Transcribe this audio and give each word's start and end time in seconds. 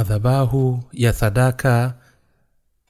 madhabahu 0.00 0.82
ya 0.92 1.12
sadaka 1.12 1.94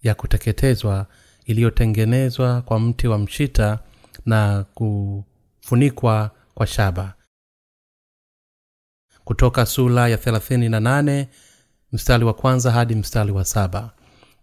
ya 0.03 0.15
kuteketezwa 0.15 1.07
iliyotengenezwa 1.45 2.63
kwa 2.63 2.81
mti 2.81 3.09
wa 3.09 3.19
mshita 3.19 3.79
na 4.27 4.65
kufunikwa 4.75 6.31
kwa 6.55 6.67
shaba. 6.67 7.15
Kutoka 9.25 9.67
sura 9.67 10.09
ya 10.09 10.17
38 10.17 11.27
mstari 11.93 12.25
wa 12.25 12.35
kwanza 12.35 12.71
hadi 12.73 12.95
mstari 12.95 13.33
wa 13.33 13.45
saba. 13.45 13.91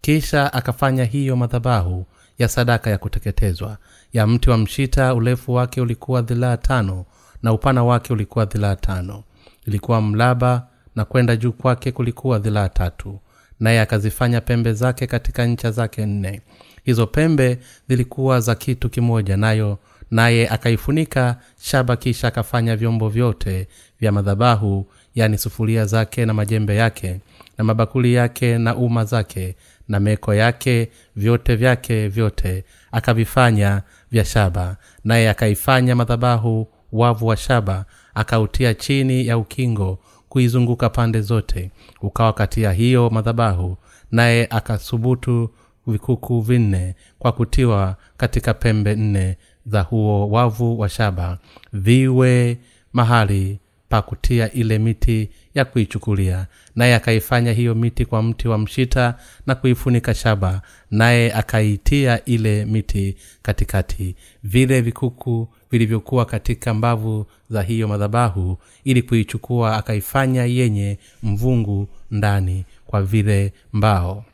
Kisha 0.01 0.53
akafanya 0.53 1.03
hiyo 1.05 1.35
madhabahu 1.35 2.05
ya 2.37 2.47
sadaka 2.47 2.89
ya 2.89 2.97
kuteketezwa. 2.97 3.77
Ya 4.13 4.27
mti 4.27 4.49
wa 4.49 4.57
mshita 4.57 5.13
urefu 5.13 5.53
wake 5.53 5.81
ulikuwa 5.81 6.21
dhilaa 6.21 6.57
tano 6.57 7.05
na 7.41 7.53
upana 7.53 7.83
wake 7.83 8.13
ulikuwa 8.13 8.45
dhilaa 8.45 8.75
tano. 8.75 9.23
Ilikuwa 9.65 10.01
mlaba 10.01 10.67
na 10.95 11.05
kwenda 11.05 11.35
juu 11.35 11.51
kwake 11.51 11.91
kulikuwa 11.91 12.39
dhilaa 12.39 12.69
tatu 12.69 13.19
naye 13.59 13.81
akazifanya 13.81 14.41
pembe 14.41 14.73
zake 14.73 15.07
katika 15.07 15.45
ncha 15.45 15.71
zake 15.71 16.05
nne. 16.05 16.41
Hizo 16.83 17.07
pembe 17.07 17.57
zilikuwa 17.89 18.39
za 18.39 18.55
kitu 18.55 18.89
kimoja 18.89 19.37
nayo 19.37 19.77
naye 20.11 20.49
akaifunika 20.49 21.37
shaba 21.61 21.95
kisha 21.97 22.27
akafanya 22.27 22.75
vyombo 22.75 23.09
vyote 23.09 23.67
vya 23.99 24.11
madhabahu 24.11 24.85
yani 25.15 25.37
sufuria 25.37 25.85
zake 25.85 26.25
na 26.25 26.33
majembe 26.33 26.75
yake 26.75 27.19
na 27.57 27.63
mabakuli 27.63 28.13
yake 28.13 28.57
na 28.57 28.75
uma 28.75 29.05
zake 29.05 29.55
na 29.87 29.99
meko 29.99 30.33
yake 30.33 30.89
vyote 31.15 31.55
vyake 31.55 32.07
vyote 32.07 32.63
akavifanya 32.91 33.81
vya 34.11 34.25
shaba. 34.25 34.77
Naye 35.03 35.29
akaifanya 35.29 35.95
madhabahu 35.95 36.67
wavu 36.91 37.27
wa 37.27 37.37
shaba 37.37 37.85
akautia 38.15 38.73
chini 38.73 39.27
ya 39.27 39.37
ukingo 39.37 39.99
kuizunguka 40.37 40.89
pande 40.89 41.21
zote 41.21 41.71
ukawa 42.01 42.33
kati 42.33 42.61
ya 42.61 42.71
hiyo 42.71 43.09
madhabahu 43.09 43.77
naye 44.11 44.47
akathubutu 44.49 45.49
vikuku 45.87 46.41
vinne 46.41 46.95
kwa 47.19 47.31
kutiwa 47.31 47.95
katika 48.17 48.53
pembe 48.53 48.95
nne 48.95 49.37
za 49.65 49.81
huo 49.81 50.29
wavu 50.29 50.79
wa 50.79 50.89
shaba 50.89 51.37
viwe 51.73 52.57
mahali 52.93 53.59
pa 53.89 54.01
kutia 54.01 54.51
ile 54.51 54.79
miti 54.79 55.29
ya 55.55 55.65
kuichukulia. 55.65 56.47
Naye 56.75 56.95
akaifanya 56.95 57.51
hiyo 57.53 57.75
miti 57.75 58.05
kwa 58.05 58.23
mti 58.23 58.47
wa 58.47 58.57
mshita 58.57 59.15
na 59.47 59.55
kuifunika 59.55 60.13
shaba 60.13 60.61
naye 60.91 61.33
akaitia 61.33 62.25
ile 62.25 62.65
miti 62.65 63.15
katikati. 63.41 64.15
Vile 64.43 64.81
vikuku 64.81 65.47
vilivyokuwa 65.73 66.25
katika 66.25 66.73
mbavu 66.73 67.25
za 67.49 67.61
hiyo 67.61 67.87
madhabahu 67.87 68.57
ili 68.83 69.01
kuichukua 69.01 69.77
akaifanya 69.77 70.45
yenye 70.45 70.97
mvungu 71.23 71.87
ndani 72.11 72.65
kwa 72.87 73.03
vile 73.03 73.53
mbao 73.73 74.25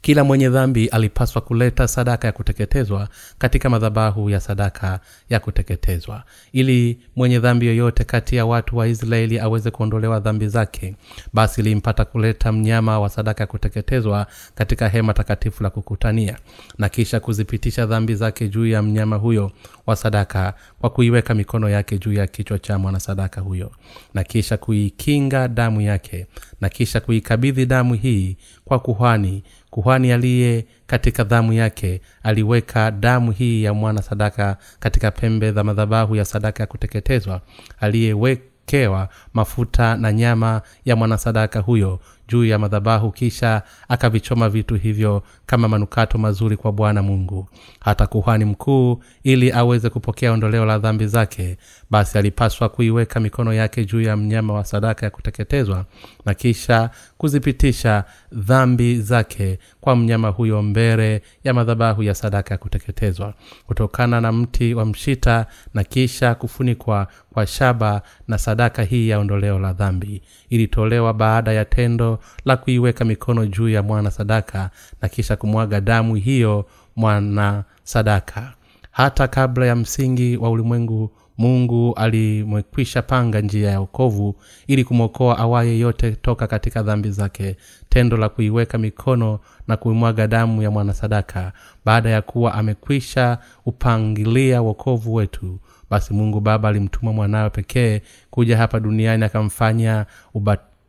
kila 0.00 0.24
mwenye 0.24 0.48
dhambi 0.48 0.86
alipaswa 0.86 1.42
kuleta 1.42 1.88
sadaka 1.88 2.26
ya 2.28 2.32
kuteketezwa 2.32 3.08
katika 3.38 3.70
madhabahu 3.70 4.30
ya 4.30 4.40
sadaka 4.40 5.00
ya 5.30 5.40
kuteketezwa. 5.40 6.22
Ili 6.52 6.98
mwenye 7.16 7.38
dhambi 7.38 7.66
yoyote 7.66 8.04
kati 8.04 8.36
ya 8.36 8.46
watu 8.46 8.76
wa 8.76 8.88
israeli 8.88 9.38
aweze 9.38 9.70
kuondolewa 9.70 10.20
dhambi 10.20 10.48
zake 10.48 10.96
basi 11.32 11.60
ilimpata 11.60 12.04
kuleta 12.04 12.52
mnyama 12.52 13.00
wa 13.00 13.08
sadaka 13.08 13.42
ya 13.42 13.46
kuteketezwa 13.46 14.26
katika 14.54 14.88
hema 14.88 15.14
takatifu 15.14 15.62
la 15.62 15.70
kukutania 15.70 16.38
na 16.78 16.88
kisha 16.88 17.20
kuzipitisha 17.20 17.86
dhambi 17.86 18.14
zake 18.14 18.48
juu 18.48 18.66
ya 18.66 18.82
mnyama 18.82 19.16
huyo 19.16 19.52
wa 19.86 19.96
sadaka 19.96 20.54
kwa 20.80 20.90
kuiweka 20.90 21.34
mikono 21.34 21.68
yake 21.68 21.98
juu 21.98 22.12
ya 22.12 22.26
kichwa 22.26 22.58
cha 22.58 22.78
mwanasadaka 22.78 23.40
huyo 23.40 23.72
na 24.14 24.24
kisha 24.24 24.56
kuikinga 24.56 25.48
damu 25.48 25.80
yake 25.80 26.26
na 26.60 26.68
kisha 26.68 27.00
kuikabidhi 27.00 27.66
damu 27.66 27.94
hii 27.94 28.36
kwa 28.64 28.78
kuhani. 28.78 29.42
Kuhani 29.70 30.12
aliye 30.12 30.66
katika 30.86 31.24
damu 31.24 31.52
yake 31.52 32.00
aliweka 32.22 32.90
damu 32.90 33.30
hii 33.32 33.62
ya 33.62 33.74
mwana 33.74 34.02
sadaka 34.02 34.56
katika 34.80 35.10
pembe 35.10 35.52
za 35.52 35.64
madhabahu 35.64 36.16
ya 36.16 36.24
sadaka 36.24 36.62
ya 36.62 36.66
kuteketezwa 36.66 37.40
aliyewekewa 37.80 39.08
mafuta 39.34 39.96
na 39.96 40.12
nyama 40.12 40.62
ya 40.84 40.96
mwanasadaka 40.96 41.60
huyo 41.60 42.00
juu 42.28 42.44
ya 42.44 42.58
madhabahu 42.58 43.10
kisha 43.12 43.62
akavichoma 43.88 44.48
vitu 44.48 44.74
hivyo 44.74 45.22
kama 45.46 45.68
manukato 45.68 46.18
mazuri 46.18 46.56
kwa 46.56 46.72
bwana 46.72 47.02
mungu. 47.02 47.48
Hata 47.80 48.06
kuhani 48.06 48.44
mkuu 48.44 49.02
ili 49.22 49.52
aweze 49.52 49.90
kupokea 49.90 50.32
ondoleo 50.32 50.64
la 50.64 50.78
dhambi 50.78 51.06
zake 51.06 51.56
basi 51.92 52.18
alipaswa 52.18 52.68
kuiweka 52.68 53.20
mikono 53.20 53.52
yake 53.52 53.84
juu 53.84 54.00
ya 54.00 54.16
mnyama 54.16 54.52
wa 54.54 54.64
sadaka 54.64 55.06
ya 55.06 55.10
kuteketezwa 55.10 55.84
na 56.24 56.34
kisha 56.34 56.90
kuzipitisha 57.18 58.04
dhambi 58.32 59.00
zake 59.00 59.58
kwa 59.80 59.96
mnyama 59.96 60.28
huyo 60.28 60.62
mbele 60.62 61.22
ya 61.44 61.54
madhabahu 61.54 62.02
ya 62.02 62.14
sadaka 62.14 62.54
ya 62.54 62.58
kuteketezwa. 62.58 63.34
Kutokana 63.66 64.20
na 64.20 64.32
mti 64.32 64.74
wa 64.74 64.84
mshita 64.86 65.46
na 65.74 65.84
kisha 65.84 66.34
kufunikwa 66.34 67.06
kwa 67.32 67.46
shaba 67.46 68.02
na 68.28 68.38
sadaka 68.38 68.82
hii 68.82 69.08
ya 69.08 69.18
ondoleo 69.18 69.58
la 69.58 69.72
dhambi 69.72 70.22
ilitolewa 70.50 71.14
baada 71.14 71.52
ya 71.52 71.64
tendo 71.64 72.18
la 72.44 72.56
kuiweka 72.56 73.04
mikono 73.04 73.46
juu 73.46 73.68
ya 73.68 73.82
mwana 73.82 74.10
sadaka 74.10 74.70
na 75.02 75.08
kisha 75.08 75.36
kumwaga 75.36 75.80
damu 75.80 76.14
hiyo 76.14 76.66
mwana 76.96 77.64
sadaka. 77.84 78.52
Hata 78.90 79.28
kabla 79.28 79.66
ya 79.66 79.76
msingi 79.76 80.36
wa 80.36 80.50
ulimwengu 80.50 81.10
mungu 81.42 81.94
alimwekwisha 81.94 83.02
panga 83.02 83.40
njia 83.40 83.70
ya 83.70 83.80
okovu 83.80 84.34
ili 84.66 84.84
kumwokoa 84.84 85.38
awaye 85.38 85.78
yote 85.78 86.10
toka 86.12 86.46
katika 86.46 86.82
dhambi 86.82 87.10
zake. 87.10 87.56
Tendo 87.88 88.16
la 88.16 88.28
kuiweka 88.28 88.78
mikono 88.78 89.40
na 89.68 89.76
kuimwaga 89.76 90.26
damu 90.26 90.62
ya 90.62 90.70
mwanasadaka 90.70 91.52
baada 91.84 92.10
ya 92.10 92.22
kuwa 92.22 92.54
amekwisha 92.54 93.38
upangilia 93.66 94.62
wokovu 94.62 95.14
wetu. 95.14 95.58
Basi 95.90 96.14
mungu 96.14 96.40
baba 96.40 96.68
alimtuma 96.68 97.12
mwanawe 97.12 97.50
pekee 97.50 98.00
kuja 98.30 98.56
hapa 98.56 98.80
duniani 98.80 99.24
akamfanya 99.24 100.06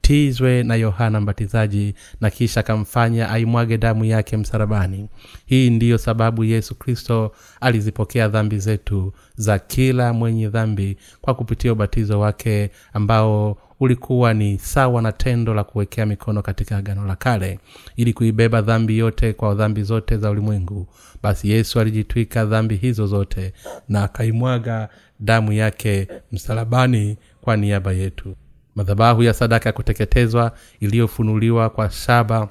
ubatizwe 0.03 0.63
na 0.63 0.75
yohana 0.75 1.21
mbatizaji 1.21 1.93
na 2.21 2.29
kisha 2.29 2.59
akamfanya 2.59 3.29
aimwage 3.29 3.77
damu 3.77 4.05
yake 4.05 4.37
msarabani 4.37 5.09
hii 5.45 5.69
ndiyo 5.69 5.97
sababu 5.97 6.43
yesu 6.43 6.75
kristo 6.75 7.31
alizipokea 7.61 8.27
dhambi 8.27 8.59
zetu 8.59 9.13
za 9.35 9.59
kila 9.59 10.13
mwenye 10.13 10.49
dhambi 10.49 10.97
kwa 11.21 11.33
kupitia 11.33 11.73
ubatizo 11.73 12.19
wake 12.19 12.71
ambao 12.93 13.57
ulikuwa 13.79 14.33
ni 14.33 14.59
sawa 14.59 15.01
na 15.01 15.11
tendo 15.11 15.53
la 15.53 15.63
kuwekea 15.63 16.05
mikono 16.05 16.41
katika 16.41 16.77
agano 16.77 17.05
la 17.05 17.15
kale 17.15 17.59
ili 17.95 18.13
kuibeba 18.13 18.61
dhambi 18.61 18.97
yote 18.97 19.33
kwa 19.33 19.55
dhambi 19.55 19.83
zote 19.83 20.17
za 20.17 20.29
ulimwengu. 20.31 20.87
Basi 21.23 21.49
yesu 21.49 21.79
alijitwika 21.79 22.45
dhambi 22.45 22.75
hizo 22.75 23.07
zote 23.07 23.53
na 23.89 24.03
akaimwaga 24.03 24.89
damu 25.19 25.53
yake 25.53 26.07
msalabani 26.31 27.17
kwa 27.41 27.57
niaba 27.57 27.91
yetu 27.91 28.35
madhabahu 28.75 29.23
ya 29.23 29.33
sadaka 29.33 29.69
ya 29.69 29.73
kuteketezwa 29.73 30.51
iliyofunuliwa 30.79 31.69
kwa 31.69 31.89
shaba 31.89 32.49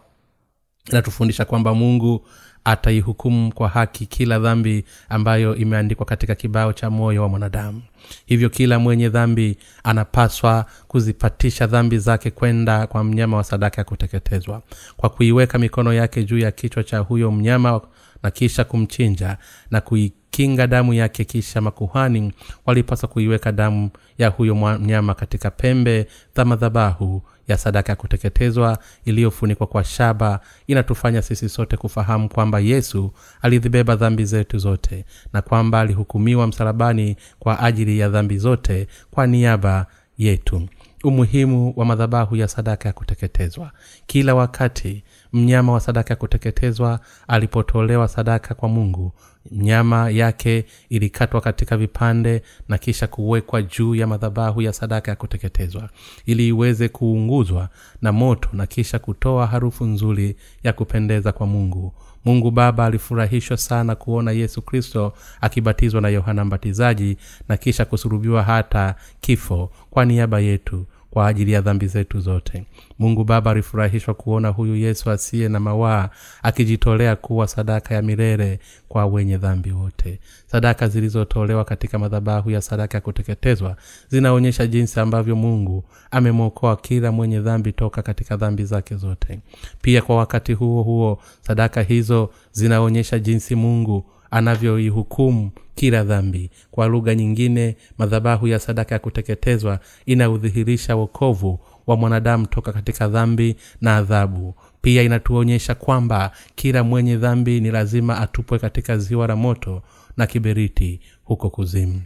inatufundisha 0.90 1.44
kwamba 1.44 1.74
mungu 1.74 2.26
ataihukumu 2.64 3.54
kwa 3.54 3.68
haki 3.68 4.06
kila 4.06 4.38
dhambi 4.38 4.84
ambayo 5.08 5.56
imeandikwa 5.56 6.06
katika 6.06 6.34
kibao 6.34 6.72
cha 6.72 6.90
moyo 6.90 7.22
wa 7.22 7.28
mwanadamu. 7.28 7.82
Hivyo 8.26 8.48
kila 8.50 8.78
mwenye 8.78 9.08
dhambi 9.08 9.56
anapaswa 9.84 10.66
kuzipatisha 10.88 11.66
dhambi 11.66 11.98
zake 11.98 12.30
kwenda 12.30 12.86
kwa 12.86 13.04
mnyama 13.04 13.36
wa 13.36 13.44
sadaka 13.44 13.80
ya 13.80 13.84
kuteketezwa. 13.84 14.62
Kwa 14.96 15.08
kuiweka 15.10 15.58
mikono 15.58 15.92
yake 15.92 16.24
juu 16.24 16.38
ya 16.38 16.50
kichwa 16.50 16.84
cha 16.84 16.98
huyo 16.98 17.30
mnyama 17.30 17.80
na 18.22 18.30
kisha 18.30 18.64
kumchinja 18.64 19.36
na 19.70 19.80
kuikinga 19.80 20.66
damu 20.66 20.94
yake 20.94 21.24
kisha 21.24 21.60
makuhani 21.60 22.32
walipaswa 22.66 23.08
kuiweka 23.08 23.52
damu 23.52 23.90
ya 24.18 24.28
huyo 24.28 24.54
mnyama 24.54 25.14
katika 25.14 25.50
pembe 25.50 26.06
za 26.36 26.44
madhabahu 26.44 27.22
ya 27.48 27.58
sadaka 27.58 27.92
ya 27.92 27.96
kuteketezwa 27.96 28.78
iliyofunikwa 29.04 29.66
kwa 29.66 29.84
shaba 29.84 30.40
inatufanya 30.66 31.22
sisi 31.22 31.48
sote 31.48 31.76
kufahamu 31.76 32.28
kwamba 32.28 32.60
yesu 32.60 33.12
alizibeba 33.42 33.96
dhambi 33.96 34.24
zetu 34.24 34.58
zote 34.58 35.04
na 35.32 35.42
kwamba 35.42 35.80
alihukumiwa 35.80 36.46
msalabani 36.46 37.16
kwa 37.38 37.60
ajili 37.60 37.98
ya 37.98 38.08
dhambi 38.08 38.38
zote 38.38 38.86
kwa 39.10 39.26
niaba 39.26 39.86
yetu. 40.18 40.68
Umuhimu 41.04 41.72
wa 41.76 41.84
madhabahu 41.84 42.36
ya 42.36 42.48
sadaka 42.48 42.88
ya 42.88 42.92
kuteketezwa. 42.92 43.70
Kila 44.06 44.34
wakati 44.34 45.04
mnyama 45.32 45.72
wa 45.72 45.80
sadaka 45.80 46.10
ya 46.14 46.16
kuteketezwa 46.16 47.00
alipotolewa 47.28 48.08
sadaka 48.08 48.54
kwa 48.54 48.68
mungu 48.68 49.12
nyama 49.50 50.10
yake 50.10 50.64
ilikatwa 50.88 51.40
katika 51.40 51.76
vipande 51.76 52.42
na 52.68 52.78
kisha 52.78 53.06
kuwekwa 53.06 53.62
juu 53.62 53.94
ya 53.94 54.06
madhabahu 54.06 54.62
ya 54.62 54.72
sadaka 54.72 55.10
ya 55.10 55.16
kuteketezwa 55.16 55.88
ili 56.26 56.48
iweze 56.48 56.88
kuunguzwa 56.88 57.68
na 58.02 58.12
moto 58.12 58.48
na 58.52 58.66
kisha 58.66 58.98
kutoa 58.98 59.46
harufu 59.46 59.84
nzuri 59.84 60.36
ya 60.62 60.72
kupendeza 60.72 61.32
kwa 61.32 61.46
mungu. 61.46 61.92
Mungu 62.24 62.50
baba 62.50 62.86
alifurahishwa 62.86 63.56
sana 63.56 63.94
kuona 63.94 64.32
yesu 64.32 64.62
kristo 64.62 65.12
akibatizwa 65.40 66.00
na 66.00 66.08
yohana 66.08 66.44
mbatizaji 66.44 67.16
na 67.48 67.56
kisha 67.56 67.84
kusurubiwa 67.84 68.42
hata 68.42 68.94
kifo 69.20 69.70
kwa 69.90 70.04
niaba 70.04 70.40
yetu 70.40 70.86
kwa 71.12 71.26
ajili 71.26 71.52
ya 71.52 71.60
dhambi 71.60 71.86
zetu 71.86 72.20
zote. 72.20 72.64
Mungu 72.98 73.24
baba 73.24 73.50
alifurahishwa 73.50 74.14
kuona 74.14 74.48
huyu 74.48 74.76
yesu 74.76 75.10
asiye 75.10 75.48
na 75.48 75.60
mawaa 75.60 76.10
akijitolea 76.42 77.16
kuwa 77.16 77.48
sadaka 77.48 77.94
ya 77.94 78.02
milele 78.02 78.58
kwa 78.88 79.06
wenye 79.06 79.36
dhambi 79.38 79.72
wote. 79.72 80.18
Sadaka 80.46 80.88
zilizotolewa 80.88 81.64
katika 81.64 81.98
madhabahu 81.98 82.50
ya 82.50 82.62
sadaka 82.62 82.96
ya 82.98 83.00
kuteketezwa 83.02 83.76
zinaonyesha 84.08 84.66
jinsi 84.66 85.00
ambavyo 85.00 85.36
mungu 85.36 85.84
amemwokoa 86.10 86.76
kila 86.76 87.12
mwenye 87.12 87.40
dhambi 87.40 87.72
toka 87.72 88.02
katika 88.02 88.36
dhambi 88.36 88.64
zake 88.64 88.96
zote. 88.96 89.40
Pia 89.82 90.02
kwa 90.02 90.16
wakati 90.16 90.52
huo 90.52 90.82
huo 90.82 91.18
sadaka 91.40 91.82
hizo 91.82 92.30
zinaonyesha 92.52 93.18
jinsi 93.18 93.54
mungu 93.54 94.04
anavyoihukumu 94.32 95.50
kila 95.74 96.04
dhambi. 96.04 96.50
Kwa 96.70 96.86
lugha 96.86 97.14
nyingine 97.14 97.76
madhabahu 97.98 98.48
ya 98.48 98.58
sadaka 98.58 98.94
ya 98.94 98.98
kuteketezwa 98.98 99.78
inaudhihirisha 100.06 100.96
wokovu 100.96 101.60
wa 101.86 101.96
mwanadamu 101.96 102.46
toka 102.46 102.72
katika 102.72 103.08
dhambi 103.08 103.56
na 103.80 103.96
adhabu. 103.96 104.54
Pia 104.82 105.02
inatuonyesha 105.02 105.74
kwamba 105.74 106.30
kila 106.54 106.82
mwenye 106.84 107.16
dhambi 107.16 107.60
ni 107.60 107.70
lazima 107.70 108.18
atupwe 108.18 108.58
katika 108.58 108.98
ziwa 108.98 109.26
la 109.26 109.36
moto 109.36 109.82
na 110.16 110.26
kiberiti 110.26 111.00
huko 111.24 111.50
kuzimu. 111.50 112.02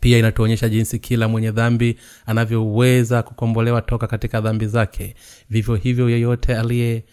Pia 0.00 0.18
inatuonyesha 0.18 0.68
jinsi 0.68 0.98
kila 0.98 1.28
mwenye 1.28 1.50
dhambi 1.50 1.96
anavyoweza 2.26 3.22
kukombolewa 3.22 3.82
toka 3.82 4.06
katika 4.06 4.40
dhambi 4.40 4.66
zake. 4.66 5.14
Vivyo 5.50 5.74
hivyo 5.74 6.10
yeyote 6.10 6.56
aliye 6.56 7.04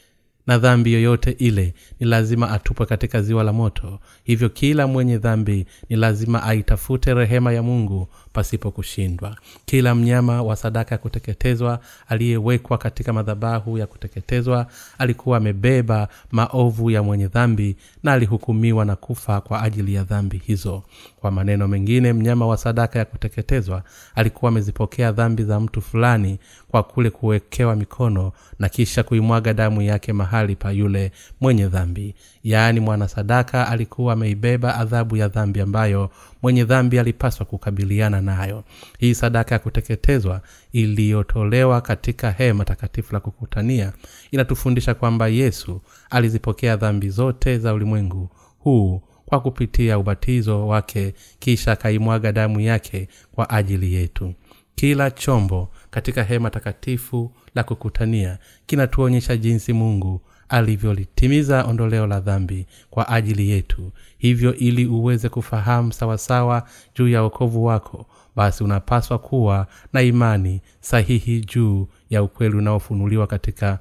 na 0.49 0.57
dhambi 0.57 0.93
yoyote 0.93 1.31
ile 1.31 1.73
ni 1.99 2.07
lazima 2.07 2.49
atupwe 2.51 2.85
katika 2.85 3.21
ziwa 3.21 3.43
la 3.43 3.53
moto. 3.53 3.99
Hivyo 4.23 4.49
kila 4.49 4.87
mwenye 4.87 5.17
dhambi 5.17 5.65
ni 5.89 5.95
lazima 5.95 6.43
aitafute 6.43 7.13
rehema 7.13 7.53
ya 7.53 7.63
mungu 7.63 8.07
pasipo 8.33 8.71
kushindwa. 8.71 9.35
Kila 9.65 9.95
mnyama 9.95 10.41
wa 10.43 10.55
sadaka 10.55 10.95
ya 10.95 10.99
kuteketezwa 10.99 11.79
aliyewekwa 12.07 12.77
katika 12.77 13.13
madhabahu 13.13 13.77
ya 13.77 13.87
kuteketezwa 13.87 14.67
alikuwa 14.97 15.37
amebeba 15.37 16.07
maovu 16.31 16.91
ya 16.91 17.03
mwenye 17.03 17.27
dhambi 17.27 17.75
na 18.03 18.13
alihukumiwa 18.13 18.85
na 18.85 18.95
kufa 18.95 19.41
kwa 19.41 19.61
ajili 19.63 19.93
ya 19.93 20.03
dhambi 20.03 20.37
hizo. 20.37 20.83
Kwa 21.19 21.31
maneno 21.31 21.67
mengine 21.67 22.13
mnyama 22.13 22.47
wa 22.47 22.57
sadaka 22.57 22.99
ya 22.99 23.05
kuteketezwa 23.05 23.83
alikuwa 24.15 24.49
amezipokea 24.51 25.11
dhambi 25.11 25.43
za 25.43 25.59
mtu 25.59 25.81
fulani 25.81 26.39
kwa 26.67 26.83
kule 26.83 27.09
kuwekewa 27.09 27.75
mikono 27.75 28.31
na 28.59 28.69
kisha 28.69 29.03
kuimwaga 29.03 29.53
damu 29.53 29.81
yake 29.81 30.13
mahali 30.13 30.55
pa 30.55 30.71
yule 30.71 31.11
mwenye 31.41 31.67
dhambi. 31.67 32.15
Yaani 32.43 32.79
mwanasadaka 32.79 33.67
alikuwa 33.67 34.13
ameibeba 34.13 34.75
adhabu 34.75 35.17
ya 35.17 35.27
dhambi 35.27 35.61
ambayo 35.61 36.09
mwenye 36.41 36.63
dhambi 36.65 36.99
alipaswa 36.99 37.45
kukabiliana 37.45 38.21
nayo. 38.21 38.63
Hii 38.99 39.13
sadaka 39.13 39.55
ya 39.55 39.59
kuteketezwa 39.59 40.41
iliyotolewa 40.71 41.81
katika 41.81 42.31
hema 42.31 42.65
takatifu 42.65 43.13
la 43.13 43.19
kukutania 43.19 43.93
inatufundisha 44.31 44.93
kwamba 44.93 45.27
yesu 45.27 45.81
alizipokea 46.09 46.75
dhambi 46.75 47.09
zote 47.09 47.57
za 47.57 47.73
ulimwengu 47.73 48.29
huu 48.59 49.01
kwa 49.25 49.39
kupitia 49.39 49.99
ubatizo 49.99 50.67
wake 50.67 51.13
kisha 51.39 51.71
akaimwaga 51.71 52.31
damu 52.31 52.59
yake 52.59 53.07
kwa 53.31 53.49
ajili 53.49 53.93
yetu. 53.93 54.33
Kila 54.75 55.11
chombo 55.11 55.69
katika 55.89 56.23
hema 56.23 56.49
takatifu 56.49 57.31
la 57.55 57.63
kukutania 57.63 58.37
kinatuonyesha 58.65 59.37
jinsi 59.37 59.73
mungu 59.73 60.21
alivyolitimiza 60.49 61.63
ondoleo 61.65 62.07
la 62.07 62.19
dhambi 62.19 62.65
kwa 62.89 63.07
ajili 63.09 63.49
yetu. 63.49 63.91
Hivyo 64.17 64.55
ili 64.55 64.85
uweze 64.85 65.29
kufahamu 65.29 65.93
sawasawa 65.93 66.63
juu 66.95 67.07
ya 67.07 67.21
wokovu 67.23 67.65
wako 67.65 68.05
basi 68.35 68.63
unapaswa 68.63 69.17
kuwa 69.19 69.67
na 69.93 70.01
imani 70.01 70.61
sahihi 70.79 71.41
juu 71.41 71.87
ya 72.09 72.23
ukweli 72.23 72.57
unaofunuliwa 72.57 73.27
katika 73.27 73.79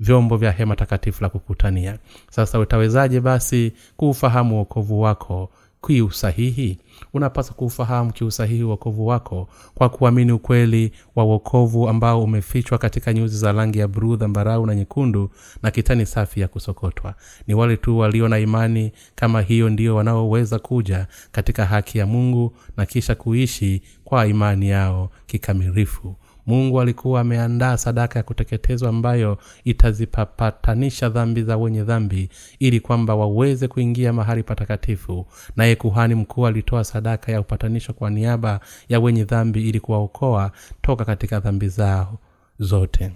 vyombo 0.00 0.36
vya 0.36 0.52
hema 0.52 0.76
takatifu 0.76 1.22
la 1.22 1.28
kukutania. 1.28 1.98
Sasa 2.30 2.58
utawezaje 2.58 3.20
basi 3.20 3.72
kuufahamu 3.96 4.56
uokovu 4.56 5.00
wako 5.00 5.50
kiusahihi. 5.86 6.78
Unapaswa 7.14 7.54
kuufahamu 7.54 8.12
kiusahihi 8.12 8.62
uokovu 8.62 9.06
wako 9.06 9.48
kwa 9.74 9.88
kuamini 9.88 10.32
ukweli 10.32 10.92
wa 11.16 11.24
uokovu 11.24 11.88
ambao 11.88 12.22
umefichwa 12.22 12.78
katika 12.78 13.12
nyuzi 13.12 13.38
za 13.38 13.52
rangi 13.52 13.78
ya 13.78 13.88
bruu 13.88 14.16
dhambarau 14.16 14.66
na 14.66 14.74
nyekundu 14.74 15.30
na 15.62 15.70
kitani 15.70 16.06
safi 16.06 16.40
ya 16.40 16.48
kusokotwa. 16.48 17.14
Ni 17.46 17.54
wale 17.54 17.76
tu 17.76 17.98
walio 17.98 18.28
na 18.28 18.38
imani 18.38 18.92
kama 19.14 19.40
hiyo 19.40 19.70
ndio 19.70 19.96
wanaoweza 19.96 20.58
kuja 20.58 21.06
katika 21.32 21.64
haki 21.66 21.98
ya 21.98 22.06
mungu 22.06 22.56
na 22.76 22.86
kisha 22.86 23.14
kuishi 23.14 23.82
kwa 24.04 24.26
imani 24.26 24.68
yao 24.68 25.10
kikamilifu 25.26 26.16
mungu 26.48 26.80
alikuwa 26.80 27.20
ameandaa 27.20 27.76
sadaka 27.76 28.18
ya 28.18 28.22
kuteketezwa 28.22 28.88
ambayo 28.88 29.38
itazipapatanisha 29.64 31.08
dhambi 31.08 31.42
za 31.42 31.56
wenye 31.56 31.82
dhambi 31.84 32.28
ili 32.58 32.80
kwamba 32.80 33.14
waweze 33.14 33.68
kuingia 33.68 34.12
mahali 34.12 34.42
patakatifu. 34.42 35.26
Naye 35.56 35.76
kuhani 35.76 36.14
mkuu 36.14 36.46
alitoa 36.46 36.84
sadaka 36.84 37.32
ya 37.32 37.40
upatanisho 37.40 37.92
kwa 37.92 38.10
niaba 38.10 38.60
ya 38.88 39.00
wenye 39.00 39.24
dhambi 39.24 39.68
ili 39.68 39.80
kuwaokoa 39.80 40.52
toka 40.82 41.04
katika 41.04 41.40
dhambi 41.40 41.68
zao 41.68 42.18
zote. 42.58 43.12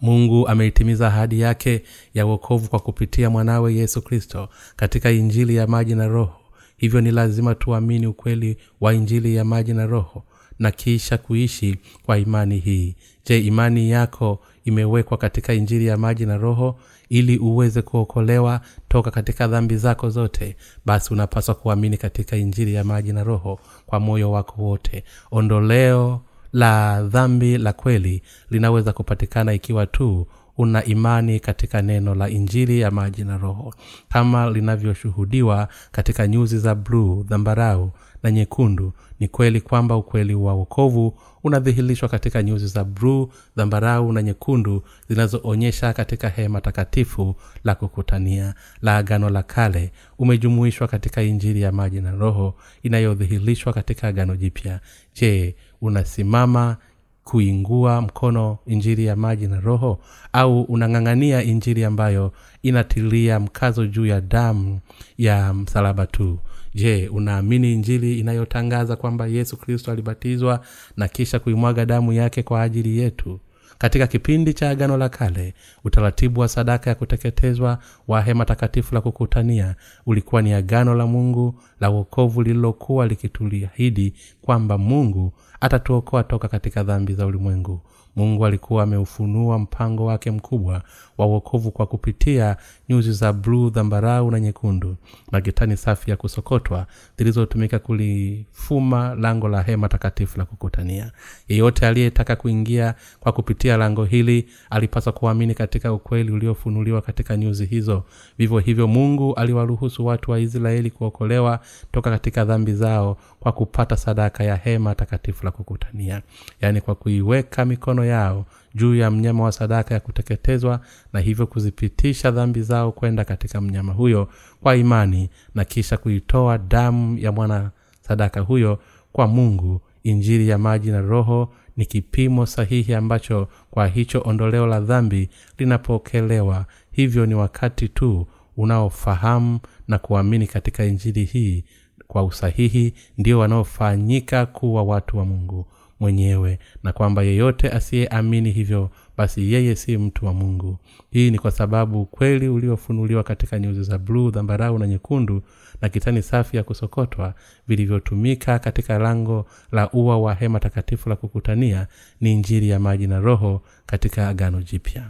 Mungu 0.00 0.48
ameitimiza 0.48 1.06
ahadi 1.06 1.40
yake 1.40 1.82
ya 2.14 2.26
uokovu 2.26 2.68
kwa 2.68 2.78
kupitia 2.80 3.30
mwanawe 3.30 3.74
yesu 3.74 4.02
kristo 4.02 4.48
katika 4.76 5.10
injili 5.10 5.56
ya 5.56 5.66
maji 5.66 5.94
na 5.94 6.08
roho. 6.08 6.40
Hivyo 6.76 7.00
ni 7.00 7.10
lazima 7.10 7.54
tuamini 7.54 8.06
ukweli 8.06 8.56
wa 8.80 8.94
injili 8.94 9.34
ya 9.36 9.44
maji 9.44 9.72
na 9.74 9.86
roho 9.86 10.24
na 10.58 10.70
kisha 10.70 11.18
kuishi 11.18 11.78
kwa 12.02 12.18
imani 12.18 12.58
hii. 12.58 12.96
Je 13.26 13.38
imani 13.40 13.90
yako 13.90 14.40
imewekwa 14.64 15.16
katika 15.18 15.52
injili 15.54 15.86
ya 15.86 15.96
maji 15.96 16.26
na 16.26 16.36
roho 16.36 16.78
ili 17.08 17.38
uweze 17.38 17.82
kuokolewa 17.82 18.60
toka 18.88 19.10
katika 19.10 19.46
dhambi 19.48 19.76
zako 19.76 20.10
zote? 20.10 20.56
Basi 20.86 21.12
unapaswa 21.14 21.54
kuamini 21.54 21.96
katika 21.96 22.36
injili 22.36 22.74
ya 22.74 22.84
maji 22.84 23.12
na 23.12 23.24
roho 23.24 23.58
kwa 23.86 24.00
moyo 24.00 24.30
wako 24.30 24.62
wote. 24.62 25.04
Ondoleo 25.30 26.20
la 26.52 27.02
dhambi 27.02 27.58
la 27.58 27.72
kweli 27.72 28.22
linaweza 28.50 28.92
kupatikana 28.92 29.52
ikiwa 29.52 29.86
tu 29.86 30.26
una 30.58 30.84
imani 30.84 31.40
katika 31.40 31.82
neno 31.82 32.14
la 32.14 32.28
injili 32.28 32.80
ya 32.80 32.90
maji 32.90 33.24
na 33.24 33.38
roho. 33.38 33.74
Kama 34.08 34.50
linavyoshuhudiwa 34.50 35.68
katika 35.92 36.26
nyuzi 36.26 36.58
za 36.58 36.74
bluu 36.74 37.22
dhambarau 37.22 37.90
na 38.22 38.30
nyekundu 38.30 38.92
ni 39.20 39.28
kweli 39.28 39.60
kwamba 39.60 39.96
ukweli 39.96 40.34
wa 40.34 40.54
wokovu 40.54 41.18
unadhihirishwa 41.44 42.08
katika 42.08 42.42
nyuzi 42.42 42.66
za 42.66 42.84
bluu 42.84 43.28
dhambarau 43.56 44.12
na 44.12 44.22
nyekundu 44.22 44.82
zinazoonyesha 45.08 45.92
katika 45.92 46.28
hema 46.28 46.60
takatifu 46.60 47.34
la 47.64 47.74
kukutania. 47.74 48.54
La 48.82 48.96
agano 48.96 49.30
la 49.30 49.42
kale 49.42 49.92
umejumuishwa 50.18 50.88
katika 50.88 51.22
injili 51.22 51.60
ya 51.62 51.72
maji 51.72 52.00
na 52.00 52.10
roho 52.12 52.54
inayodhihirishwa 52.82 53.72
katika 53.72 54.08
agano 54.08 54.36
jipya. 54.36 54.80
Je 55.14 55.56
unasimama 55.80 56.76
kuingua 57.24 58.00
mkono 58.00 58.58
injili 58.66 59.04
ya 59.06 59.16
maji 59.16 59.46
na 59.46 59.60
roho 59.60 59.98
au 60.32 60.62
unang'ang'ania 60.62 61.42
injili 61.42 61.84
ambayo 61.84 62.32
inatilia 62.62 63.40
mkazo 63.40 63.86
juu 63.86 64.06
ya 64.06 64.20
damu 64.20 64.80
ya 65.18 65.54
msalaba 65.54 66.06
tu? 66.06 66.38
Je 66.74 67.08
unaamini 67.08 67.72
injili 67.72 68.18
inayotangaza 68.20 68.96
kwamba 68.96 69.26
yesu 69.26 69.56
kristo 69.56 69.92
alibatizwa 69.92 70.60
na 70.96 71.08
kisha 71.08 71.38
kuimwaga 71.38 71.86
damu 71.86 72.12
yake 72.12 72.42
kwa 72.42 72.62
ajili 72.62 72.98
yetu 72.98 73.40
katika 73.78 74.06
kipindi 74.06 74.54
cha 74.54 74.70
agano 74.70 74.96
la 74.96 75.08
kale 75.08 75.54
utaratibu 75.84 76.40
wa 76.40 76.48
sadaka 76.48 76.90
ya 76.90 76.94
kuteketezwa 76.96 77.78
wa 78.08 78.22
hema 78.22 78.44
takatifu 78.44 78.94
la 78.94 79.00
kukutania 79.00 79.74
ulikuwa 80.06 80.42
ni 80.42 80.52
agano 80.52 80.94
la 80.94 81.06
mungu 81.06 81.54
la 81.80 81.90
uokovu 81.90 82.42
lililokuwa 82.42 83.06
likituliahidi 83.06 84.14
kwamba 84.42 84.78
mungu 84.78 85.32
atatuokoa 85.60 86.22
toka 86.24 86.48
katika 86.48 86.82
dhambi 86.82 87.14
za 87.14 87.26
ulimwengu 87.26 87.80
mungu 88.16 88.46
alikuwa 88.46 88.82
ameufunua 88.82 89.58
mpango 89.58 90.04
wake 90.04 90.30
mkubwa 90.30 90.82
wa 91.18 91.26
uokovu 91.26 91.70
kwa 91.70 91.86
kupitia 91.86 92.56
nyuzi 92.88 93.12
za 93.12 93.32
bluu 93.32 93.70
dhambarau 93.70 94.30
na 94.30 94.40
nyekundu 94.40 94.96
na 95.32 95.40
gitani 95.40 95.76
safi 95.76 96.10
ya 96.10 96.16
kusokotwa 96.16 96.86
zilizotumika 97.18 97.78
kulifuma 97.78 99.14
lango 99.14 99.48
la 99.48 99.62
hema 99.62 99.88
takatifu 99.88 100.38
la 100.38 100.44
kukutania. 100.44 101.12
Yeyote 101.48 101.86
aliyetaka 101.86 102.36
kuingia 102.36 102.94
kwa 103.20 103.32
kupitia 103.32 103.76
lango 103.76 104.04
hili 104.04 104.48
alipaswa 104.70 105.12
kuamini 105.12 105.54
katika 105.54 105.92
ukweli 105.92 106.32
uliofunuliwa 106.32 107.02
katika 107.02 107.36
nyuzi 107.36 107.66
hizo. 107.66 108.02
Vivyo 108.38 108.58
hivyo 108.58 108.86
mungu 108.88 109.34
aliwaruhusu 109.34 110.06
watu 110.06 110.30
wa 110.30 110.40
israeli 110.40 110.90
kuokolewa 110.90 111.60
toka 111.92 112.10
katika 112.10 112.44
dhambi 112.44 112.72
zao 112.72 113.16
kwa 113.40 113.52
kupata 113.52 113.96
sadaka 113.96 114.44
ya 114.44 114.56
hema 114.56 114.94
takatifu 114.94 115.44
la 115.44 115.50
kukutania 115.50 116.22
yaani 116.60 116.80
kwa 116.80 116.94
kuiweka 116.94 117.64
mikono 117.64 118.03
yao 118.04 118.46
juu 118.74 118.94
ya 118.94 119.10
mnyama 119.10 119.44
wa 119.44 119.52
sadaka 119.52 119.94
ya 119.94 120.00
kuteketezwa 120.00 120.80
na 121.12 121.20
hivyo 121.20 121.46
kuzipitisha 121.46 122.30
dhambi 122.30 122.62
zao 122.62 122.92
kwenda 122.92 123.24
katika 123.24 123.60
mnyama 123.60 123.92
huyo 123.92 124.28
kwa 124.60 124.76
imani 124.76 125.30
na 125.54 125.64
kisha 125.64 125.96
kuitoa 125.96 126.58
damu 126.58 127.18
ya 127.18 127.32
mwana 127.32 127.70
sadaka 128.00 128.40
huyo 128.40 128.78
kwa 129.12 129.26
mungu 129.26 129.80
injili 130.02 130.48
ya 130.48 130.58
maji 130.58 130.90
na 130.90 131.00
roho 131.00 131.52
ni 131.76 131.86
kipimo 131.86 132.46
sahihi 132.46 132.94
ambacho 132.94 133.48
kwa 133.70 133.86
hicho 133.86 134.22
ondoleo 134.24 134.66
la 134.66 134.80
dhambi 134.80 135.28
linapokelewa. 135.58 136.66
Hivyo 136.92 137.26
ni 137.26 137.34
wakati 137.34 137.88
tu 137.88 138.26
unaofahamu 138.56 139.58
na 139.88 139.98
kuamini 139.98 140.46
katika 140.46 140.84
injili 140.84 141.24
hii. 141.24 141.64
Kwa 142.06 142.24
usahihi 142.24 142.94
ndio 143.18 143.38
wanaofanyika 143.38 144.46
kuwa 144.46 144.82
watu 144.82 145.18
wa 145.18 145.24
mungu 145.24 145.66
mwenyewe 146.00 146.58
na 146.82 146.92
kwamba 146.92 147.22
yeyote 147.22 147.70
asiyeamini 147.70 148.50
hivyo 148.50 148.90
basi 149.16 149.52
yeye 149.52 149.76
si 149.76 149.98
mtu 149.98 150.26
wa 150.26 150.32
mungu. 150.34 150.78
Hii 151.10 151.30
ni 151.30 151.38
kwa 151.38 151.50
sababu 151.50 152.00
ukweli 152.02 152.48
uliofunuliwa 152.48 153.22
katika 153.22 153.58
nyuzi 153.58 153.82
za 153.82 153.98
bluu 153.98 154.30
dhambarau 154.30 154.78
na 154.78 154.86
nyekundu 154.86 155.42
na 155.82 155.88
kitani 155.88 156.22
safi 156.22 156.56
ya 156.56 156.62
kusokotwa 156.64 157.34
vilivyotumika 157.68 158.58
katika 158.58 158.98
lango 158.98 159.46
la 159.72 159.90
ua 159.92 160.18
wa 160.18 160.34
hema 160.34 160.60
takatifu 160.60 161.08
la 161.08 161.16
kukutania 161.16 161.86
ni 162.20 162.32
injiri 162.32 162.68
ya 162.68 162.80
maji 162.80 163.06
na 163.06 163.20
roho 163.20 163.62
katika 163.86 164.28
agano 164.28 164.62
jipya 164.62 165.04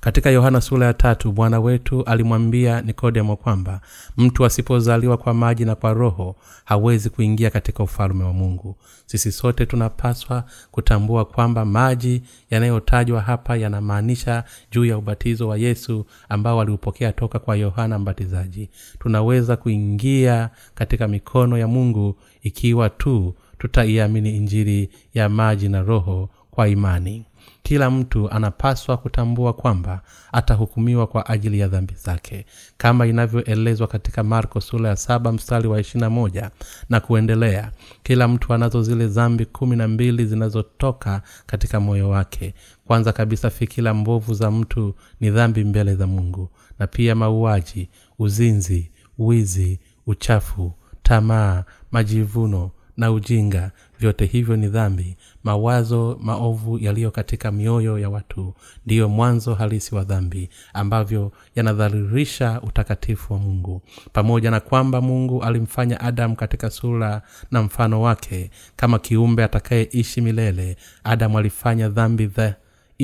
katika 0.00 0.30
yohana 0.30 0.60
sura 0.60 0.86
ya 0.86 0.94
tatu 0.94 1.32
bwana 1.32 1.60
wetu 1.60 2.04
alimwambia 2.04 2.80
nikodemo 2.82 3.36
kwamba 3.36 3.80
mtu 4.16 4.44
asipozaliwa 4.44 5.16
kwa 5.16 5.34
maji 5.34 5.64
na 5.64 5.74
kwa 5.74 5.92
roho 5.94 6.36
hawezi 6.64 7.10
kuingia 7.10 7.50
katika 7.50 7.82
ufalme 7.82 8.24
wa 8.24 8.32
mungu. 8.32 8.76
Sisi 9.06 9.32
sote 9.32 9.66
tunapaswa 9.66 10.44
kutambua 10.70 11.24
kwamba 11.24 11.64
maji 11.64 12.22
yanayotajwa 12.50 13.20
hapa 13.20 13.56
yanamaanisha 13.56 14.44
juu 14.70 14.84
ya 14.84 14.98
ubatizo 14.98 15.48
wa 15.48 15.58
yesu 15.58 16.06
ambao 16.28 16.56
waliupokea 16.56 17.12
toka 17.12 17.38
kwa 17.38 17.56
yohana 17.56 17.98
mbatizaji. 17.98 18.70
Tunaweza 18.98 19.56
kuingia 19.56 20.50
katika 20.74 21.08
mikono 21.08 21.58
ya 21.58 21.68
mungu 21.68 22.16
ikiwa 22.42 22.90
tu 22.90 23.34
tutaiamini 23.58 24.36
injiri 24.36 24.90
ya 25.14 25.28
maji 25.28 25.68
na 25.68 25.82
roho 25.82 26.30
kwa 26.50 26.68
imani 26.68 27.24
kila 27.68 27.90
mtu 27.90 28.30
anapaswa 28.30 28.96
kutambua 28.96 29.52
kwamba 29.52 30.00
atahukumiwa 30.32 31.06
kwa 31.06 31.28
ajili 31.28 31.58
ya 31.58 31.68
dhambi 31.68 31.94
zake. 31.94 32.46
Kama 32.76 33.06
inavyoelezwa 33.06 33.86
katika 33.86 34.24
marko 34.24 34.60
sura 34.60 34.88
ya 34.88 34.96
saba 34.96 35.32
mstari 35.32 35.68
wa 35.68 35.80
ishirina 35.80 36.10
moja 36.10 36.50
na 36.88 37.00
kuendelea 37.00 37.72
kila 38.02 38.28
mtu 38.28 38.54
anazo 38.54 38.82
zile 38.82 39.06
dhambi 39.06 39.44
kumi 39.46 39.76
na 39.76 39.88
mbili 39.88 40.26
zinazotoka 40.26 41.22
katika 41.46 41.80
moyo 41.80 42.08
wake. 42.08 42.54
Kwanza 42.86 43.12
kabisa 43.12 43.50
fikira 43.50 43.94
mbovu 43.94 44.34
za 44.34 44.50
mtu 44.50 44.94
ni 45.20 45.30
dhambi 45.30 45.64
mbele 45.64 45.94
za 45.94 46.06
mungu 46.06 46.50
na 46.78 46.86
pia 46.86 47.14
mauaji 47.14 47.88
uzinzi 48.18 48.90
wizi 49.18 49.80
uchafu 50.06 50.72
tamaa 51.02 51.64
majivuno 51.92 52.70
na 52.98 53.12
ujinga. 53.12 53.70
Vyote 54.00 54.26
hivyo 54.26 54.56
ni 54.56 54.68
dhambi. 54.68 55.16
Mawazo 55.44 56.18
maovu 56.22 56.78
yaliyo 56.78 57.10
katika 57.10 57.52
mioyo 57.52 57.98
ya 57.98 58.10
watu 58.10 58.54
ndiyo 58.86 59.08
mwanzo 59.08 59.54
halisi 59.54 59.94
wa 59.94 60.04
dhambi 60.04 60.48
ambavyo 60.74 61.32
yanadhalirisha 61.54 62.60
utakatifu 62.62 63.32
wa 63.32 63.38
mungu. 63.38 63.82
Pamoja 64.12 64.50
na 64.50 64.60
kwamba 64.60 65.00
mungu 65.00 65.42
alimfanya 65.44 66.00
adamu 66.00 66.36
katika 66.36 66.70
sura 66.70 67.22
na 67.50 67.62
mfano 67.62 68.02
wake 68.02 68.50
kama 68.76 68.98
kiumbe 68.98 69.44
atakayeishi 69.44 70.20
milele 70.20 70.76
adamu 71.04 71.38
alifanya 71.38 71.88
dhambi 71.88 72.26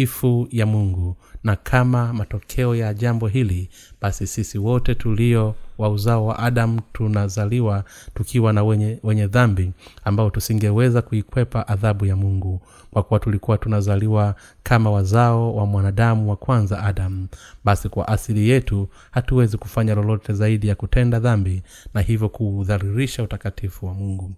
dhaifu 0.05 0.49
ya 0.51 0.67
mungu. 0.67 1.17
Na 1.45 1.57
kama 1.57 2.13
matokeo 2.13 2.75
ya 2.77 2.95
jambo 2.95 3.29
hili 3.29 3.69
basi 4.01 4.27
sisi 4.27 4.59
wote 4.59 4.95
tulio 4.95 5.55
wa 5.79 5.89
uzao 5.89 6.27
wa 6.27 6.39
adamu 6.39 6.81
tunazaliwa 6.93 7.85
tukiwa 8.15 8.53
na 8.53 8.65
wenye, 8.65 8.99
wenye 9.03 9.27
dhambi 9.27 9.73
ambao 10.05 10.31
tusingeweza 10.31 11.03
kuikwepa 11.03 11.69
adhabu 11.69 12.07
ya 12.07 12.17
mungu 12.17 12.61
kwa 12.91 13.03
kuwa 13.03 13.21
tulikuwa 13.21 13.59
tunazaliwa 13.59 14.35
kama 14.63 14.91
wazao 14.91 15.55
wa 15.57 15.67
mwanadamu 15.67 16.31
wa 16.31 16.37
kwanza 16.37 16.83
adamu 16.83 17.29
basi 17.65 17.89
kwa 17.89 18.09
asili 18.09 18.49
yetu 18.49 18.89
hatuwezi 19.11 19.57
kufanya 19.59 19.95
lolote 19.95 20.33
zaidi 20.33 20.69
ya 20.69 20.75
kutenda 20.75 21.21
dhambi 21.21 21.63
na 21.95 22.01
hivyo 22.01 22.29
kuudharirisha 22.29 23.23
utakatifu 23.23 23.87
wa 23.87 23.95
mungu 23.95 24.33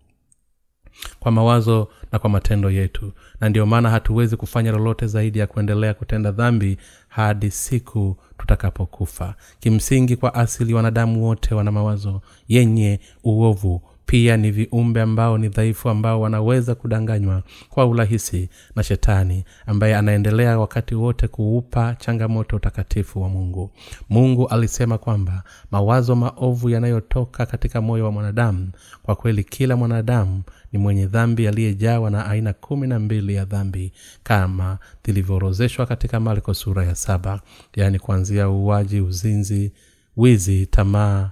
kwa 1.21 1.33
mawazo 1.33 1.89
na 2.13 2.19
kwa 2.19 2.31
matendo 2.31 2.71
yetu. 2.71 3.13
Na 3.41 3.49
ndiyo 3.49 3.67
maana 3.67 3.91
hatuwezi 3.91 4.37
kufanya 4.37 4.73
lolote 4.73 5.07
zaidi 5.07 5.39
ya 5.39 5.47
kuendelea 5.47 5.95
kutenda 5.95 6.31
dhambi 6.33 6.77
hadi 7.09 7.51
siku 7.51 8.17
tutakapokufa. 8.39 9.35
Kimsingi 9.61 10.17
kwa 10.17 10.35
asili 10.35 10.75
wanadamu 10.75 11.25
wote 11.25 11.55
wana 11.55 11.73
mawazo 11.73 12.21
yenye 12.49 13.01
uovu 13.25 13.83
pia 14.07 14.37
ni 14.37 14.51
viumbe 14.51 15.01
ambao 15.03 15.39
ni 15.39 15.49
dhaifu 15.49 15.89
ambao 15.89 16.21
wanaweza 16.21 16.75
kudanganywa 16.75 17.43
kwa 17.69 17.87
urahisi 17.87 18.49
na 18.77 18.83
shetani 18.83 19.45
ambaye 19.67 19.97
anaendelea 19.97 20.59
wakati 20.59 20.95
wote 20.95 21.29
kuupa 21.29 21.95
changamoto 21.95 22.57
utakatifu 22.57 23.23
wa 23.23 23.29
mungu. 23.29 23.71
Mungu 24.09 24.49
alisema 24.49 24.99
kwamba 24.99 25.43
mawazo 25.71 26.17
maovu 26.17 26.71
yanayotoka 26.71 27.47
katika 27.47 27.81
moyo 27.81 28.05
wa 28.05 28.13
mwanadamu 28.13 28.71
kwa 29.03 29.17
kweli 29.17 29.45
kila 29.45 29.77
mwanadamu 29.77 30.43
ni 30.73 30.79
mwenye 30.79 31.07
dhambi 31.07 31.49
aliyejawa 31.49 32.11
na 32.11 32.27
aina 32.27 32.53
kumi 32.53 32.87
na 32.87 32.99
mbili 32.99 33.35
ya 33.35 33.45
dhambi 33.45 33.93
kama 34.23 34.79
zilivyoorozeshwa 35.05 35.87
katika 35.87 36.21
marko 36.21 36.55
sura 36.55 36.85
ya 36.85 36.95
saba 36.95 37.41
yaani 37.77 37.99
kuanzia 37.99 38.51
uuaji 38.51 39.01
uzinzi 39.01 39.73
wizi 40.17 40.67
tamaa 40.67 41.31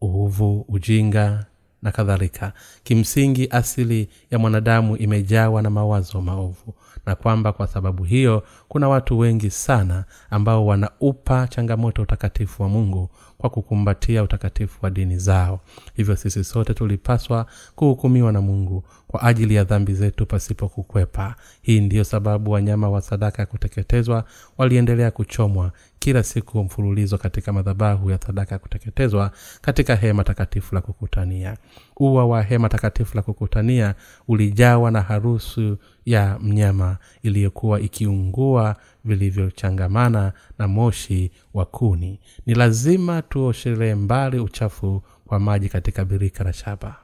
uovu 0.00 0.64
ujinga 0.68 1.46
na 1.82 1.92
kadhalika. 1.92 2.52
Kimsingi 2.84 3.48
asili 3.50 4.08
ya 4.30 4.38
mwanadamu 4.38 4.96
imejawa 4.96 5.62
na 5.62 5.70
mawazo 5.70 6.20
maovu 6.20 6.74
na 7.06 7.14
kwamba 7.14 7.52
kwa 7.52 7.66
sababu 7.66 8.04
hiyo 8.04 8.42
kuna 8.68 8.88
watu 8.88 9.18
wengi 9.18 9.50
sana 9.50 10.04
ambao 10.30 10.66
wanaupa 10.66 11.48
changamoto 11.48 12.02
utakatifu 12.02 12.62
wa 12.62 12.68
mungu 12.68 13.08
kwa 13.38 13.50
kukumbatia 13.50 14.22
utakatifu 14.22 14.78
wa 14.82 14.90
dini 14.90 15.18
zao. 15.18 15.60
Hivyo 15.94 16.16
sisi 16.16 16.44
sote 16.44 16.74
tulipaswa 16.74 17.46
kuhukumiwa 17.74 18.32
na 18.32 18.40
mungu 18.40 18.84
kwa 19.08 19.22
ajili 19.22 19.54
ya 19.54 19.64
dhambi 19.64 19.94
zetu 19.94 20.26
pasipo 20.26 20.68
kukwepa. 20.68 21.34
Hii 21.62 21.80
ndiyo 21.80 22.04
sababu 22.04 22.50
wanyama 22.50 22.90
wa 22.90 23.00
sadaka 23.00 23.42
ya 23.42 23.46
kuteketezwa 23.46 24.24
waliendelea 24.58 25.10
kuchomwa 25.10 25.72
kila 26.00 26.22
siku 26.22 26.64
mfululizo 26.64 27.18
katika 27.18 27.52
madhabahu 27.52 28.10
ya 28.10 28.18
sadaka 28.18 28.54
ya 28.54 28.58
kuteketezwa 28.58 29.30
katika 29.60 29.96
hema 29.96 30.24
takatifu 30.24 30.74
la 30.74 30.80
kukutania. 30.80 31.56
Ua 31.96 32.26
wa 32.26 32.42
hema 32.42 32.68
takatifu 32.68 33.16
la 33.16 33.22
kukutania 33.22 33.94
ulijawa 34.28 34.90
na 34.90 35.02
harusu 35.02 35.78
ya 36.04 36.38
mnyama 36.38 36.96
iliyokuwa 37.22 37.80
ikiungua 37.80 38.76
vilivyochangamana 39.04 40.32
na 40.58 40.68
moshi 40.68 41.30
wa 41.54 41.64
kuni. 41.66 42.20
Ni 42.46 42.54
lazima 42.54 43.22
tuoshelee 43.22 43.94
mbali 43.94 44.38
uchafu 44.38 45.02
kwa 45.26 45.40
maji 45.40 45.68
katika 45.68 46.04
birika 46.04 46.44
la 46.44 46.52
shaba. 46.52 46.96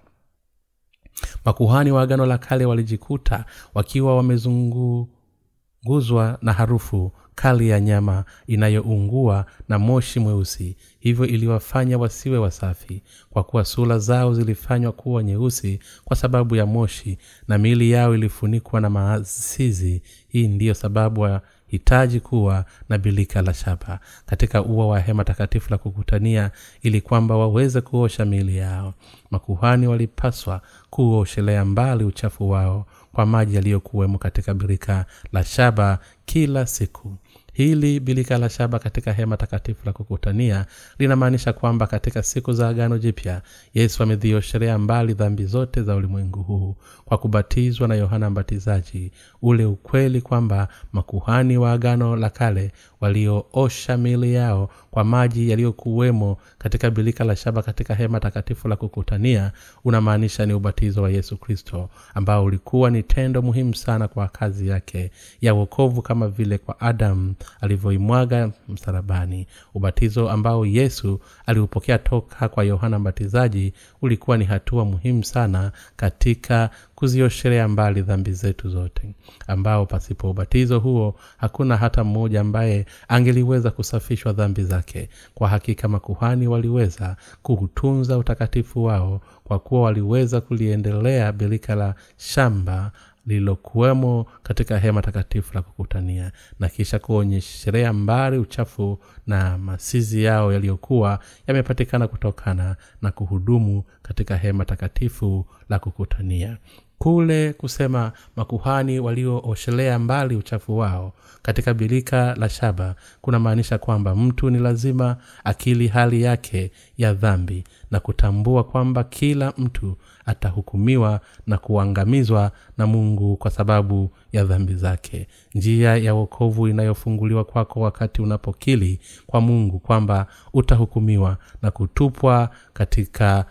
Makuhani 1.44 1.90
wa 1.92 2.02
agano 2.02 2.26
la 2.26 2.38
kale 2.38 2.64
walijikuta 2.64 3.44
wakiwa 3.74 4.16
wamezunguguzwa 4.16 6.38
na 6.42 6.52
harufu 6.52 7.12
kali 7.36 7.68
ya 7.68 7.80
nyama 7.80 8.24
inayoungua 8.46 9.46
na 9.68 9.78
moshi 9.78 10.20
mweusi. 10.20 10.76
Hivyo 11.00 11.26
iliwafanya 11.26 11.98
wasiwe 11.98 12.38
wasafi 12.38 13.02
kwa 13.30 13.44
kuwa 13.44 13.64
sura 13.64 13.98
zao 13.98 14.34
zilifanywa 14.34 14.92
kuwa 14.92 15.22
nyeusi 15.22 15.80
kwa 16.04 16.16
sababu 16.16 16.56
ya 16.56 16.66
moshi 16.66 17.18
na 17.48 17.58
miili 17.58 17.90
yao 17.90 18.14
ilifunikwa 18.14 18.80
na 18.80 18.90
maasizi 18.90 20.02
hii 20.28 20.48
ndiyo 20.48 20.74
sababu 20.74 21.20
wahitaji 21.20 22.20
kuwa 22.20 22.64
na 22.88 22.98
bilika 22.98 23.42
la 23.42 23.54
shaba. 23.54 24.00
Katika 24.26 24.62
ua 24.62 24.86
wa 24.86 25.00
hema 25.00 25.24
takatifu 25.24 25.70
la 25.70 25.78
kukutania 25.78 26.50
ili 26.82 27.00
kwamba 27.00 27.36
waweze 27.36 27.80
kuosha 27.80 28.24
miili 28.24 28.56
yao 28.56 28.94
makuhani 29.30 29.86
walipaswa 29.86 30.60
kuoshelea 30.90 31.64
mbali 31.64 32.04
uchafu 32.04 32.50
wao 32.50 32.86
kwa 33.12 33.26
maji 33.26 33.54
yaliyokuwemo 33.56 34.18
katika 34.18 34.54
birika 34.54 35.06
la 35.32 35.44
shaba 35.44 35.98
kila 36.24 36.66
siku 36.66 37.16
hili 37.56 38.00
bilika 38.00 38.38
la 38.38 38.48
shaba 38.48 38.78
katika 38.78 39.12
hema 39.12 39.36
takatifu 39.36 39.86
la 39.86 39.92
kukutania 39.92 40.66
linamaanisha 40.98 41.52
kwamba 41.52 41.86
katika 41.86 42.22
siku 42.22 42.52
za 42.52 42.68
agano 42.68 42.98
jipya 42.98 43.42
yesu 43.74 44.02
amedhiosherea 44.02 44.78
mbali 44.78 45.14
dhambi 45.14 45.44
zote 45.44 45.82
za 45.82 45.94
ulimwengu 45.96 46.42
huu 46.42 46.76
kwa 47.04 47.18
kubatizwa 47.18 47.88
na 47.88 47.94
yohana 47.94 48.30
mbatizaji 48.30 49.12
ule 49.42 49.64
ukweli 49.64 50.20
kwamba 50.20 50.68
makuhani 50.92 51.56
wa 51.58 51.72
agano 51.72 52.16
la 52.16 52.30
kale 52.30 52.72
walioosha 53.00 53.96
miili 53.96 54.34
yao 54.34 54.70
kwa 54.96 55.04
maji 55.04 55.50
yaliyokuwemo 55.50 56.38
katika 56.58 56.90
bilika 56.90 57.24
la 57.24 57.36
shaba 57.36 57.62
katika 57.62 57.94
hema 57.94 58.20
takatifu 58.20 58.68
la 58.68 58.76
kukutania 58.76 59.52
unamaanisha 59.84 60.46
ni 60.46 60.52
ubatizo 60.52 61.02
wa 61.02 61.10
yesu 61.10 61.36
kristo 61.36 61.88
ambao 62.14 62.44
ulikuwa 62.44 62.90
ni 62.90 63.02
tendo 63.02 63.42
muhimu 63.42 63.74
sana 63.74 64.08
kwa 64.08 64.28
kazi 64.28 64.68
yake 64.68 65.10
ya 65.40 65.54
uokovu 65.54 66.02
kama 66.02 66.28
vile 66.28 66.58
kwa 66.58 66.80
adamu 66.80 67.34
alivyoimwaga 67.60 68.50
msalabani. 68.68 69.46
Ubatizo 69.74 70.30
ambao 70.30 70.66
yesu 70.66 71.20
aliupokea 71.46 71.98
toka 71.98 72.48
kwa 72.48 72.64
yohana 72.64 72.98
mbatizaji 72.98 73.72
ulikuwa 74.06 74.36
ni 74.38 74.44
hatua 74.44 74.84
muhimu 74.84 75.24
sana 75.24 75.72
katika 75.96 76.70
kuzioshelea 76.94 77.68
mbali 77.68 78.02
dhambi 78.02 78.32
zetu 78.32 78.68
zote 78.68 79.14
ambao 79.46 79.86
pasipo 79.86 80.30
ubatizo 80.30 80.78
huo 80.78 81.14
hakuna 81.36 81.76
hata 81.76 82.04
mmoja 82.04 82.40
ambaye 82.40 82.86
angeliweza 83.08 83.70
kusafishwa 83.70 84.32
dhambi 84.32 84.62
zake. 84.64 85.08
Kwa 85.34 85.48
hakika 85.48 85.88
makuhani 85.88 86.48
waliweza 86.48 87.16
kuutunza 87.42 88.18
utakatifu 88.18 88.84
wao 88.84 89.20
kwa 89.44 89.58
kuwa 89.58 89.82
waliweza 89.82 90.40
kuliendelea 90.40 91.32
birika 91.32 91.74
la 91.74 91.94
shamba 92.16 92.92
lililokuwemo 93.26 94.26
katika 94.42 94.78
hema 94.78 95.02
takatifu 95.02 95.54
la 95.54 95.62
kukutania. 95.62 96.32
Na 96.60 96.68
kisha 96.68 96.98
kuonyesherea 96.98 97.92
mbali 97.92 98.38
uchafu 98.38 98.98
na 99.26 99.58
masizi 99.58 100.24
yao 100.24 100.52
yaliyokuwa 100.52 101.18
yamepatikana 101.46 102.08
kutokana 102.08 102.76
na 103.02 103.10
kuhudumu 103.10 103.84
katika 104.02 104.36
hema 104.36 104.64
takatifu 104.64 105.46
la 105.68 105.78
kukutania. 105.78 106.56
Kule 106.98 107.52
kusema 107.52 108.12
makuhani 108.36 109.00
waliooshelea 109.00 109.98
mbali 109.98 110.36
uchafu 110.36 110.78
wao 110.78 111.12
katika 111.42 111.74
birika 111.74 112.34
la 112.34 112.48
shaba 112.48 112.94
kunamaanisha 113.20 113.78
kwamba 113.78 114.14
mtu 114.16 114.50
ni 114.50 114.58
lazima 114.58 115.16
akili 115.44 115.88
hali 115.88 116.22
yake 116.22 116.70
ya 116.98 117.14
dhambi 117.14 117.64
na 117.90 118.00
kutambua 118.00 118.64
kwamba 118.64 119.04
kila 119.04 119.52
mtu 119.58 119.96
atahukumiwa 120.26 121.20
na 121.46 121.58
kuangamizwa 121.58 122.52
na 122.78 122.86
mungu 122.86 123.36
kwa 123.36 123.50
sababu 123.50 124.10
ya 124.32 124.44
dhambi 124.44 124.74
zake. 124.74 125.26
Njia 125.54 125.96
ya 125.96 126.14
wokovu 126.14 126.68
inayofunguliwa 126.68 127.44
kwako 127.44 127.80
wakati 127.80 128.22
unapokili 128.22 129.00
kwa 129.26 129.40
mungu 129.40 129.78
kwamba 129.78 130.26
utahukumiwa 130.52 131.36
na 131.62 131.70
kutupwa 131.70 132.50
katika 132.72 133.44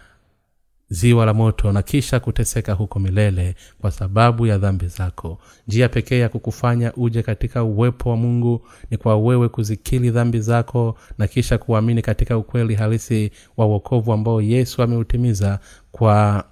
ziwa 0.89 1.25
la 1.25 1.33
moto 1.33 1.71
na 1.71 1.81
kisha 1.81 2.19
kuteseka 2.19 2.73
huko 2.73 2.99
milele 2.99 3.55
kwa 3.81 3.91
sababu 3.91 4.47
ya 4.47 4.57
dhambi 4.57 4.87
zako. 4.87 5.37
Njia 5.67 5.89
pekee 5.89 6.19
ya 6.19 6.29
kukufanya 6.29 6.93
uje 6.93 7.23
katika 7.23 7.63
uwepo 7.63 8.09
wa 8.09 8.15
mungu 8.17 8.67
ni 8.91 8.97
kwa 8.97 9.17
wewe 9.17 9.49
kuzikili 9.49 10.11
dhambi 10.11 10.39
zako 10.39 10.97
na 11.17 11.27
kisha 11.27 11.57
kuamini 11.57 12.01
katika 12.01 12.37
ukweli 12.37 12.75
halisi 12.75 13.31
wa 13.57 13.65
uokovu 13.65 14.13
ambao 14.13 14.41
yesu 14.41 14.83
ameutimiza 14.83 15.59
kwa 15.91 16.43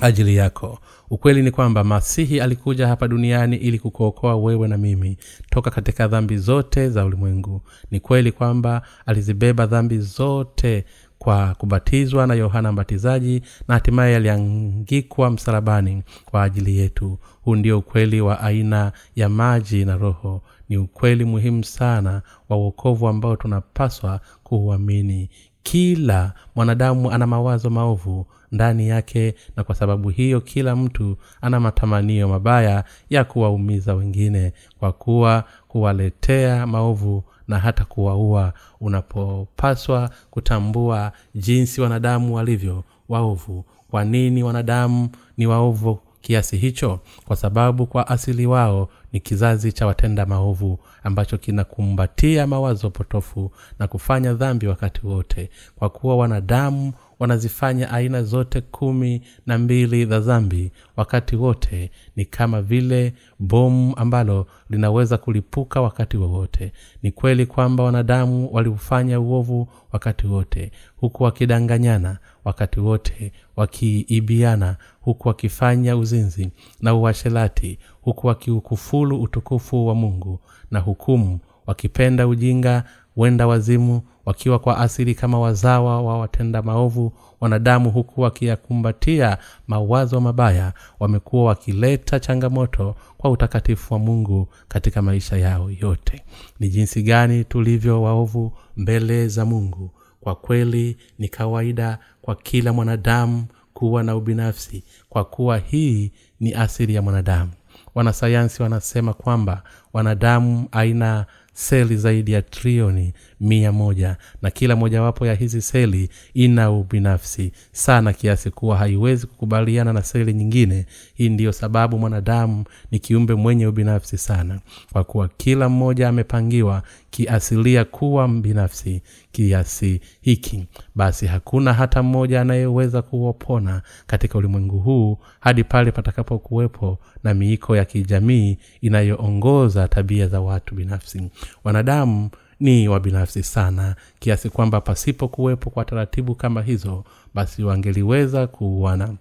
ajili 0.00 0.36
yako. 0.36 0.78
Ukweli 1.10 1.42
ni 1.42 1.50
kwamba 1.50 1.84
masihi 1.84 2.40
alikuja 2.40 2.88
hapa 2.88 3.08
duniani 3.08 3.56
ili 3.56 3.78
kukuokoa 3.78 4.36
wewe 4.36 4.68
na 4.68 4.78
mimi 4.78 5.16
toka 5.50 5.70
katika 5.70 6.08
dhambi 6.08 6.36
zote 6.38 6.90
za 6.90 7.04
ulimwengu. 7.04 7.62
Ni 7.90 8.00
kweli 8.00 8.32
kwamba 8.32 8.82
alizibeba 9.06 9.66
dhambi 9.66 9.98
zote 9.98 10.84
kwa 11.18 11.54
kubatizwa 11.54 12.26
na 12.26 12.34
yohana 12.34 12.72
mbatizaji 12.72 13.42
na 13.68 13.74
hatimaye 13.74 14.16
aliangikwa 14.16 15.30
msalabani 15.30 16.02
kwa 16.24 16.42
ajili 16.42 16.78
yetu. 16.78 17.18
Huu 17.42 17.56
ndio 17.56 17.78
ukweli 17.78 18.20
wa 18.20 18.40
aina 18.40 18.92
ya 19.16 19.28
maji 19.28 19.84
na 19.84 19.96
roho. 19.96 20.42
Ni 20.68 20.76
ukweli 20.76 21.24
muhimu 21.24 21.64
sana 21.64 22.22
wa 22.48 22.56
uokovu 22.56 23.08
ambao 23.08 23.36
tunapaswa 23.36 24.20
kuuamini 24.42 25.30
kila 25.62 26.32
mwanadamu 26.56 27.10
ana 27.10 27.26
mawazo 27.26 27.70
maovu 27.70 28.26
ndani 28.52 28.88
yake 28.88 29.34
na 29.56 29.64
kwa 29.64 29.74
sababu 29.74 30.08
hiyo 30.08 30.40
kila 30.40 30.76
mtu 30.76 31.16
ana 31.40 31.60
matamanio 31.60 32.28
mabaya 32.28 32.84
ya 33.10 33.24
kuwaumiza 33.24 33.94
wengine 33.94 34.52
kwa 34.78 34.92
kuwa 34.92 35.44
kuwaletea 35.68 36.66
maovu 36.66 37.24
na 37.48 37.58
hata 37.58 37.84
kuwaua 37.84 38.52
unapopaswa 38.80 40.10
kutambua 40.30 41.12
jinsi 41.34 41.80
wanadamu 41.80 42.34
walivyo 42.34 42.84
waovu. 43.08 43.64
Kwa 43.90 44.04
nini 44.04 44.42
wanadamu 44.42 45.08
ni 45.36 45.46
waovu 45.46 45.98
kiasi 46.22 46.56
hicho 46.56 47.00
kwa 47.24 47.36
sababu 47.36 47.86
kwa 47.86 48.08
asili 48.08 48.46
wao 48.46 48.88
ni 49.12 49.20
kizazi 49.20 49.72
cha 49.72 49.86
watenda 49.86 50.26
maovu 50.26 50.78
ambacho 51.04 51.38
kinakumbatia 51.38 52.46
mawazo 52.46 52.90
potofu 52.90 53.52
na 53.78 53.88
kufanya 53.88 54.34
dhambi 54.34 54.66
wakati 54.66 55.06
wote 55.06 55.50
kwa 55.76 55.90
kuwa 55.90 56.16
wanadamu 56.16 56.92
wanazifanya 57.22 57.90
aina 57.90 58.22
zote 58.22 58.60
kumi 58.60 59.22
na 59.46 59.58
mbili 59.58 60.06
za 60.06 60.20
dhambi 60.20 60.72
wakati 60.96 61.36
wote 61.36 61.90
ni 62.16 62.24
kama 62.24 62.62
vile 62.62 63.12
bomu 63.38 63.96
ambalo 63.96 64.46
linaweza 64.70 65.18
kulipuka 65.18 65.80
wakati 65.80 66.16
wowote. 66.16 66.72
Ni 67.02 67.12
kweli 67.12 67.46
kwamba 67.46 67.84
wanadamu 67.84 68.48
waliufanya 68.52 69.20
uovu 69.20 69.68
wakati 69.92 70.26
wote 70.26 70.70
huku 70.96 71.22
wakidanganyana 71.22 72.18
wakati 72.44 72.80
wote 72.80 73.32
wakiibiana 73.56 74.76
huku 75.00 75.28
wakifanya 75.28 75.96
uzinzi 75.96 76.50
na 76.80 76.94
uashelati 76.94 77.78
huku 78.00 78.26
wakiukufulu 78.26 79.22
utukufu 79.22 79.86
wa 79.86 79.94
mungu 79.94 80.40
na 80.70 80.80
hukumu 80.80 81.38
wakipenda 81.66 82.26
ujinga 82.28 82.84
wenda 83.16 83.46
wazimu 83.46 84.02
wakiwa 84.26 84.58
kwa 84.58 84.78
asili 84.78 85.14
kama 85.14 85.40
wazawa 85.40 86.02
wa 86.02 86.18
watenda 86.18 86.62
maovu 86.62 87.12
wanadamu 87.40 87.90
huku 87.90 88.20
wakiyakumbatia 88.20 89.38
mawazo 89.66 90.20
mabaya 90.20 90.72
wamekuwa 91.00 91.44
wakileta 91.44 92.20
changamoto 92.20 92.94
kwa 93.18 93.30
utakatifu 93.30 93.94
wa 93.94 94.00
mungu 94.00 94.48
katika 94.68 95.02
maisha 95.02 95.36
yao 95.36 95.70
yote. 95.70 96.22
Ni 96.60 96.68
jinsi 96.68 97.02
gani 97.02 97.44
tulivyo 97.44 98.02
waovu 98.02 98.52
mbele 98.76 99.28
za 99.28 99.44
mungu. 99.44 99.90
Kwa 100.20 100.34
kweli 100.34 100.96
ni 101.18 101.28
kawaida 101.28 101.98
kwa 102.22 102.34
kila 102.36 102.72
mwanadamu 102.72 103.46
kuwa 103.74 104.02
na 104.02 104.16
ubinafsi 104.16 104.84
kwa 105.08 105.24
kuwa 105.24 105.58
hii 105.58 106.12
ni 106.40 106.54
asili 106.54 106.94
ya 106.94 107.02
mwanadamu. 107.02 107.50
Wanasayansi 107.94 108.62
wanasema 108.62 109.12
kwamba 109.14 109.62
wanadamu 109.92 110.68
aina 110.72 111.26
seli 111.52 111.96
zaidi 111.96 112.32
ya 112.32 112.42
trioni 112.42 113.14
mia 113.42 113.72
moja. 113.72 114.16
Na 114.42 114.50
kila 114.50 114.76
mojawapo 114.76 115.26
ya 115.26 115.34
hizi 115.34 115.62
seli 115.62 116.08
ina 116.34 116.70
ubinafsi 116.70 117.52
sana 117.72 118.12
kiasi 118.12 118.50
kuwa 118.50 118.76
haiwezi 118.76 119.26
kukubaliana 119.26 119.92
na 119.92 120.02
seli 120.02 120.34
nyingine. 120.34 120.86
Hii 121.14 121.28
ndiyo 121.28 121.52
sababu 121.52 121.98
mwanadamu 121.98 122.64
ni 122.90 122.98
kiumbe 122.98 123.34
mwenye 123.34 123.66
ubinafsi 123.66 124.18
sana 124.18 124.60
kwa 124.92 125.04
kuwa 125.04 125.28
kila 125.36 125.68
mmoja 125.68 126.08
amepangiwa 126.08 126.82
kiasilia 127.10 127.84
kuwa 127.84 128.28
mbinafsi 128.28 129.02
kiasi 129.32 130.00
hiki. 130.20 130.66
Basi 130.94 131.26
hakuna 131.26 131.72
hata 131.72 132.02
mmoja 132.02 132.40
anayeweza 132.40 133.02
kuopona 133.02 133.82
katika 134.06 134.38
ulimwengu 134.38 134.78
huu 134.78 135.18
hadi 135.40 135.64
pale 135.64 135.92
patakapokuwepo 135.92 136.98
na 137.24 137.34
miiko 137.34 137.76
ya 137.76 137.84
kijamii 137.84 138.58
inayoongoza 138.80 139.88
tabia 139.88 140.28
za 140.28 140.40
watu 140.40 140.74
binafsi. 140.74 141.30
Wanadamu 141.64 142.30
ni 142.62 142.88
wabinafsi 142.88 143.42
sana 143.42 143.96
kiasi 144.18 144.50
kwamba 144.50 144.80
pasipo 144.80 145.28
kuwepo 145.28 145.70
kwa 145.70 145.84
taratibu 145.84 146.34
kama 146.34 146.62
hizo 146.62 147.04
basi 147.34 147.62
wangeliweza 147.64 148.46
kuuana. 148.46 149.14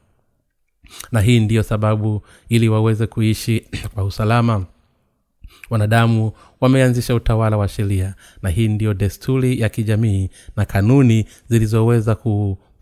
Na 1.12 1.22
hii 1.22 1.40
ndiyo 1.40 1.64
sababu 1.64 2.22
ili 2.50 2.70
waweze 2.70 3.08
kuishi 3.08 3.66
kwa 3.94 4.04
usalama 4.04 4.66
wanadamu 5.70 6.32
wameanzisha 6.62 7.16
utawala 7.16 7.58
wa 7.58 7.68
sheria. 7.68 8.16
Na 8.42 8.50
hii 8.50 8.68
ndiyo 8.68 8.94
desturi 8.94 9.60
ya 9.60 9.70
kijamii 9.70 10.30
na 10.56 10.66
kanuni 10.66 11.26
zilizoweza 11.50 12.16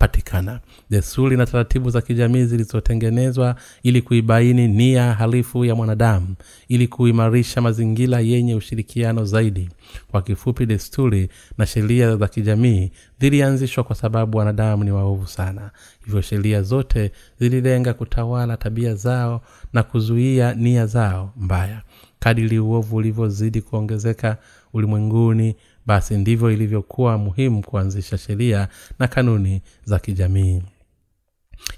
kupatikana 0.03 0.59
desturi 0.89 1.37
na 1.37 1.45
taratibu 1.45 1.89
za 1.89 2.01
kijamii 2.01 2.45
zilizotengenezwa 2.45 3.55
ili 3.83 4.01
kuibaini 4.01 4.67
nia 4.67 5.13
halifu 5.13 5.65
ya 5.65 5.75
mwanadamu 5.75 6.35
ili 6.67 6.87
kuimarisha 6.87 7.61
mazingira 7.61 8.19
yenye 8.19 8.55
ushirikiano 8.55 9.25
zaidi. 9.25 9.69
Kwa 10.11 10.21
kifupi 10.21 10.65
desturi 10.65 11.29
na 11.57 11.65
sheria 11.65 12.15
za 12.17 12.27
kijamii 12.27 12.91
zilianzishwa 13.19 13.83
kwa 13.83 13.95
sababu 13.95 14.37
wanadamu 14.37 14.83
ni 14.83 14.91
waovu 14.91 15.27
sana. 15.27 15.71
Hivyo 16.05 16.21
sheria 16.21 16.61
zote 16.61 17.11
zililenga 17.39 17.93
kutawala 17.93 18.57
tabia 18.57 18.95
zao 18.95 19.41
na 19.73 19.83
kuzuia 19.83 20.53
nia 20.53 20.85
zao 20.85 21.33
mbaya. 21.37 21.81
Kadili 22.19 22.59
uovu 22.59 22.95
ulivyozidi 22.95 23.61
kuongezeka 23.61 24.37
ulimwenguni 24.73 25.55
basi 25.89 26.17
ndivyo 26.17 26.51
ilivyokuwa 26.51 27.17
muhimu 27.17 27.61
kuanzisha 27.61 28.17
sheria 28.17 28.67
na 28.99 29.07
kanuni 29.07 29.61
za 29.85 29.99
kijamii 29.99 30.61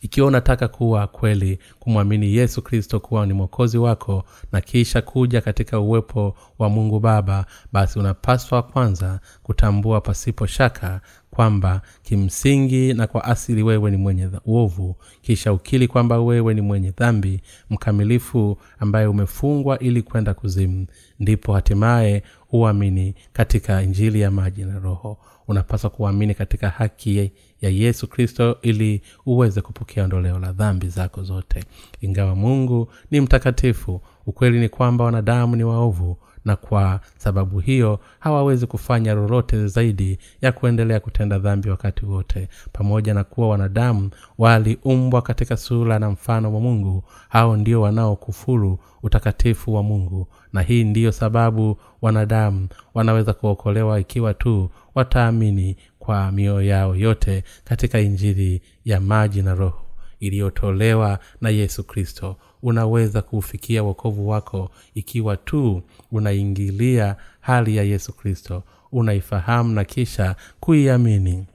ikiwa 0.01 0.27
unataka 0.27 0.67
kuwa 0.67 1.07
kweli 1.07 1.59
kumwamini 1.79 2.35
yesu 2.35 2.61
kristo 2.61 2.99
kuwa 2.99 3.25
ni 3.25 3.33
mwokozi 3.33 3.77
wako 3.77 4.23
na 4.51 4.61
kisha 4.61 5.01
kuja 5.01 5.41
katika 5.41 5.79
uwepo 5.79 6.35
wa 6.59 6.69
mungu 6.69 6.99
baba 6.99 7.45
basi 7.71 7.99
unapaswa 7.99 8.63
kwanza 8.63 9.19
kutambua 9.43 10.01
pasipo 10.01 10.45
shaka 10.47 11.01
kwamba 11.31 11.81
kimsingi 12.03 12.93
na 12.93 13.07
kwa 13.07 13.23
asili 13.23 13.63
wewe 13.63 13.91
ni 13.91 13.97
mwenye 13.97 14.29
uovu. 14.45 14.95
Kisha 15.21 15.53
ukili 15.53 15.87
kwamba 15.87 16.19
wewe 16.21 16.53
ni 16.53 16.61
mwenye 16.61 16.91
dhambi 16.91 17.41
mkamilifu 17.69 18.57
ambaye 18.79 19.07
umefungwa 19.07 19.79
ili 19.79 20.01
kwenda 20.01 20.33
kuzimu. 20.33 20.87
Ndipo 21.19 21.53
hatimaye 21.53 22.23
uamini 22.51 23.15
katika 23.33 23.81
injili 23.81 24.21
ya 24.21 24.31
maji 24.31 24.63
na 24.65 24.79
roho 24.79 25.17
unapaswa 25.51 25.89
kuamini 25.89 26.33
katika 26.35 26.69
haki 26.69 27.31
ya 27.61 27.69
yesu 27.69 28.07
kristo 28.07 28.57
ili 28.61 29.01
uweze 29.25 29.61
kupokea 29.61 30.03
ondoleo 30.03 30.39
la 30.39 30.51
dhambi 30.51 30.87
zako 30.87 31.23
zote. 31.23 31.63
Ingawa 32.01 32.35
mungu 32.35 32.91
ni 33.11 33.21
mtakatifu 33.21 34.01
ukweli 34.25 34.59
ni 34.59 34.69
kwamba 34.69 35.03
wanadamu 35.05 35.55
ni 35.55 35.63
waovu 35.63 36.17
na 36.45 36.55
kwa 36.55 36.99
sababu 37.17 37.59
hiyo 37.59 37.99
hawawezi 38.19 38.67
kufanya 38.67 39.13
lolote 39.13 39.67
zaidi 39.67 40.19
ya 40.41 40.51
kuendelea 40.51 40.99
kutenda 40.99 41.39
dhambi 41.39 41.69
wakati 41.69 42.05
wote. 42.05 42.47
Pamoja 42.73 43.13
na 43.13 43.23
kuwa 43.23 43.49
wanadamu 43.49 44.09
waliumbwa 44.37 45.21
katika 45.21 45.57
sura 45.57 45.99
na 45.99 46.09
mfano 46.09 46.53
wa 46.53 46.59
mungu 46.59 47.03
hao 47.29 47.57
ndio 47.57 47.81
wanaokufuru 47.81 48.79
utakatifu 49.03 49.73
wa 49.73 49.83
mungu. 49.83 50.27
Na 50.53 50.61
hii 50.61 50.83
ndiyo 50.83 51.11
sababu 51.11 51.77
wanadamu 52.01 52.67
wanaweza 52.93 53.33
kuokolewa 53.33 53.99
ikiwa 53.99 54.33
tu 54.33 54.69
wataamini 54.95 55.75
kwa 55.99 56.31
mioyo 56.31 56.61
yao 56.61 56.95
yote 56.95 57.43
katika 57.63 57.99
injili 57.99 58.61
ya 58.85 58.99
maji 59.01 59.41
na 59.41 59.55
roho 59.55 59.85
iliyotolewa 60.19 61.19
na 61.41 61.49
yesu 61.49 61.83
kristo. 61.83 62.35
Unaweza 62.63 63.21
kuufikia 63.21 63.83
wokovu 63.83 64.29
wako 64.29 64.71
ikiwa 64.95 65.37
tu 65.37 65.81
unaingilia 66.11 67.15
hali 67.39 67.75
ya 67.75 67.83
yesu 67.83 68.13
kristo. 68.13 68.63
Unaifahamu 68.91 69.73
na 69.73 69.83
kisha 69.83 70.35
kuiamini 70.59 71.45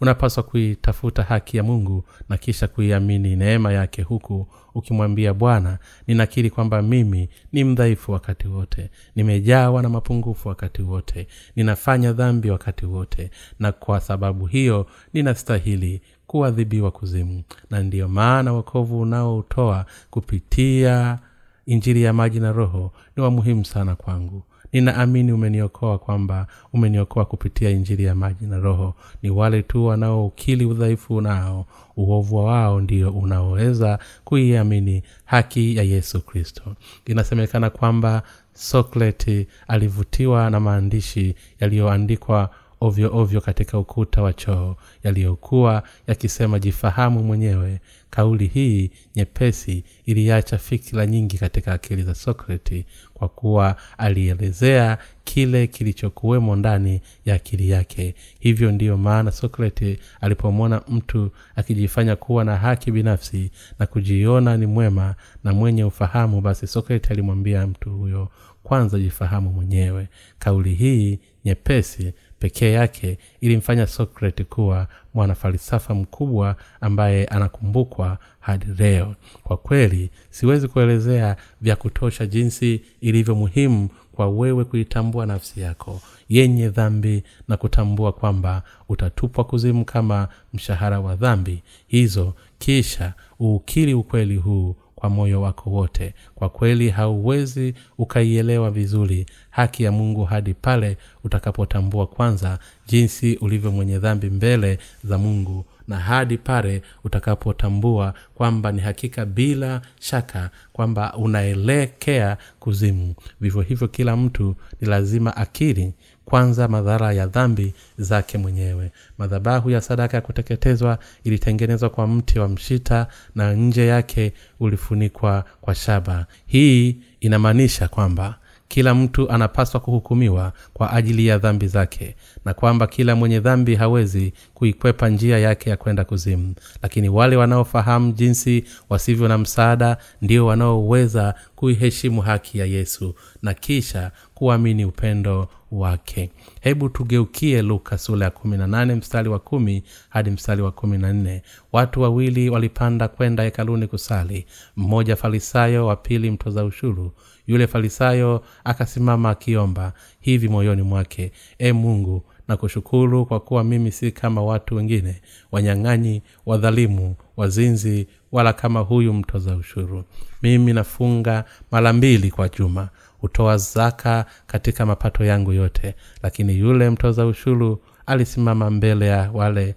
unapaswa 0.00 0.42
kuitafuta 0.42 1.22
haki 1.22 1.56
ya 1.56 1.62
mungu 1.62 2.04
na 2.28 2.36
kisha 2.36 2.68
kuiamini 2.68 3.36
neema 3.36 3.72
yake 3.72 4.02
huku 4.02 4.46
ukimwambia 4.74 5.34
bwana 5.34 5.78
ninakiri 6.06 6.50
kwamba 6.50 6.82
mimi 6.82 7.28
ni 7.52 7.64
mdhaifu 7.64 8.12
wakati 8.12 8.48
wote 8.48 8.90
nimejawa 9.16 9.82
na 9.82 9.88
mapungufu 9.88 10.48
wakati 10.48 10.82
wote 10.82 11.26
ninafanya 11.56 12.12
dhambi 12.12 12.50
wakati 12.50 12.86
wote 12.86 13.30
na 13.58 13.72
kwa 13.72 14.00
sababu 14.00 14.46
hiyo 14.46 14.86
ninastahili 15.12 16.02
kuadhibiwa 16.26 16.90
kuzimu. 16.90 17.42
Na 17.70 17.82
ndiyo 17.82 18.08
maana 18.08 18.52
wokovu 18.52 19.00
unaoutoa 19.00 19.86
kupitia 20.10 21.18
injili 21.66 22.02
ya 22.02 22.12
maji 22.12 22.40
na 22.40 22.52
roho 22.52 22.92
ni 23.16 23.22
wa 23.22 23.30
muhimu 23.30 23.64
sana 23.64 23.96
kwangu 23.96 24.42
ninaamini 24.72 25.32
umeniokoa 25.32 25.98
kwamba 25.98 26.46
umeniokoa 26.72 27.24
kupitia 27.24 27.70
injili 27.70 28.04
ya 28.04 28.14
maji 28.14 28.46
na 28.46 28.58
roho. 28.58 28.94
Ni 29.22 29.30
wale 29.30 29.62
tu 29.62 29.86
wanaoukili 29.86 30.64
udhaifu 30.64 31.20
nao. 31.20 31.66
Uovu 31.96 32.36
wao 32.36 32.80
ndio 32.80 33.10
unaoweza 33.10 33.98
kuiamini 34.24 35.02
haki 35.24 35.76
ya 35.76 35.82
yesu 35.82 36.20
kristo. 36.20 36.62
Inasemekana 37.06 37.70
kwamba 37.70 38.22
sokleti 38.54 39.46
alivutiwa 39.68 40.50
na 40.50 40.60
maandishi 40.60 41.34
yaliyoandikwa 41.60 42.50
ovyo 42.80 43.10
ovyo 43.16 43.40
katika 43.40 43.78
ukuta 43.78 44.22
wa 44.22 44.32
choo 44.32 44.76
yaliyokuwa 45.04 45.82
yakisema 46.06 46.58
jifahamu 46.58 47.22
mwenyewe. 47.22 47.80
Kauli 48.10 48.46
hii 48.46 48.90
nyepesi 49.16 49.84
iliacha 50.04 50.58
fikira 50.58 51.06
nyingi 51.06 51.38
katika 51.38 51.72
akili 51.72 52.02
za 52.02 52.14
sokrati 52.14 52.86
kwa 53.14 53.28
kuwa 53.28 53.76
alielezea 53.98 54.98
kile 55.24 55.66
kilichokuwemo 55.66 56.56
ndani 56.56 57.00
ya 57.24 57.34
akili 57.34 57.70
yake. 57.70 58.14
Hivyo 58.38 58.72
ndiyo 58.72 58.96
maana 58.96 59.32
sokrati 59.32 59.98
alipomwona 60.20 60.82
mtu 60.88 61.30
akijifanya 61.56 62.16
kuwa 62.16 62.44
na 62.44 62.56
haki 62.56 62.90
binafsi 62.92 63.50
na 63.78 63.86
kujiona 63.86 64.56
ni 64.56 64.66
mwema 64.66 65.14
na 65.44 65.52
mwenye 65.52 65.84
ufahamu 65.84 66.40
basi 66.40 66.66
sokrati 66.66 67.08
alimwambia 67.12 67.66
mtu 67.66 67.90
huyo 67.90 68.28
kwanza 68.62 68.98
jifahamu 68.98 69.50
mwenyewe. 69.52 70.08
Kauli 70.38 70.74
hii 70.74 71.18
nyepesi 71.44 72.12
pekee 72.38 72.72
yake 72.72 73.18
ilimfanya 73.40 73.86
sokrati 73.86 74.44
kuwa 74.44 74.86
mwanafalsafa 75.14 75.94
mkubwa 75.94 76.56
ambaye 76.80 77.24
anakumbukwa 77.24 78.18
hadi 78.40 78.66
leo. 78.78 79.14
Kwa 79.42 79.56
kweli 79.56 80.10
siwezi 80.30 80.68
kuelezea 80.68 81.36
vya 81.60 81.76
kutosha 81.76 82.26
jinsi 82.26 82.80
ilivyo 83.00 83.34
muhimu 83.34 83.88
kwa 84.12 84.28
wewe 84.30 84.64
kuitambua 84.64 85.26
nafsi 85.26 85.60
yako 85.60 86.00
yenye 86.28 86.68
dhambi 86.68 87.22
na 87.48 87.56
kutambua 87.56 88.12
kwamba 88.12 88.62
utatupwa 88.88 89.44
kuzimu 89.44 89.84
kama 89.84 90.28
mshahara 90.54 91.00
wa 91.00 91.16
dhambi. 91.16 91.62
Hizo 91.86 92.34
kisha 92.58 93.12
uukili 93.40 93.94
ukweli 93.94 94.36
huu 94.36 94.76
kwa 95.06 95.14
moyo 95.14 95.42
wako 95.42 95.70
wote. 95.70 96.14
Kwa 96.34 96.48
kweli 96.48 96.90
hauwezi 96.90 97.74
ukaielewa 97.98 98.70
vizuri 98.70 99.26
haki 99.50 99.82
ya 99.82 99.92
mungu 99.92 100.24
hadi 100.24 100.54
pale 100.54 100.96
utakapotambua 101.24 102.06
kwanza 102.06 102.58
jinsi 102.86 103.36
ulivyo 103.40 103.70
mwenye 103.72 103.98
dhambi 103.98 104.30
mbele 104.30 104.78
za 105.04 105.18
mungu 105.18 105.64
na 105.88 105.96
hadi 105.98 106.38
pale 106.38 106.82
utakapotambua 107.04 108.14
kwamba 108.34 108.72
ni 108.72 108.80
hakika 108.80 109.26
bila 109.26 109.80
shaka 110.00 110.50
kwamba 110.72 111.14
unaelekea 111.16 112.36
kuzimu. 112.60 113.14
Vivyo 113.40 113.62
hivyo 113.62 113.88
kila 113.88 114.16
mtu 114.16 114.56
ni 114.80 114.88
lazima 114.88 115.36
akiri 115.36 115.92
kwanza 116.26 116.68
madhara 116.68 117.12
ya 117.12 117.26
dhambi 117.26 117.74
zake 117.98 118.38
mwenyewe. 118.38 118.90
Madhabahu 119.18 119.70
ya 119.70 119.80
sadaka 119.80 120.16
ya 120.16 120.20
kuteketezwa 120.20 120.98
ilitengenezwa 121.24 121.90
kwa 121.90 122.06
mti 122.06 122.38
wa 122.38 122.48
mshita 122.48 123.06
na 123.34 123.52
nje 123.52 123.86
yake 123.86 124.32
ulifunikwa 124.60 125.44
kwa 125.60 125.74
shaba. 125.74 126.26
Hii 126.46 126.96
inamaanisha 127.20 127.88
kwamba 127.88 128.38
kila 128.68 128.94
mtu 128.94 129.30
anapaswa 129.30 129.80
kuhukumiwa 129.80 130.52
kwa 130.72 130.92
ajili 130.92 131.26
ya 131.26 131.38
dhambi 131.38 131.66
zake 131.68 132.16
na 132.44 132.54
kwamba 132.54 132.86
kila 132.86 133.16
mwenye 133.16 133.40
dhambi 133.40 133.74
hawezi 133.74 134.32
kuikwepa 134.54 135.08
njia 135.08 135.38
yake 135.38 135.70
ya 135.70 135.76
kwenda 135.76 136.04
kuzimu. 136.04 136.54
Lakini 136.82 137.08
wale 137.08 137.36
wanaofahamu 137.36 138.12
jinsi 138.12 138.64
wasivyo 138.88 139.28
na 139.28 139.38
msaada 139.38 139.96
ndio 140.22 140.46
wanaoweza 140.46 141.34
kuiheshimu 141.56 142.20
haki 142.20 142.58
ya 142.58 142.66
yesu 142.66 143.14
na 143.42 143.54
kisha 143.54 144.10
kuamini 144.34 144.84
upendo 144.84 145.48
wake. 145.72 146.30
Hebu 146.60 146.88
tugeukie 146.88 147.62
luka 147.62 147.98
sura 147.98 148.24
ya 148.24 148.30
kumi 148.30 148.56
na 148.56 148.66
nane 148.66 148.94
mstari 148.94 149.28
wa 149.28 149.38
kumi 149.38 149.82
hadi 150.08 150.30
mstari 150.30 150.62
wa 150.62 150.72
kumi 150.72 150.98
na 150.98 151.12
nne. 151.12 151.42
Watu 151.72 152.00
wawili 152.00 152.50
walipanda 152.50 153.08
kwenda 153.08 153.42
hekaluni 153.42 153.86
kusali. 153.86 154.46
Mmoja 154.76 155.16
farisayo 155.16 155.86
wa 155.86 155.96
pili 155.96 156.30
mtoza 156.30 156.64
ushuru 156.64 157.12
yule 157.46 157.66
farisayo 157.66 158.44
akasimama 158.64 159.30
akiomba 159.30 159.92
hivi 160.20 160.48
moyoni 160.48 160.82
mwake 160.82 161.32
e 161.58 161.72
mungu 161.72 162.22
na 162.48 162.56
kushukuru 162.56 163.26
kwa 163.26 163.40
kuwa 163.40 163.64
mimi 163.64 163.92
si 163.92 164.12
kama 164.12 164.42
watu 164.42 164.74
wengine 164.76 165.22
wanyang'anyi 165.52 166.22
wadhalimu 166.46 167.16
wazinzi 167.36 168.06
wala 168.32 168.52
kama 168.52 168.80
huyu 168.80 169.12
mtoza 169.14 169.56
ushuru. 169.56 170.04
Mimi 170.42 170.72
nafunga 170.72 171.44
mara 171.70 171.92
mbili 171.92 172.30
kwa 172.30 172.48
juma 172.48 172.88
hutoa 173.18 173.56
zaka 173.56 174.26
katika 174.46 174.86
mapato 174.86 175.24
yangu 175.24 175.52
yote 175.52 175.94
lakini 176.22 176.58
yule 176.58 176.90
mtoza 176.90 177.26
ushuru 177.26 177.80
alisimama 178.06 178.70
mbele 178.70 179.06
ya 179.06 179.30
wale 179.34 179.74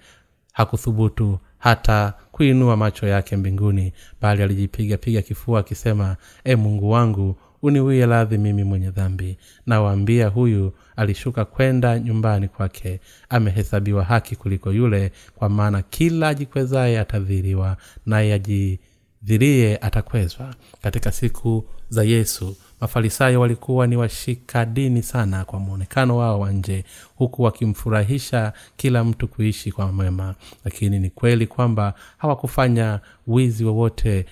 hakuthubutu 0.53 1.39
hata 1.57 2.13
kuinua 2.31 2.77
macho 2.77 3.07
yake 3.07 3.35
mbinguni 3.37 3.93
bali 4.21 4.43
alijipiga 4.43 4.97
piga 4.97 5.21
kifua 5.21 5.59
akisema 5.59 6.15
e 6.43 6.55
mungu 6.55 6.89
wangu 6.91 7.35
uniwie 7.61 8.05
radhi 8.05 8.37
mimi 8.37 8.63
mwenye 8.63 8.91
dhambi. 8.91 9.37
Nawaambia 9.65 10.27
huyu 10.27 10.73
alishuka 10.95 11.45
kwenda 11.45 11.99
nyumbani 11.99 12.47
kwake. 12.47 12.99
Amehesabiwa 13.29 14.03
haki 14.03 14.35
kuliko 14.35 14.71
yule 14.71 15.11
kwa 15.35 15.49
maana 15.49 15.81
kila 15.81 16.27
ajikwezaye 16.27 16.99
atadhiriwa 16.99 17.77
naye 18.05 18.33
ajidhirie 18.33 19.77
atakwezwa. 19.77 20.55
Katika 20.81 21.11
siku 21.11 21.65
za 21.89 22.03
yesu 22.03 22.55
mafarisayo 22.81 23.41
walikuwa 23.41 23.87
ni 23.87 23.95
washika 23.97 24.65
dini 24.65 25.03
sana 25.03 25.45
kwa 25.45 25.59
mwonekano 25.59 26.17
wao 26.17 26.39
wa 26.39 26.51
nje 26.51 26.83
huku 27.15 27.43
wakimfurahisha 27.43 28.53
kila 28.77 29.03
mtu 29.03 29.27
kuishi 29.27 29.71
kwa 29.71 29.91
mwema 29.91 30.35
lakini 30.65 30.99
ni 30.99 31.09
kweli 31.09 31.47
kwamba 31.47 31.93
hawakufanya 32.17 32.99
wizi 33.27 33.65
wowote 33.65 34.25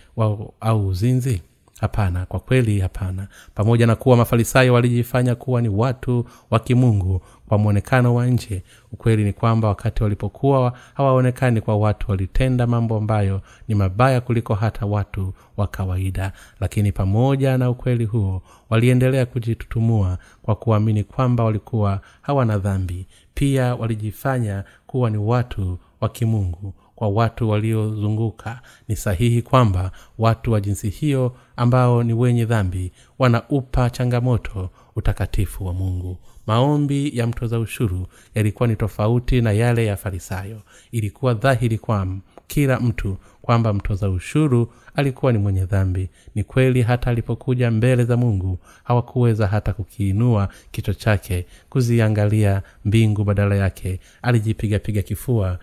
au 0.59 0.87
uzinzi 0.87 1.41
hapana 1.79 2.25
kwa 2.25 2.39
kweli 2.39 2.79
hapana. 2.79 3.27
Pamoja 3.55 3.87
na 3.87 3.95
kuwa 3.95 4.17
mafarisayo 4.17 4.73
walijifanya 4.73 5.35
kuwa 5.35 5.61
ni 5.61 5.69
watu 5.69 6.25
wa 6.51 6.59
kimungu 6.59 7.21
kwa 7.47 7.57
mwonekano 7.57 8.15
wa 8.15 8.25
nje 8.25 8.63
ukweli 8.91 9.23
ni 9.23 9.33
kwamba 9.33 9.67
wakati 9.67 10.03
walipokuwa 10.03 10.73
hawaonekani 10.93 11.61
kwa 11.61 11.77
watu 11.77 12.11
walitenda 12.11 12.67
mambo 12.67 12.97
ambayo 12.97 13.41
ni 13.67 13.75
mabaya 13.75 14.21
kuliko 14.21 14.53
hata 14.53 14.85
watu 14.85 15.33
wa 15.57 15.67
kawaida. 15.67 16.31
Lakini 16.59 16.91
pamoja 16.91 17.57
na 17.57 17.69
ukweli 17.69 18.05
huo 18.05 18.41
waliendelea 18.69 19.25
kujitutumua 19.25 20.17
kwa 20.41 20.55
kuamini 20.55 21.03
kwamba 21.03 21.43
walikuwa 21.43 22.01
hawana 22.21 22.57
dhambi. 22.57 23.07
Pia 23.33 23.75
walijifanya 23.75 24.63
kuwa 24.87 25.09
ni 25.09 25.17
watu 25.17 25.79
wa 26.01 26.09
kimungu 26.09 26.73
kwa 26.97 27.07
watu 27.09 27.49
waliozunguka 27.49 28.61
ni 28.87 28.95
sahihi 28.95 29.41
kwamba 29.41 29.91
watu 30.17 30.51
wa 30.51 30.61
jinsi 30.61 30.89
hiyo 30.89 31.35
ambao 31.55 32.03
ni 32.03 32.13
wenye 32.13 32.45
dhambi 32.45 32.91
wanaupa 33.19 33.89
changamoto 33.89 34.69
utakatifu 34.95 35.65
wa 35.65 35.73
mungu. 35.73 36.17
Maombi 36.47 37.17
ya 37.17 37.27
mtoza 37.27 37.59
ushuru 37.59 38.07
yalikuwa 38.35 38.67
ni 38.67 38.75
tofauti 38.75 39.41
na 39.41 39.51
yale 39.51 39.85
ya 39.85 39.97
farisayo. 39.97 40.61
Ilikuwa 40.91 41.33
dhahiri 41.33 41.77
kwa 41.77 42.07
kila 42.47 42.79
mtu 42.79 43.17
kwamba 43.41 43.73
mtoza 43.73 44.09
ushuru 44.09 44.73
alikuwa 44.95 45.31
ni 45.31 45.37
mwenye 45.37 45.65
dhambi. 45.65 46.09
Ni 46.35 46.43
kweli 46.43 46.81
hata 46.81 47.09
alipokuja 47.11 47.71
mbele 47.71 48.05
za 48.05 48.17
mungu 48.17 48.59
hawakuweza 48.83 49.47
hata 49.47 49.73
kukiinua 49.73 50.49
kichwa 50.71 50.93
chake 50.93 51.45
kuziangalia 51.69 52.61
mbingu 52.85 53.23
badala 53.23 53.55
yake. 53.55 53.99
Alijipigapiga 54.21 55.01
kifua 55.01 55.59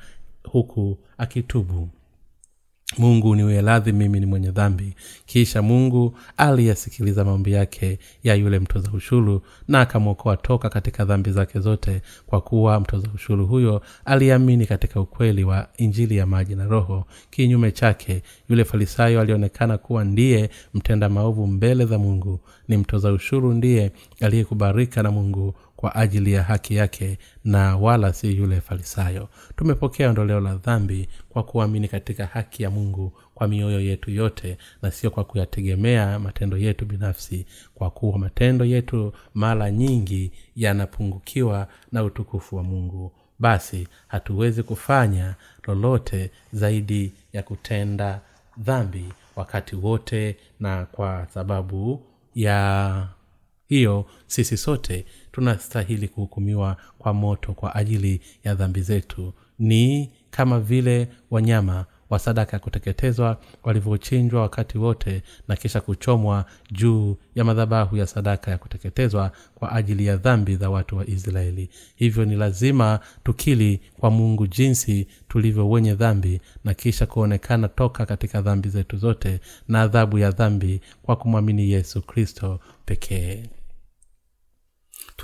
huku 0.50 0.98
akitubu. 1.18 1.88
Mungu 2.98 3.34
niwe 3.36 3.62
radhi 3.62 3.92
mimi 3.92 4.20
ni 4.20 4.26
mwenye 4.26 4.50
dhambi. 4.50 4.94
Kisha 5.26 5.62
mungu 5.62 6.16
aliyasikiliza 6.36 7.24
maombi 7.24 7.52
yake 7.52 7.98
ya 8.22 8.34
yule 8.34 8.58
mtoza 8.58 8.90
ushuru 8.92 9.42
na 9.68 9.80
akamwokoa 9.80 10.36
toka 10.36 10.68
katika 10.70 11.04
dhambi 11.04 11.30
zake 11.30 11.60
zote 11.60 12.02
kwa 12.26 12.40
kuwa 12.40 12.80
mtoza 12.80 13.08
ushuru 13.14 13.46
huyo 13.46 13.82
aliamini 14.04 14.66
katika 14.66 15.00
ukweli 15.00 15.44
wa 15.44 15.68
injili 15.76 16.16
ya 16.16 16.26
maji 16.26 16.54
na 16.54 16.64
roho. 16.64 17.04
Kinyume 17.30 17.72
chake 17.72 18.22
yule 18.48 18.64
farisayo 18.64 19.20
alionekana 19.20 19.78
kuwa 19.78 20.04
ndiye 20.04 20.50
mtenda 20.74 21.08
maovu 21.08 21.46
mbele 21.46 21.86
za 21.86 21.98
mungu. 21.98 22.40
Ni 22.68 22.76
mtoza 22.76 23.12
ushuru 23.12 23.52
ndiye 23.52 23.92
aliyekubarika 24.20 25.02
na 25.02 25.10
mungu 25.10 25.54
kwa 25.84 25.94
ajili 25.94 26.32
ya 26.32 26.42
haki 26.42 26.74
yake 26.76 27.18
na 27.44 27.76
wala 27.76 28.12
si 28.12 28.36
yule 28.36 28.60
farisayo. 28.60 29.28
Tumepokea 29.56 30.08
ondoleo 30.08 30.40
la 30.40 30.54
dhambi 30.54 31.08
kwa 31.28 31.42
kuamini 31.42 31.88
katika 31.88 32.26
haki 32.26 32.62
ya 32.62 32.70
mungu 32.70 33.12
kwa 33.34 33.48
mioyo 33.48 33.80
yetu 33.80 34.10
yote 34.10 34.58
na 34.82 34.90
sio 34.90 35.10
kwa 35.10 35.24
kuyategemea 35.24 36.18
matendo 36.18 36.56
yetu 36.56 36.84
binafsi 36.86 37.46
kwa 37.74 37.90
kuwa 37.90 38.18
matendo 38.18 38.64
yetu 38.64 39.12
mara 39.34 39.70
nyingi 39.70 40.32
yanapungukiwa 40.56 41.68
na 41.92 42.04
utukufu 42.04 42.56
wa 42.56 42.62
mungu. 42.62 43.12
Basi 43.38 43.88
hatuwezi 44.08 44.62
kufanya 44.62 45.34
lolote 45.66 46.30
zaidi 46.52 47.12
ya 47.32 47.42
kutenda 47.42 48.20
dhambi 48.58 49.04
wakati 49.36 49.76
wote 49.76 50.36
na 50.60 50.86
kwa 50.86 51.26
sababu 51.34 52.02
ya 52.34 53.08
hiyo 53.68 54.06
sisi 54.26 54.56
sote 54.56 55.04
tunastahili 55.34 56.08
kuhukumiwa 56.08 56.76
kwa 56.98 57.14
moto 57.14 57.52
kwa 57.52 57.74
ajili 57.74 58.20
ya 58.44 58.54
dhambi 58.54 58.80
zetu. 58.82 59.32
Ni 59.58 60.10
kama 60.30 60.60
vile 60.60 61.08
wanyama 61.30 61.86
wa 62.10 62.18
sadaka 62.18 62.52
ya 62.56 62.58
kuteketezwa 62.60 63.40
walivyochinjwa 63.62 64.40
wakati 64.42 64.78
wote 64.78 65.22
na 65.48 65.56
kisha 65.56 65.80
kuchomwa 65.80 66.44
juu 66.72 67.16
ya 67.34 67.44
madhabahu 67.44 67.96
ya 67.96 68.06
sadaka 68.06 68.50
ya 68.50 68.58
kuteketezwa 68.58 69.32
kwa 69.54 69.72
ajili 69.72 70.06
ya 70.06 70.16
dhambi 70.16 70.56
za 70.56 70.70
watu 70.70 70.96
wa 70.96 71.06
israeli. 71.06 71.70
Hivyo 71.96 72.24
ni 72.24 72.36
lazima 72.36 73.00
tukili 73.24 73.80
kwa 74.00 74.10
mungu 74.10 74.46
jinsi 74.46 75.06
tulivyo 75.28 75.70
wenye 75.70 75.94
dhambi 75.94 76.40
na 76.64 76.74
kisha 76.74 77.06
kuonekana 77.06 77.68
toka 77.68 78.06
katika 78.06 78.42
dhambi 78.42 78.68
zetu 78.68 78.96
zote 78.96 79.40
na 79.68 79.80
adhabu 79.82 80.18
ya 80.18 80.30
dhambi 80.30 80.80
kwa 81.02 81.16
kumwamini 81.16 81.70
yesu 81.70 82.02
kristo 82.02 82.60
pekee 82.84 83.42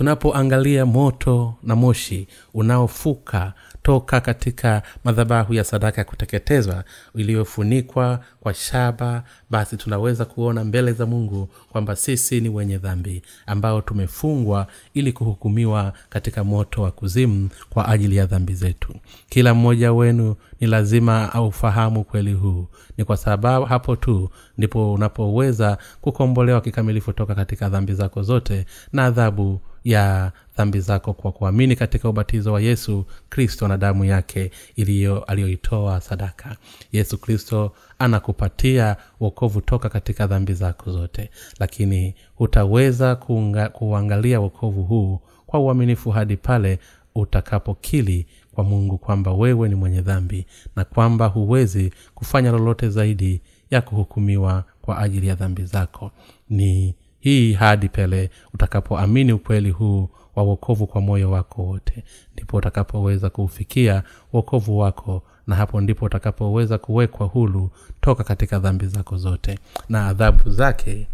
tunapoangalia 0.01 0.85
moto 0.85 1.53
na 1.63 1.75
moshi 1.75 2.27
unaofuka 2.53 3.53
toka 3.83 4.21
katika 4.21 4.81
madhabahu 5.03 5.53
ya 5.53 5.63
sadaka 5.63 6.01
ya 6.01 6.05
kuteketezwa 6.05 6.83
iliyofunikwa 7.15 8.19
kwa 8.39 8.53
shaba 8.53 9.23
basi 9.49 9.77
tunaweza 9.77 10.25
kuona 10.25 10.63
mbele 10.63 10.93
za 10.93 11.05
mungu 11.05 11.49
kwamba 11.71 11.95
sisi 11.95 12.41
ni 12.41 12.49
wenye 12.49 12.77
dhambi 12.77 13.21
ambao 13.45 13.81
tumefungwa 13.81 14.67
ili 14.93 15.13
kuhukumiwa 15.13 15.93
katika 16.09 16.43
moto 16.43 16.81
wa 16.81 16.91
kuzimu 16.91 17.49
kwa 17.69 17.87
ajili 17.87 18.15
ya 18.15 18.25
dhambi 18.25 18.53
zetu. 18.53 18.95
Kila 19.29 19.53
mmoja 19.53 19.93
wenu 19.93 20.35
ni 20.59 20.67
lazima 20.67 21.33
aufahamu 21.33 22.03
kweli 22.03 22.33
huu. 22.33 22.67
Ni 22.97 23.05
kwa 23.05 23.17
sababu 23.17 23.65
hapo 23.65 23.95
tu 23.95 24.29
ndipo 24.57 24.93
unapoweza 24.93 25.77
kukombolewa 26.01 26.61
kikamilifu 26.61 27.13
toka 27.13 27.35
katika 27.35 27.69
dhambi 27.69 27.93
zako 27.93 28.23
zote 28.23 28.65
na 28.93 29.05
adhabu 29.05 29.61
ya 29.83 30.31
dhambi 30.57 30.79
zako 30.79 31.13
kwa 31.13 31.31
kuamini 31.31 31.75
katika 31.75 32.09
ubatizo 32.09 32.53
wa 32.53 32.61
yesu 32.61 33.05
kristo 33.29 33.67
na 33.67 33.77
damu 33.77 34.05
yake 34.05 34.51
iliyo 34.75 35.23
aliyoitoa 35.23 36.01
sadaka. 36.01 36.55
Yesu 36.91 37.17
kristo 37.17 37.71
anakupatia 37.99 38.95
wokovu 39.19 39.61
toka 39.61 39.89
katika 39.89 40.27
dhambi 40.27 40.53
zako 40.53 40.91
zote. 40.91 41.29
Lakini 41.59 42.15
hutaweza 42.35 43.15
kuunga, 43.15 43.69
kuangalia 43.69 44.39
wokovu 44.39 44.83
huu 44.83 45.19
kwa 45.45 45.59
uaminifu 45.59 46.11
hadi 46.11 46.37
pale 46.37 46.79
utakapokili 47.15 48.27
kwa 48.53 48.63
mungu 48.63 48.97
kwamba 48.97 49.33
wewe 49.33 49.69
ni 49.69 49.75
mwenye 49.75 50.01
dhambi 50.01 50.45
na 50.75 50.83
kwamba 50.85 51.25
huwezi 51.27 51.93
kufanya 52.15 52.51
lolote 52.51 52.89
zaidi 52.89 53.41
ya 53.71 53.81
kuhukumiwa 53.81 54.63
kwa 54.81 54.97
ajili 54.99 55.27
ya 55.27 55.35
dhambi 55.35 55.63
zako. 55.65 56.11
Ni 56.49 56.95
hii 57.21 57.53
hadi 57.53 57.89
pele 57.89 58.29
utakapoamini 58.53 59.33
ukweli 59.33 59.69
huu 59.71 60.09
wa 60.35 60.43
wokovu 60.43 60.87
kwa 60.87 61.01
moyo 61.01 61.31
wako 61.31 61.63
wote. 61.63 62.03
Ndipo 62.33 62.57
utakapoweza 62.57 63.29
kuufikia 63.29 64.03
wokovu 64.33 64.77
wako 64.79 65.23
na 65.47 65.55
hapo 65.55 65.81
ndipo 65.81 66.05
utakapoweza 66.05 66.77
kuwekwa 66.77 67.27
hulu 67.27 67.69
toka 68.01 68.23
katika 68.23 68.59
dhambi 68.59 68.87
zako 68.87 69.17
zote 69.17 69.59
na 69.89 70.07
adhabu 70.07 70.49
zake 70.49 71.07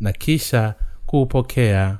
na 0.00 0.12
kisha 0.12 0.74
kuupokea 1.06 1.98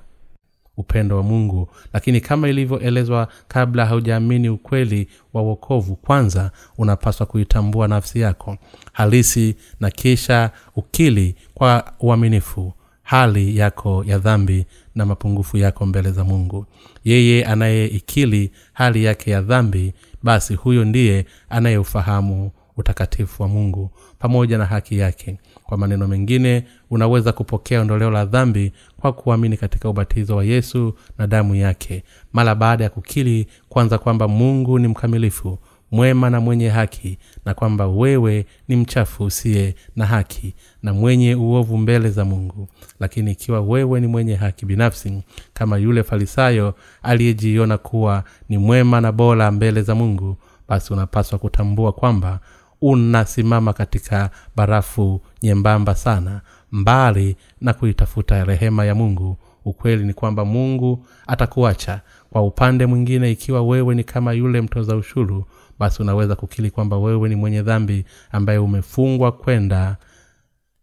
upendo 0.77 1.17
wa 1.17 1.23
mungu. 1.23 1.69
Lakini 1.93 2.21
kama 2.21 2.49
ilivyoelezwa 2.49 3.29
kabla 3.49 3.87
haujaamini 3.87 4.49
ukweli 4.49 5.09
wa 5.33 5.43
wokovu 5.43 5.97
kwanza 5.97 6.51
unapaswa 6.79 7.27
kuitambua 7.27 7.89
nafsi 7.89 8.21
yako 8.21 8.59
halisi 8.93 9.57
na 9.81 9.91
kisha 9.91 10.51
ukili 10.77 11.35
kwa 11.55 11.93
uaminifu 12.01 12.73
hali 13.11 13.57
yako 13.59 14.05
ya 14.07 14.19
dhambi 14.19 14.67
na 14.95 15.07
mapungufu 15.07 15.57
yako 15.57 15.87
mbele 15.87 16.11
za 16.13 16.25
mungu. 16.25 16.67
Yeye 17.05 17.45
anayeikili 17.45 18.51
hali 18.73 19.05
yake 19.05 19.31
ya 19.31 19.41
dhambi 19.43 19.95
basi 20.23 20.55
huyo 20.55 20.85
ndiye 20.85 21.27
anayeufahamu 21.49 22.51
utakatifu 22.77 23.43
wa 23.43 23.49
mungu 23.49 23.91
pamoja 24.19 24.59
na 24.59 24.65
haki 24.67 24.99
yake. 24.99 25.39
Kwa 25.65 25.79
maneno 25.79 26.09
mengine 26.09 26.65
unaweza 26.91 27.33
kupokea 27.33 27.81
ondoleo 27.81 28.11
la 28.11 28.25
dhambi 28.25 28.73
kwa 29.01 29.13
kuamini 29.13 29.57
katika 29.57 29.89
ubatizo 29.89 30.37
wa 30.37 30.45
yesu 30.45 30.95
na 31.19 31.27
damu 31.27 31.55
yake. 31.55 32.03
Mara 32.33 32.55
baada 32.55 32.85
ya 32.85 32.91
kukili 32.91 33.47
kwanza 33.69 33.99
kwamba 33.99 34.29
mungu 34.29 34.79
ni 34.79 34.89
mkamilifu 34.89 35.59
mwema 35.91 36.31
na 36.31 36.41
mwenye 36.41 36.69
haki 36.69 37.19
na 37.45 37.55
kwamba 37.55 37.87
wewe 37.89 38.47
ni 38.69 38.77
mchafu 38.77 39.25
usiye 39.25 39.75
na 39.97 40.07
haki 40.07 40.55
na 40.83 40.93
mwenye 40.95 41.35
uovu 41.35 41.79
mbele 41.79 42.11
za 42.11 42.25
mungu. 42.25 42.69
Lakini 43.01 43.31
ikiwa 43.33 43.61
wewe 43.61 44.01
ni 44.01 44.07
mwenye 44.07 44.35
haki 44.35 44.67
binafsi 44.67 45.23
kama 45.55 45.77
yule 45.79 46.03
farisayo 46.03 46.75
aliyejiona 47.03 47.79
kuwa 47.79 48.25
ni 48.49 48.59
mwema 48.59 49.01
na 49.01 49.13
bora 49.13 49.51
mbele 49.51 49.83
za 49.83 49.95
mungu 49.95 50.37
basi 50.69 50.93
unapaswa 50.93 51.39
kutambua 51.39 51.93
kwamba 51.93 52.41
unasimama 52.81 53.73
katika 53.73 54.31
barafu 54.57 55.21
nyembamba 55.43 55.95
sana 55.95 56.41
mbali 56.73 57.37
na 57.61 57.73
kuitafuta 57.75 58.45
rehema 58.45 58.85
ya 58.85 58.95
mungu. 58.95 59.37
Ukweli 59.65 60.05
ni 60.05 60.15
kwamba 60.15 60.45
mungu 60.45 61.05
atakuacha. 61.27 62.01
Kwa 62.31 62.43
upande 62.43 62.87
mwingine 62.87 63.31
ikiwa 63.31 63.63
wewe 63.63 63.95
ni 63.95 64.05
kama 64.05 64.33
yule 64.33 64.61
mtoza 64.61 64.97
ushuru 64.97 65.45
basi 65.81 66.03
unaweza 66.03 66.35
kukili 66.37 66.71
kwamba 66.71 66.99
wewe 66.99 67.29
ni 67.29 67.37
mwenye 67.37 67.63
dhambi 67.63 68.05
ambaye 68.33 68.59
umefungwa 68.59 69.33
kwenda 69.33 69.97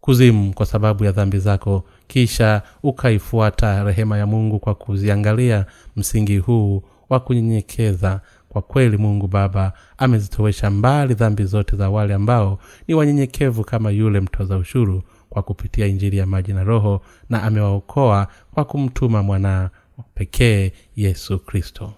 kuzimu 0.01 0.53
kwa 0.53 0.65
sababu 0.65 1.05
ya 1.05 1.12
dhambi 1.12 1.39
zako. 1.39 1.83
Kisha 2.07 2.62
ukaifuata 2.83 3.83
rehema 3.83 4.17
ya 4.17 4.25
mungu 4.25 4.60
kwa 4.60 4.75
kuziangalia 4.75 5.65
msingi 5.95 6.38
huu 6.38 6.83
wa 7.10 7.19
kunyenyekeza 7.19 8.21
kwa 8.49 8.62
kweli 8.62 8.97
mungu 8.97 9.27
baba. 9.27 9.73
Amezitowesha 9.97 10.69
mbali 10.69 11.13
dhambi 11.13 11.43
zote 11.45 11.75
za 11.75 11.89
wale 11.89 12.13
ambao 12.13 12.60
ni 12.88 12.95
wanyenyekevu 12.95 13.63
kama 13.63 13.91
yule 13.91 14.19
mtoza 14.19 14.57
ushuru 14.57 15.03
kwa 15.29 15.43
kupitia 15.43 15.86
injili 15.88 16.17
ya 16.17 16.25
maji 16.25 16.53
na 16.53 16.63
roho 16.63 17.01
na 17.29 17.43
amewaokoa 17.43 18.27
kwa 18.53 18.65
kumtuma 18.65 19.23
mwana 19.23 19.69
pekee 20.15 20.71
yesu 20.95 21.39
kristo 21.39 21.93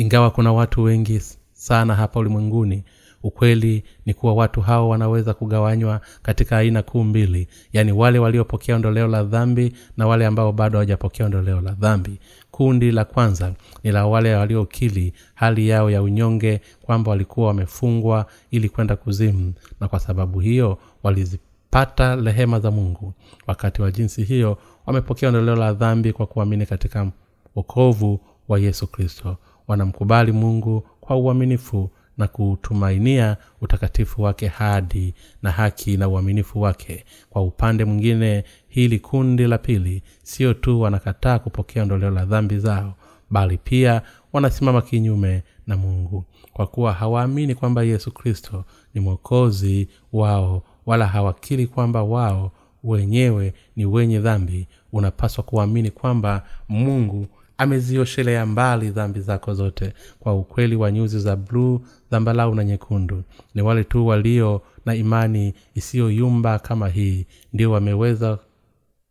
ingawa 0.00 0.30
kuna 0.30 0.52
watu 0.52 0.82
wengi 0.82 1.20
sana 1.52 1.94
hapa 1.94 2.20
ulimwenguni 2.20 2.84
ukweli 3.22 3.84
ni 4.06 4.14
kuwa 4.14 4.34
watu 4.34 4.60
hao 4.60 4.88
wanaweza 4.88 5.34
kugawanywa 5.34 6.00
katika 6.22 6.58
aina 6.58 6.82
kuu 6.82 7.04
mbili. 7.04 7.48
Yaani 7.72 7.92
wale 7.92 8.18
waliopokea 8.18 8.76
ondoleo 8.76 9.06
la 9.08 9.22
dhambi 9.24 9.72
na 9.96 10.06
wale 10.06 10.26
ambao 10.26 10.52
bado 10.52 10.72
hawajapokea 10.78 11.26
ondoleo 11.26 11.60
la 11.60 11.72
dhambi. 11.72 12.18
Kundi 12.50 12.92
la 12.92 13.04
kwanza 13.04 13.54
ni 13.84 13.92
la 13.92 14.06
wale 14.06 14.34
waliokili 14.34 15.12
hali 15.34 15.68
yao 15.68 15.90
ya 15.90 16.02
unyonge 16.02 16.60
kwamba 16.82 17.10
walikuwa 17.10 17.46
wamefungwa 17.46 18.26
ili 18.50 18.68
kwenda 18.68 18.96
kuzimu 18.96 19.52
na 19.80 19.88
kwa 19.88 20.00
sababu 20.00 20.40
hiyo 20.40 20.78
walizipata 21.02 22.16
rehema 22.16 22.60
za 22.60 22.70
mungu. 22.70 23.14
Wakati 23.46 23.82
wa 23.82 23.90
jinsi 23.90 24.24
hiyo 24.24 24.58
wamepokea 24.86 25.28
ondoleo 25.28 25.56
la 25.56 25.72
dhambi 25.72 26.12
kwa 26.12 26.26
kuamini 26.26 26.66
katika 26.66 27.10
wokovu 27.56 28.20
wa 28.48 28.58
yesu 28.58 28.86
kristo 28.86 29.36
wanamkubali 29.68 30.32
mungu 30.32 30.86
kwa 31.00 31.16
uaminifu 31.16 31.90
na 32.18 32.28
kutumainia 32.28 33.36
utakatifu 33.60 34.22
wake 34.22 34.46
hadi 34.48 35.14
na 35.42 35.50
haki 35.50 35.96
na 35.96 36.08
uaminifu 36.08 36.60
wake. 36.60 37.04
Kwa 37.30 37.42
upande 37.42 37.84
mwingine 37.84 38.44
hili 38.68 38.98
kundi 38.98 39.46
la 39.46 39.58
pili 39.58 40.02
sio 40.22 40.54
tu 40.54 40.80
wanakataa 40.80 41.38
kupokea 41.38 41.82
ondoleo 41.82 42.10
la 42.10 42.24
dhambi 42.24 42.58
zao 42.58 42.94
bali 43.30 43.58
pia 43.58 44.02
wanasimama 44.32 44.82
kinyume 44.82 45.42
na 45.66 45.76
mungu. 45.76 46.24
Kwa 46.52 46.66
kuwa 46.66 46.92
hawaamini 46.92 47.54
kwamba 47.54 47.82
yesu 47.82 48.12
kristo 48.12 48.64
ni 48.94 49.00
mwokozi 49.00 49.88
wao 50.12 50.62
wala 50.86 51.06
hawakiri 51.06 51.66
kwamba 51.66 52.02
wao 52.02 52.52
wenyewe 52.84 53.54
ni 53.76 53.86
wenye 53.86 54.18
dhambi 54.18 54.68
unapaswa 54.92 55.44
kuamini 55.44 55.90
kwamba 55.90 56.42
mungu 56.68 57.26
amezioshelea 57.60 58.46
mbali 58.46 58.90
dhambi 58.90 59.20
zako 59.20 59.54
zote 59.54 59.92
kwa 60.20 60.34
ukweli 60.34 60.76
wa 60.76 60.92
nyuzi 60.92 61.20
za 61.20 61.36
bluu 61.36 61.80
dhambalau 62.10 62.54
na 62.54 62.64
nyekundu. 62.64 63.22
Ni 63.54 63.62
wale 63.62 63.84
tu 63.84 64.06
walio 64.06 64.62
na 64.86 64.94
imani 64.94 65.54
isiyoyumba 65.74 66.58
kama 66.58 66.88
hii 66.88 67.26
ndio 67.52 67.70
wameweza 67.70 68.38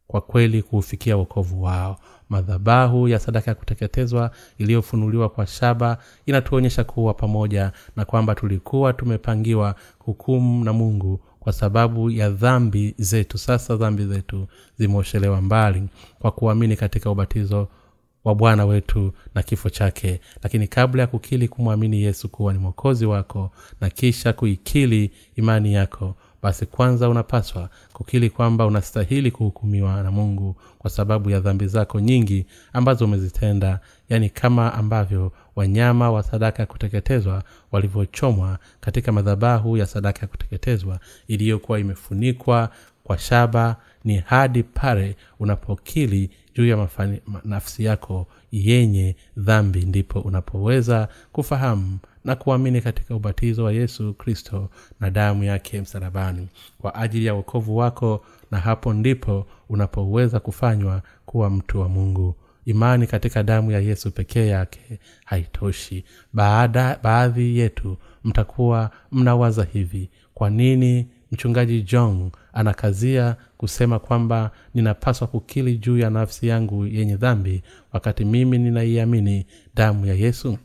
kwa 0.08 0.22
kweli 0.22 0.64
kuufikia 0.64 1.18
wokovu 1.18 1.64
wao. 1.64 2.00
Madhabahu 2.30 3.08
ya 3.08 3.20
sadaka 3.20 3.52
ya 3.52 3.56
kuteketezwa 3.56 4.32
iliyofunuliwa 4.58 5.30
kwa 5.30 5.48
shaba 5.48 5.98
inatuonyesha 6.26 6.84
kuwa 6.84 7.14
pamoja 7.14 7.72
na 7.96 8.06
kwamba 8.06 8.36
tulikuwa 8.36 8.94
tumepangiwa 8.94 9.76
hukumu 10.00 10.64
na 10.66 10.74
mungu 10.74 11.20
kwa 11.40 11.54
sababu 11.54 12.10
ya 12.12 12.30
dhambi 12.30 12.96
zetu. 12.98 13.38
Sasa 13.38 13.76
dhambi 13.76 14.06
zetu 14.06 14.48
zimeoshelewa 14.78 15.42
mbali 15.42 15.84
kwa 16.20 16.32
kuamini 16.32 16.76
katika 16.76 17.12
ubatizo 17.12 17.68
wa 18.24 18.36
bwana 18.36 18.66
wetu 18.66 19.14
na 19.36 19.44
kifo 19.44 19.70
chake. 19.70 20.20
Lakini 20.44 20.68
kabla 20.68 21.02
ya 21.02 21.08
kukili 21.08 21.48
kumwamini 21.48 22.02
yesu 22.02 22.30
kuwa 22.30 22.54
ni 22.54 22.60
mwokozi 22.60 23.06
wako 23.06 23.52
na 23.82 23.90
kisha 23.90 24.34
kuikili 24.34 25.12
imani 25.36 25.74
yako 25.74 26.16
basi 26.42 26.66
kwanza 26.66 27.10
unapaswa 27.10 27.70
kukili 27.94 28.30
kwamba 28.30 28.66
unastahili 28.66 29.32
kuhukumiwa 29.32 30.04
na 30.04 30.12
mungu 30.12 30.56
kwa 30.80 30.90
sababu 30.90 31.30
ya 31.30 31.40
dhambi 31.40 31.68
zako 31.68 32.00
nyingi 32.00 32.46
ambazo 32.74 33.06
umezitenda. 33.06 33.80
Yaani 34.10 34.30
kama 34.30 34.74
ambavyo 34.74 35.32
wanyama 35.56 36.12
wa 36.12 36.24
sadaka 36.24 36.64
ya 36.64 36.66
kuteketezwa 36.68 37.44
walivyochomwa 37.72 38.60
katika 38.82 39.12
madhabahu 39.12 39.78
ya 39.78 39.86
sadaka 39.86 40.22
ya 40.22 40.28
kuteketezwa 40.28 41.00
iliyokuwa 41.28 41.80
imefunikwa 41.80 42.70
kwa 43.04 43.18
shaba 43.18 43.76
ni 44.04 44.18
hadi 44.18 44.64
pale 44.64 45.16
unapokili 45.40 46.30
juu 46.60 46.66
ya 46.68 46.78
mafani, 46.78 47.22
nafsi 47.44 47.84
yako 47.84 48.28
yenye 48.52 49.16
dhambi 49.38 49.86
ndipo 49.86 50.20
unapoweza 50.20 51.08
kufahamu 51.32 51.98
na 52.26 52.36
kuamini 52.36 52.82
katika 52.82 53.16
ubatizo 53.16 53.64
wa 53.64 53.72
yesu 53.74 54.14
kristo 54.14 54.70
na 55.00 55.10
damu 55.10 55.44
yake 55.44 55.82
msalabani. 55.82 56.48
Kwa 56.82 56.96
ajili 56.96 57.26
ya 57.26 57.34
wokovu 57.34 57.78
wako 57.78 58.26
na 58.52 58.58
hapo 58.60 58.94
ndipo 58.94 59.48
unapoweza 59.70 60.40
kufanywa 60.40 61.02
kuwa 61.26 61.50
mtu 61.50 61.80
wa 61.82 61.90
mungu. 61.90 62.36
Imani 62.66 63.08
katika 63.08 63.44
damu 63.44 63.72
ya 63.72 63.80
yesu 63.80 64.12
pekee 64.12 64.48
yake 64.48 65.00
haitoshi. 65.26 66.04
Baada, 66.34 67.00
baadhi 67.04 67.58
yetu 67.58 67.98
mtakuwa 68.24 68.92
mnawaza 69.12 69.64
hivi 69.74 70.10
kwa 70.34 70.50
nini 70.50 71.08
mchungaji 71.32 71.82
jong 71.82 72.32
anakazia 72.54 73.36
kusema 73.60 74.00
kwamba 74.00 74.52
ninapaswa 74.74 75.28
kukili 75.28 75.78
juu 75.78 75.98
ya 75.98 76.10
nafsi 76.10 76.48
yangu 76.48 76.86
yenye 76.88 77.16
dhambi 77.16 77.64
wakati 77.94 78.26
mimi 78.26 78.58
ninaiamini 78.58 79.46
damu 79.76 80.06
ya 80.06 80.14
yesu? 80.14 80.58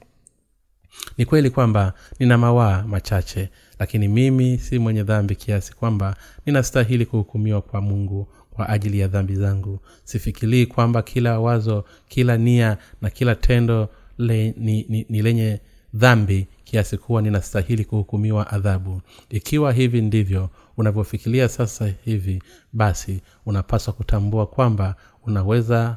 Ni 1.18 1.24
kweli 1.24 1.50
kwamba 1.50 1.92
nina 2.18 2.38
mawaa 2.38 2.82
machache 2.82 3.48
lakini 3.78 4.08
mimi 4.08 4.58
si 4.58 4.78
mwenye 4.78 5.02
dhambi 5.02 5.34
kiasi 5.36 5.72
kwamba 5.74 6.16
ninastahili 6.46 7.06
kuhukumiwa 7.06 7.62
kwa 7.62 7.80
mungu 7.80 8.28
kwa 8.50 8.68
ajili 8.68 8.98
ya 9.00 9.08
dhambi 9.08 9.34
zangu. 9.36 9.80
Sifikilii 10.04 10.66
kwamba 10.66 11.02
kila 11.02 11.40
wazo 11.40 11.84
kila 12.08 12.36
nia 12.36 12.78
na 13.02 13.10
kila 13.10 13.34
tendo 13.34 13.88
le, 14.18 14.54
ni, 14.56 14.86
ni, 14.88 15.06
ni 15.08 15.22
lenye 15.22 15.60
dhambi 15.94 16.46
kiasi 16.64 16.98
kuwa 16.98 17.22
ninastahili 17.22 17.84
kuhukumiwa 17.84 18.50
adhabu. 18.50 19.00
Ikiwa 19.30 19.72
hivi 19.72 20.00
ndivyo 20.00 20.50
unavyofikiria 20.76 21.48
sasa 21.48 21.90
hivi 22.04 22.42
basi 22.72 23.20
unapaswa 23.46 23.92
kutambua 23.92 24.46
kwamba 24.46 24.94
unaweza 25.26 25.96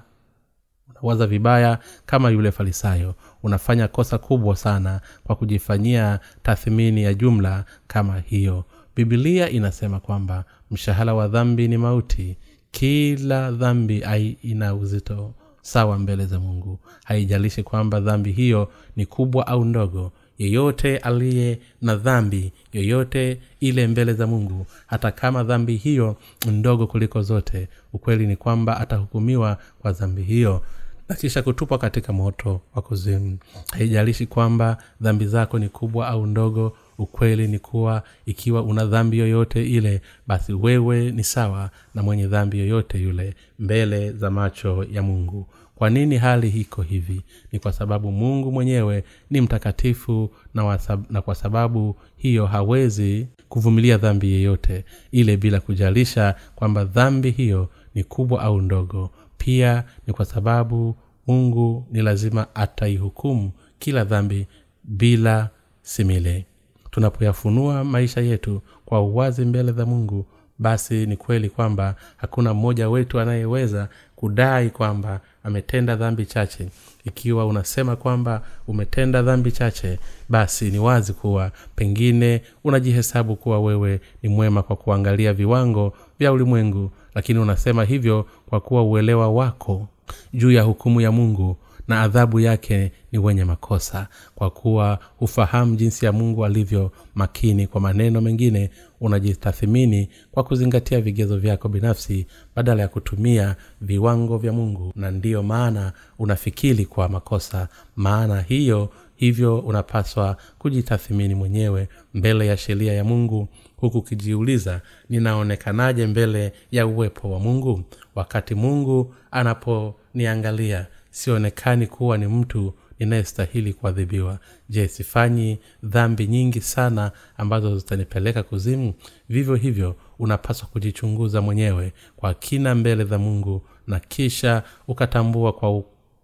unawaza 1.01 1.27
vibaya 1.27 1.79
kama 2.05 2.29
yule 2.29 2.51
farisayo. 2.51 3.15
Unafanya 3.43 3.87
kosa 3.87 4.17
kubwa 4.17 4.55
sana 4.55 5.01
kwa 5.23 5.35
kujifanyia 5.35 6.19
tathmini 6.43 7.03
ya 7.03 7.13
jumla 7.13 7.65
kama 7.87 8.19
hiyo. 8.19 8.65
Bibilia 8.95 9.49
inasema 9.49 9.99
kwamba 9.99 10.45
mshahara 10.71 11.13
wa 11.13 11.27
dhambi 11.27 11.67
ni 11.67 11.77
mauti. 11.77 12.37
Kila 12.71 13.51
dhambi 13.51 14.03
ina 14.41 14.75
uzito 14.75 15.33
sawa 15.61 15.99
mbele 15.99 16.25
za 16.25 16.39
mungu. 16.39 16.79
Haijalishi 17.05 17.63
kwamba 17.63 17.99
dhambi 17.99 18.31
hiyo 18.31 18.71
ni 18.95 19.05
kubwa 19.05 19.47
au 19.47 19.65
ndogo 19.65 20.11
yeyote 20.37 20.97
aliye 20.97 21.59
na 21.81 21.95
dhambi 21.95 22.51
yoyote 22.73 23.39
ile 23.59 23.87
mbele 23.87 24.13
za 24.13 24.27
mungu 24.27 24.65
hata 24.87 25.11
kama 25.11 25.43
dhambi 25.43 25.75
hiyo 25.75 26.15
ndogo 26.51 26.87
kuliko 26.87 27.21
zote 27.21 27.67
ukweli 27.93 28.27
ni 28.27 28.35
kwamba 28.35 28.79
atahukumiwa 28.79 29.57
kwa 29.79 29.91
dhambi 29.91 30.21
hiyo 30.21 30.61
na 31.09 31.15
kisha 31.15 31.41
kutupwa 31.41 31.77
katika 31.77 32.13
moto 32.13 32.61
wa 32.75 32.81
kuzimu. 32.81 33.37
Haijalishi 33.71 34.25
kwamba 34.25 34.77
dhambi 35.01 35.25
zako 35.27 35.59
ni 35.59 35.69
kubwa 35.69 36.07
au 36.07 36.25
ndogo 36.25 36.77
ukweli 36.97 37.47
ni 37.47 37.59
kuwa 37.59 38.03
ikiwa 38.25 38.63
una 38.63 38.85
dhambi 38.85 39.17
yoyote 39.19 39.65
ile 39.69 40.01
basi 40.27 40.53
wewe 40.53 41.11
ni 41.11 41.23
sawa 41.23 41.69
na 41.95 42.03
mwenye 42.03 42.27
dhambi 42.27 42.59
yoyote 42.59 42.97
yule 43.01 43.33
mbele 43.59 44.11
za 44.11 44.31
macho 44.31 44.83
ya 44.91 45.01
mungu 45.03 45.47
kwa 45.77 45.89
nini 45.89 46.17
hali 46.17 46.49
iko 46.49 46.81
hivi? 46.81 47.21
Ni 47.51 47.59
kwa 47.59 47.73
sababu 47.73 48.11
mungu 48.11 48.51
mwenyewe 48.51 49.03
ni 49.29 49.41
mtakatifu 49.41 50.29
na, 50.53 50.65
wasab, 50.65 51.03
na 51.09 51.21
kwa 51.21 51.35
sababu 51.35 51.95
hiyo 52.17 52.45
hawezi 52.45 53.27
kuvumilia 53.49 53.97
dhambi 53.97 54.31
yeyote 54.31 54.85
ile 55.11 55.37
bila 55.37 55.59
kujalisha 55.59 56.35
kwamba 56.55 56.85
dhambi 56.85 57.31
hiyo 57.31 57.69
ni 57.95 58.03
kubwa 58.03 58.41
au 58.41 58.61
ndogo. 58.61 59.11
Pia 59.37 59.83
ni 60.07 60.13
kwa 60.13 60.25
sababu 60.25 60.95
mungu 61.27 61.87
ni 61.91 62.01
lazima 62.01 62.55
ataihukumu 62.55 63.51
kila 63.79 64.03
dhambi 64.03 64.47
bila 64.83 65.49
simile. 65.81 66.45
Tunapoyafunua 66.91 67.83
maisha 67.83 68.21
yetu 68.21 68.61
kwa 68.85 69.01
uwazi 69.01 69.45
mbele 69.45 69.71
za 69.71 69.85
mungu 69.85 70.25
basi 70.59 71.05
ni 71.05 71.17
kweli 71.17 71.49
kwamba 71.49 71.95
hakuna 72.17 72.53
mmoja 72.53 72.89
wetu 72.89 73.19
anayeweza 73.19 73.89
kudai 74.15 74.69
kwamba 74.69 75.21
ametenda 75.51 75.95
dhambi 75.95 76.25
chache. 76.25 76.69
Ikiwa 77.05 77.45
unasema 77.45 77.95
kwamba 77.95 78.41
umetenda 78.67 79.21
dhambi 79.21 79.51
chache 79.51 79.99
basi 80.29 80.71
ni 80.71 80.79
wazi 80.79 81.13
kuwa 81.13 81.51
pengine 81.75 82.41
unajihesabu 82.63 83.35
kuwa 83.35 83.59
wewe 83.59 84.01
ni 84.23 84.29
mwema 84.29 84.63
kwa 84.63 84.75
kuangalia 84.75 85.33
viwango 85.33 85.93
vya 86.19 86.31
ulimwengu 86.31 86.91
lakini 87.15 87.39
unasema 87.39 87.83
hivyo 87.83 88.25
kwa 88.49 88.59
kuwa 88.61 88.83
uelewa 88.83 89.29
wako 89.31 89.87
juu 90.33 90.51
ya 90.51 90.61
hukumu 90.61 91.01
ya 91.01 91.11
mungu 91.11 91.57
na 91.87 92.01
adhabu 92.01 92.39
yake 92.39 92.91
ni 93.11 93.19
wenye 93.19 93.43
makosa 93.45 94.07
kwa 94.35 94.49
kuwa 94.49 94.99
hufahamu 95.17 95.75
jinsi 95.75 96.05
ya 96.05 96.11
mungu 96.11 96.45
alivyo 96.45 96.91
makini. 97.15 97.67
Kwa 97.67 97.81
maneno 97.81 98.21
mengine 98.21 98.69
unajitathimini 99.01 100.09
kwa 100.31 100.43
kuzingatia 100.43 101.01
vigezo 101.01 101.37
vyako 101.37 101.69
binafsi 101.69 102.27
badala 102.55 102.81
ya 102.81 102.87
kutumia 102.87 103.55
viwango 103.81 104.37
vya 104.37 104.51
mungu 104.53 104.91
na 104.95 105.11
ndiyo 105.11 105.43
maana 105.43 105.93
unafikiri 106.19 106.85
kwa 106.85 107.09
makosa. 107.09 107.67
Maana 107.95 108.41
hiyo 108.41 108.89
hivyo 109.15 109.59
unapaswa 109.59 110.37
kujitathimini 110.59 111.35
mwenyewe 111.35 111.87
mbele 112.13 112.47
ya 112.47 112.57
sheria 112.57 112.93
ya 112.93 113.03
mungu 113.03 113.47
huku 113.77 113.97
ukijiuliza 113.97 114.81
ninaonekanaje 115.09 116.07
mbele 116.07 116.53
ya 116.71 116.87
uwepo 116.87 117.31
wa 117.31 117.39
mungu? 117.39 117.83
Wakati 118.15 118.55
mungu 118.55 119.15
anaponiangalia 119.31 120.87
sionekani 121.11 121.87
kuwa 121.87 122.17
ni 122.17 122.27
mtu 122.27 122.73
ninayestahili 122.99 123.73
kuadhibiwa. 123.73 124.39
Je 124.69 124.87
sifanyi 124.87 125.57
dhambi 125.83 126.27
nyingi 126.27 126.61
sana 126.61 127.11
ambazo 127.37 127.77
zitanipeleka 127.77 128.43
kuzimu? 128.43 128.93
Vivyo 129.29 129.55
hivyo 129.55 129.95
unapaswa 130.19 130.67
kujichunguza 130.67 131.41
mwenyewe 131.41 131.93
kwa 132.15 132.33
kina 132.33 132.75
mbele 132.75 133.03
za 133.03 133.17
mungu 133.17 133.61
na 133.87 133.99
kisha 133.99 134.63
ukatambua 134.87 135.53
kwa 135.53 135.83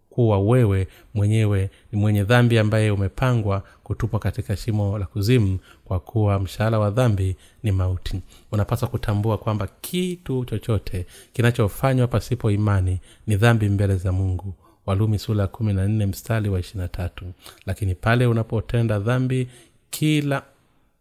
kuwa 0.09 0.39
wewe 0.39 0.87
mwenyewe 1.13 1.69
ni 1.91 1.99
mwenye 1.99 2.23
dhambi 2.23 2.57
ambaye 2.57 2.91
umepangwa 2.91 3.63
kutupwa 3.83 4.19
katika 4.19 4.55
shimo 4.55 4.97
la 4.97 5.05
kuzimu 5.05 5.59
kwa 5.85 5.99
kuwa 5.99 6.39
mshahara 6.39 6.79
wa 6.79 6.89
dhambi 6.91 7.35
ni 7.63 7.71
mauti. 7.71 8.21
Unapaswa 8.51 8.87
kutambua 8.87 9.37
kwamba 9.37 9.67
kitu 9.81 10.45
chochote 10.45 11.05
kinachofanywa 11.33 12.07
pasipo 12.07 12.51
imani 12.51 12.99
ni 13.27 13.35
dhambi 13.35 13.69
mbele 13.69 13.95
za 13.95 14.11
mungu 14.11 14.53
walumi 14.85 15.19
sura 15.19 15.41
ya 15.41 15.47
kumi 15.47 15.73
na 15.73 15.87
nne 15.87 16.05
mstari 16.05 16.49
wa 16.49 16.59
ishirina 16.59 16.87
tatu. 16.87 17.25
Lakini 17.65 17.95
pale 17.95 18.25
unapotenda 18.27 18.99
dhambi 18.99 19.47
kila 19.89 20.43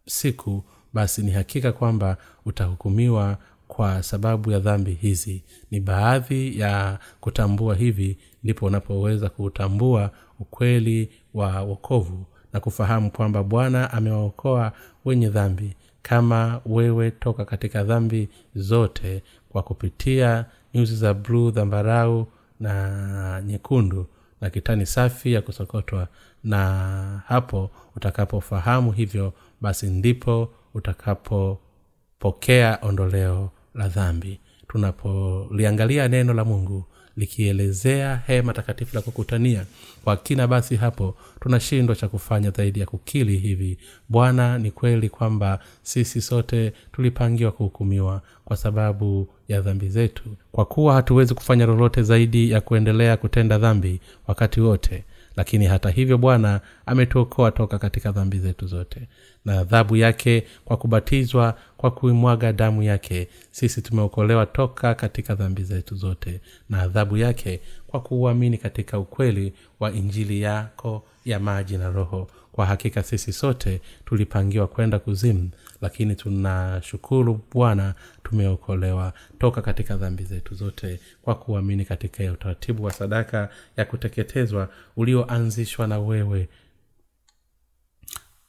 siku 0.07 0.65
basi 0.93 1.23
ni 1.23 1.31
hakika 1.31 1.73
kwamba 1.73 2.17
utahukumiwa 2.47 3.39
kwa 3.69 4.03
sababu 4.03 4.51
ya 4.51 4.59
dhambi 4.59 4.93
hizi. 4.93 5.43
Ni 5.71 5.81
baadhi 5.81 6.59
ya 6.61 6.99
kutambua 7.21 7.75
hivi 7.75 8.19
ndipo 8.45 8.67
unapoweza 8.67 9.29
kuutambua 9.29 10.11
ukweli 10.41 11.11
wa 11.35 11.61
wokovu 11.63 12.27
na 12.53 12.61
kufahamu 12.61 13.11
kwamba 13.11 13.43
bwana 13.43 13.91
amewaokoa 13.93 14.73
wenye 15.05 15.29
dhambi. 15.29 15.77
Kama 16.03 16.61
wewe 16.67 17.11
toka 17.11 17.45
katika 17.45 17.85
dhambi 17.85 18.29
zote 18.55 19.23
kwa 19.49 19.63
kupitia 19.63 20.45
nyuzi 20.75 20.97
za 20.97 21.15
bluu 21.15 21.51
dhambarau 21.51 22.27
na 22.63 23.43
nyekundu 23.47 24.07
na 24.41 24.51
kitani 24.51 24.87
safi 24.87 25.33
ya 25.33 25.43
kusokotwa. 25.43 26.09
Na 26.45 27.23
hapo 27.27 27.71
utakapofahamu 27.97 28.93
hivyo 28.93 29.33
basi 29.61 29.87
ndipo 29.87 30.53
utakapopokea 30.75 32.79
ondoleo 32.83 33.51
la 33.75 33.89
dhambi. 33.89 34.41
Tunapoliangalia 34.69 36.09
neno 36.09 36.35
la 36.35 36.45
mungu 36.45 36.85
likielezea 37.17 38.23
hema 38.27 38.53
takatifu 38.53 38.95
la 38.97 39.03
kukutania. 39.03 39.65
Kwa 40.05 40.17
kina 40.17 40.47
basi 40.47 40.77
hapo 40.77 41.17
tunashindwa 41.41 41.97
cha 41.97 42.09
kufanya 42.09 42.51
zaidi 42.51 42.81
ya 42.81 42.87
kukili 42.87 43.37
hivi. 43.39 43.79
Bwana 44.09 44.59
ni 44.59 44.71
kweli 44.71 45.09
kwamba 45.09 45.59
sisi 45.83 46.21
sote 46.21 46.73
tulipangiwa 46.93 47.53
kuhukumiwa 47.53 48.23
kwa 48.45 48.57
sababu 48.57 49.29
ya 49.49 49.61
dhambi 49.61 49.89
zetu. 49.89 50.23
Kwa 50.53 50.65
kuwa 50.65 50.95
hatuwezi 50.95 51.35
kufanya 51.35 51.67
lolote 51.67 52.03
zaidi 52.03 52.51
ya 52.51 52.61
kuendelea 52.61 53.17
kutenda 53.17 53.59
dhambi 53.59 54.01
wakati 54.27 54.61
wote 54.61 55.05
lakini 55.37 55.67
hata 55.67 55.91
hivyo 55.91 56.19
bwana 56.19 56.61
ametuokoa 56.87 57.51
toka 57.51 57.79
katika 57.79 58.13
dhambi 58.13 58.39
zetu 58.39 58.67
zote. 58.67 59.09
Na 59.45 59.59
adhabu 59.61 59.97
yake 59.97 60.45
kwa 60.65 60.77
kubatizwa 60.77 61.59
kwa 61.77 61.91
kuimwaga 61.91 62.53
damu 62.53 62.83
yake 62.83 63.29
sisi 63.51 63.83
tumeokolewa 63.83 64.47
toka 64.47 64.95
katika 64.95 65.35
dhambi 65.35 65.63
zetu 65.65 65.95
zote. 65.95 66.41
Na 66.69 66.83
adhabu 66.83 67.17
yake 67.17 67.61
kwa 67.87 68.01
kuuamini 68.01 68.59
katika 68.59 68.99
ukweli 68.99 69.53
wa 69.81 69.93
injili 69.93 70.41
yako 70.41 71.05
ya 71.25 71.41
maji 71.41 71.77
na 71.77 71.91
roho. 71.91 72.29
Kwa 72.53 72.67
hakika 72.67 73.03
sisi 73.03 73.33
sote 73.33 73.81
tulipangiwa 74.05 74.67
kwenda 74.67 74.99
kuzimu 74.99 75.51
lakini 75.83 76.15
tunashukuru 76.17 77.41
bwana 77.53 77.95
tumeokolewa 78.25 79.13
toka 79.39 79.63
katika 79.63 79.97
dhambi 79.97 80.25
zetu 80.25 80.55
zote 80.55 81.01
kwa 81.23 81.35
kuamini 81.35 81.85
katika 81.85 82.33
utaratibu 82.33 82.85
wa 82.85 82.91
sadaka 82.93 83.49
ya 83.77 83.85
kuteketezwa 83.85 84.69
ulioanzishwa 84.97 85.87
na 85.87 85.99
wewe. 85.99 86.49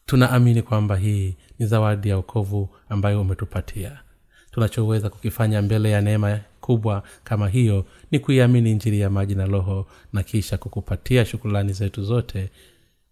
Tunaamini 0.05 0.61
kwamba 0.61 0.95
hii 0.97 1.35
ni 1.59 1.65
zawadi 1.65 2.09
ya 2.09 2.17
ukovu 2.17 2.69
ambayo 2.89 3.21
umetupatia. 3.21 3.99
Tunachoweza 4.51 5.09
kukifanya 5.09 5.61
mbele 5.61 5.91
ya 5.91 6.01
neema 6.01 6.39
kubwa 6.61 7.03
kama 7.23 7.49
hiyo 7.49 7.85
ni 8.11 8.19
kuiamini 8.19 8.71
injili 8.71 8.99
ya 8.99 9.09
maji 9.09 9.35
na 9.35 9.45
roho 9.45 9.87
na 10.13 10.23
kisha 10.23 10.57
kukupatia 10.57 11.25
shukulani 11.25 11.73
zetu 11.73 12.03
zote 12.03 12.49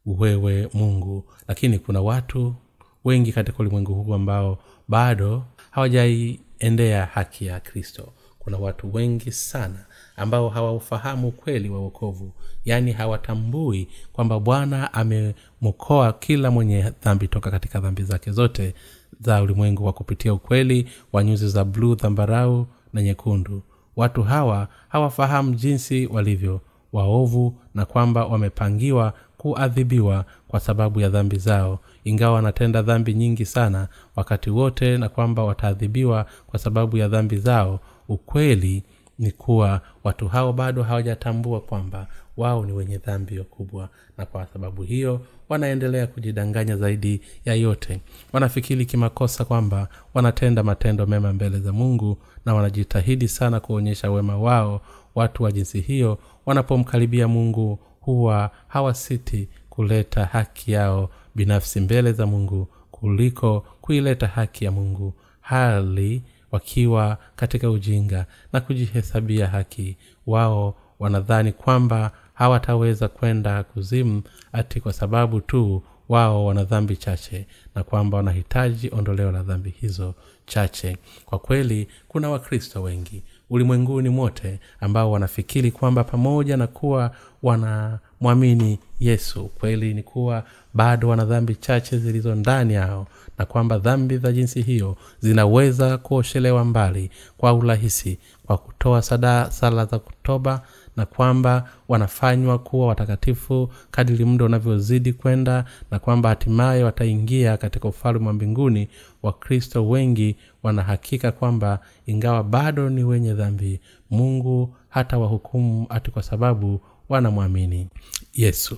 wewe 0.05 0.69
mungu. 0.73 1.23
Lakini 1.47 1.79
kuna 1.79 2.01
watu 2.01 2.55
wengi 3.03 3.31
katika 3.31 3.59
ulimwengu 3.59 3.93
huu 3.93 4.13
ambao 4.13 4.57
bado 4.87 5.43
hawajaiendea 5.71 7.05
haki 7.05 7.45
ya 7.45 7.59
kristo. 7.59 8.13
Kuna 8.39 8.57
watu 8.57 8.93
wengi 8.93 9.31
sana 9.31 9.85
ambao 10.15 10.49
hawaufahamu 10.49 11.27
ukweli 11.27 11.69
wa 11.69 11.79
uokovu 11.79 12.31
yaani 12.65 12.91
hawatambui 12.91 13.87
kwamba 14.13 14.39
bwana 14.39 14.93
amemwokoa 14.93 16.13
kila 16.13 16.51
mwenye 16.51 16.93
dhambi 17.03 17.27
toka 17.27 17.51
katika 17.51 17.79
dhambi 17.79 18.03
zake 18.03 18.31
zote 18.31 18.73
za 19.19 19.41
ulimwengu 19.41 19.85
wa 19.85 19.93
kupitia 19.93 20.33
ukweli 20.33 20.89
wa 21.13 21.23
nyuzi 21.23 21.49
za 21.49 21.65
bluu 21.65 21.95
dhambarau 21.95 22.67
na 22.93 23.01
nyekundu. 23.01 23.61
Watu 23.95 24.23
hawa 24.23 24.67
hawafahamu 24.89 25.55
jinsi 25.55 26.07
walivyo 26.07 26.61
waovu 26.93 27.55
na 27.75 27.85
kwamba 27.85 28.25
wamepangiwa 28.25 29.13
kuadhibiwa 29.41 30.25
kwa 30.47 30.59
sababu 30.59 30.99
ya 30.99 31.09
dhambi 31.09 31.37
zao. 31.37 31.79
Ingawa 32.03 32.33
wanatenda 32.35 32.81
dhambi 32.81 33.13
nyingi 33.13 33.45
sana 33.45 33.87
wakati 34.15 34.49
wote 34.49 34.97
na 34.97 35.09
kwamba 35.09 35.43
wataadhibiwa 35.43 36.25
kwa 36.47 36.59
sababu 36.59 36.97
ya 36.97 37.07
dhambi 37.07 37.37
zao 37.37 37.79
ukweli 38.09 38.83
ni 39.19 39.31
kuwa 39.31 39.81
watu 40.03 40.27
hao 40.27 40.53
bado 40.53 40.83
hawajatambua 40.83 41.61
kwamba 41.61 42.07
wao 42.37 42.65
ni 42.65 42.71
wenye 42.71 42.97
dhambi 42.97 43.39
kubwa. 43.39 43.89
Na 44.17 44.25
kwa 44.25 44.45
sababu 44.53 44.83
hiyo 44.83 45.21
wanaendelea 45.49 46.07
kujidanganya 46.07 46.77
zaidi 46.77 47.21
ya 47.45 47.55
yote. 47.55 48.01
Wanafikiri 48.33 48.85
kimakosa 48.85 49.45
kwamba 49.45 49.87
wanatenda 50.13 50.63
matendo 50.63 51.05
mema 51.05 51.33
mbele 51.33 51.59
za 51.59 51.71
mungu 51.73 52.17
na 52.45 52.53
wanajitahidi 52.53 53.27
sana 53.27 53.59
kuonyesha 53.59 54.11
wema 54.11 54.37
wao. 54.37 54.81
Watu 55.15 55.43
wa 55.43 55.51
jinsi 55.51 55.81
hiyo 55.81 56.17
wanapomkaribia 56.45 57.27
mungu 57.27 57.79
huwa 58.01 58.51
hawasiti 58.67 59.47
kuleta 59.69 60.25
haki 60.25 60.71
yao 60.71 61.09
binafsi 61.35 61.79
mbele 61.79 62.11
za 62.13 62.25
mungu 62.25 62.67
kuliko 62.91 63.65
kuileta 63.81 64.27
haki 64.27 64.65
ya 64.65 64.71
mungu 64.71 65.13
hali 65.41 66.21
wakiwa 66.51 67.17
katika 67.35 67.69
ujinga 67.69 68.25
na 68.53 68.61
kujihesabia 68.61 69.47
haki. 69.47 69.97
Wao 70.27 70.75
wanadhani 70.99 71.51
kwamba 71.51 72.11
hawataweza 72.33 73.07
kwenda 73.07 73.63
kuzimu 73.63 74.23
ati 74.53 74.81
kwa 74.81 74.93
sababu 74.93 75.41
tu 75.41 75.83
wao 76.09 76.45
wana 76.45 76.63
dhambi 76.63 76.97
chache 76.97 77.47
na 77.75 77.83
kwamba 77.83 78.17
wanahitaji 78.17 78.89
ondoleo 78.93 79.31
la 79.31 79.43
dhambi 79.43 79.69
hizo 79.69 80.13
chache. 80.45 80.97
Kwa 81.25 81.39
kweli 81.39 81.87
kuna 82.07 82.29
wakristo 82.29 82.81
wengi 82.83 83.23
ulimwenguni 83.51 84.09
mote 84.09 84.59
ambao 84.79 85.11
wanafikiri 85.11 85.71
kwamba 85.71 86.03
pamoja 86.03 86.57
na 86.57 86.67
kuwa 86.67 87.11
wanamwamini 87.43 88.79
yesu 88.99 89.43
kweli 89.59 89.93
ni 89.93 90.03
kuwa 90.03 90.43
bado 90.73 91.07
wana 91.09 91.25
dhambi 91.25 91.55
chache 91.55 91.97
zilizo 91.97 92.35
ndani 92.35 92.73
yao 92.73 93.07
na 93.37 93.45
kwamba 93.45 93.77
dhambi 93.77 94.17
za 94.17 94.31
jinsi 94.31 94.61
hiyo 94.61 94.97
zinaweza 95.19 95.97
kuoshelewa 95.97 96.65
mbali 96.65 97.11
kwa 97.37 97.53
urahisi 97.53 98.17
kwa 98.45 98.57
kutoa 98.57 99.01
sada 99.01 99.51
sala 99.51 99.85
za 99.85 99.99
kutoba 99.99 100.61
na 100.97 101.05
kwamba 101.05 101.69
wanafanywa 101.87 102.59
kuwa 102.59 102.87
watakatifu 102.87 103.69
kadiri 103.91 104.25
muda 104.25 104.45
unavyozidi 104.45 105.13
kwenda 105.13 105.65
na 105.91 105.99
kwamba 105.99 106.29
hatimaye 106.29 106.83
wataingia 106.83 107.57
katika 107.57 107.87
ufalme 107.87 108.27
wa 108.27 108.33
mbinguni 108.33 108.87
wakristo 109.23 109.89
wengi 109.89 110.35
wanahakika 110.63 111.31
kwamba 111.31 111.79
ingawa 112.05 112.43
bado 112.43 112.89
ni 112.89 113.03
wenye 113.03 113.33
dhambi 113.33 113.79
mungu 114.09 114.75
hata 114.89 115.17
wahukumu 115.17 115.85
hati 115.89 116.11
kwa 116.11 116.23
sababu 116.23 116.81
wanamwamini 117.09 117.87
yesu. 118.33 118.77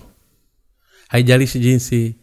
Haijalishi 1.08 1.60
jinsi 1.60 2.14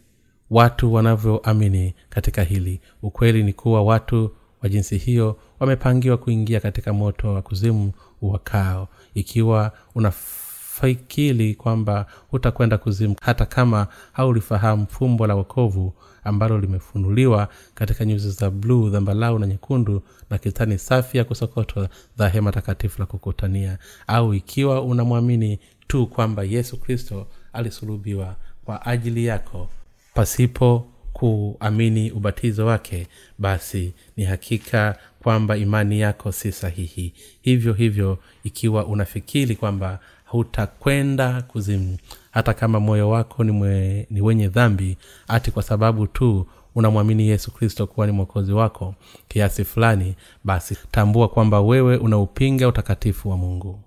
watu 0.50 0.92
wanavyoamini 0.94 1.94
katika 2.08 2.42
hili 2.42 2.80
ukweli 3.02 3.42
ni 3.42 3.52
kuwa 3.52 3.82
watu 3.82 4.30
wa 4.62 4.68
jinsi 4.68 4.98
hiyo 4.98 5.38
wamepangiwa 5.60 6.16
kuingia 6.16 6.60
katika 6.60 6.92
moto 6.92 7.34
wa 7.34 7.42
kuzimu 7.42 7.92
uwakao 8.22 8.88
ikiwa 9.14 9.72
unafikiri 9.94 11.54
kwamba 11.54 12.06
hutakwenda 12.30 12.78
kuzimu 12.78 13.16
hata 13.22 13.46
kama 13.46 13.86
haulifahamu 14.12 14.86
fumbo 14.86 15.26
la 15.26 15.34
wokovu 15.34 15.94
ambalo 16.24 16.58
limefunuliwa 16.58 17.48
katika 17.74 18.04
nyuzi 18.04 18.30
za 18.30 18.50
bluu 18.50 18.88
dhambalau 18.90 19.38
na 19.38 19.46
nyekundu 19.46 20.02
na 20.30 20.38
kitani 20.38 20.78
safi 20.78 21.18
ya 21.18 21.24
kusokotwa 21.24 21.88
dha 22.18 22.28
hema 22.28 22.52
takatifu 22.52 23.00
la 23.00 23.06
kukutania. 23.06 23.78
Au 24.06 24.34
ikiwa 24.34 24.82
unamwamini 24.82 25.58
tu 25.86 26.06
kwamba 26.06 26.42
yesu 26.44 26.76
kristo 26.80 27.26
alisulubiwa 27.52 28.36
kwa 28.64 28.86
ajili 28.86 29.24
yako 29.26 29.68
pasipo 30.14 30.86
kuamini 31.12 32.10
ubatizo 32.10 32.66
wake 32.66 33.06
basi 33.38 33.94
ni 34.16 34.24
hakika 34.24 34.98
kwamba 35.22 35.56
imani 35.56 36.00
yako 36.00 36.32
si 36.32 36.52
sahihi. 36.52 37.12
Hivyo 37.42 37.72
hivyo 37.72 38.18
ikiwa 38.44 38.86
unafikiri 38.86 39.56
kwamba 39.56 39.98
hutakwenda 40.24 41.42
kuzimu 41.42 41.96
hata 42.30 42.54
kama 42.54 42.80
moyo 42.80 43.10
wako 43.10 43.44
ni, 43.44 43.52
mwe, 43.52 44.06
ni 44.10 44.20
wenye 44.20 44.48
dhambi 44.48 44.96
ati 45.28 45.50
kwa 45.50 45.62
sababu 45.62 46.06
tu 46.06 46.46
unamwamini 46.74 47.28
yesu 47.28 47.50
kristo 47.50 47.86
kuwa 47.86 48.06
ni 48.06 48.12
mwokozi 48.12 48.52
wako 48.52 48.94
kiasi 49.28 49.64
fulani 49.64 50.14
basi 50.44 50.76
tambua 50.90 51.28
kwamba 51.28 51.60
wewe 51.60 51.96
unaupinga 51.96 52.68
utakatifu 52.68 53.30
wa 53.30 53.36
mungu. 53.36 53.80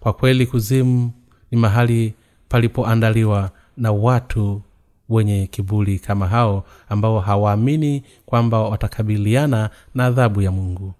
Kwa 0.00 0.12
kweli 0.12 0.46
kuzimu 0.46 1.12
ni 1.50 1.58
mahali 1.58 2.14
palipoandaliwa 2.48 3.50
na 3.76 3.92
watu 3.92 4.62
wenye 5.08 5.46
kiburi 5.46 5.98
kama 5.98 6.26
hao 6.28 6.64
ambao 6.88 7.20
hawaamini 7.20 8.02
kwamba 8.26 8.60
watakabiliana 8.62 9.70
na 9.94 10.04
adhabu 10.04 10.42
ya 10.42 10.50
mungu. 10.50 10.94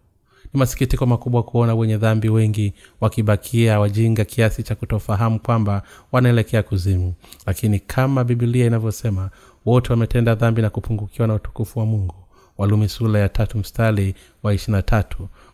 Ni 0.54 0.58
masikitiko 0.58 1.06
makubwa 1.06 1.42
kuona 1.42 1.74
wenye 1.74 1.96
dhambi 1.96 2.28
wengi 2.28 2.72
wakibakia 3.00 3.80
wajinga 3.80 4.24
kiasi 4.24 4.62
cha 4.62 4.74
kutofahamu 4.74 5.40
kwamba 5.40 5.82
wanaelekea 6.12 6.62
kuzimu. 6.62 7.14
Lakini 7.46 7.78
kama 7.78 8.24
bibilia 8.24 8.66
inavyosema 8.66 9.30
wote 9.66 9.92
wametenda 9.92 10.34
dhambi 10.34 10.62
na 10.62 10.70
kupungukiwa 10.70 11.28
na 11.28 11.34
utukufu 11.34 11.78
wa 11.78 11.86
mungu. 11.86 12.14
Walumi 12.58 12.88
sula 12.88 13.18
ya 13.18 13.28
tatu 13.28 13.58
mstari 13.58 14.14
wa 14.42 14.54
ishirina 14.54 14.82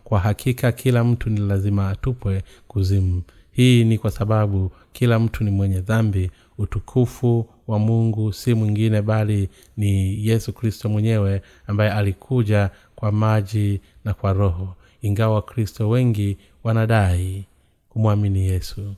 kwa 0.05 0.21
hakika 0.21 0.73
kila 0.73 1.05
mtu 1.05 1.31
ni 1.31 1.41
lazima 1.41 1.89
atupwe 1.89 2.43
kuzimu. 2.69 3.23
Hii 3.53 3.85
ni 3.85 3.99
kwa 3.99 4.11
sababu 4.11 4.73
kila 4.93 5.19
mtu 5.19 5.45
ni 5.45 5.51
mwenye 5.51 5.81
dhambi 5.81 6.31
utukufu 6.59 7.47
wa 7.67 7.79
mungu 7.79 8.33
si 8.33 8.55
mwingine 8.55 9.03
bali 9.03 9.49
ni 9.77 10.27
yesu 10.27 10.53
kristo 10.53 10.89
mwenyewe 10.89 11.43
ambaye 11.67 11.91
alikuja 11.91 12.71
kwa 12.95 13.13
maji 13.13 13.81
na 14.05 14.15
kwa 14.15 14.33
roho. 14.33 14.75
Ingawa 15.03 15.35
wakristo 15.35 15.89
wengi 15.89 16.39
wanadai 16.65 17.45
kumwamini 17.89 18.47
yesu. 18.47 18.95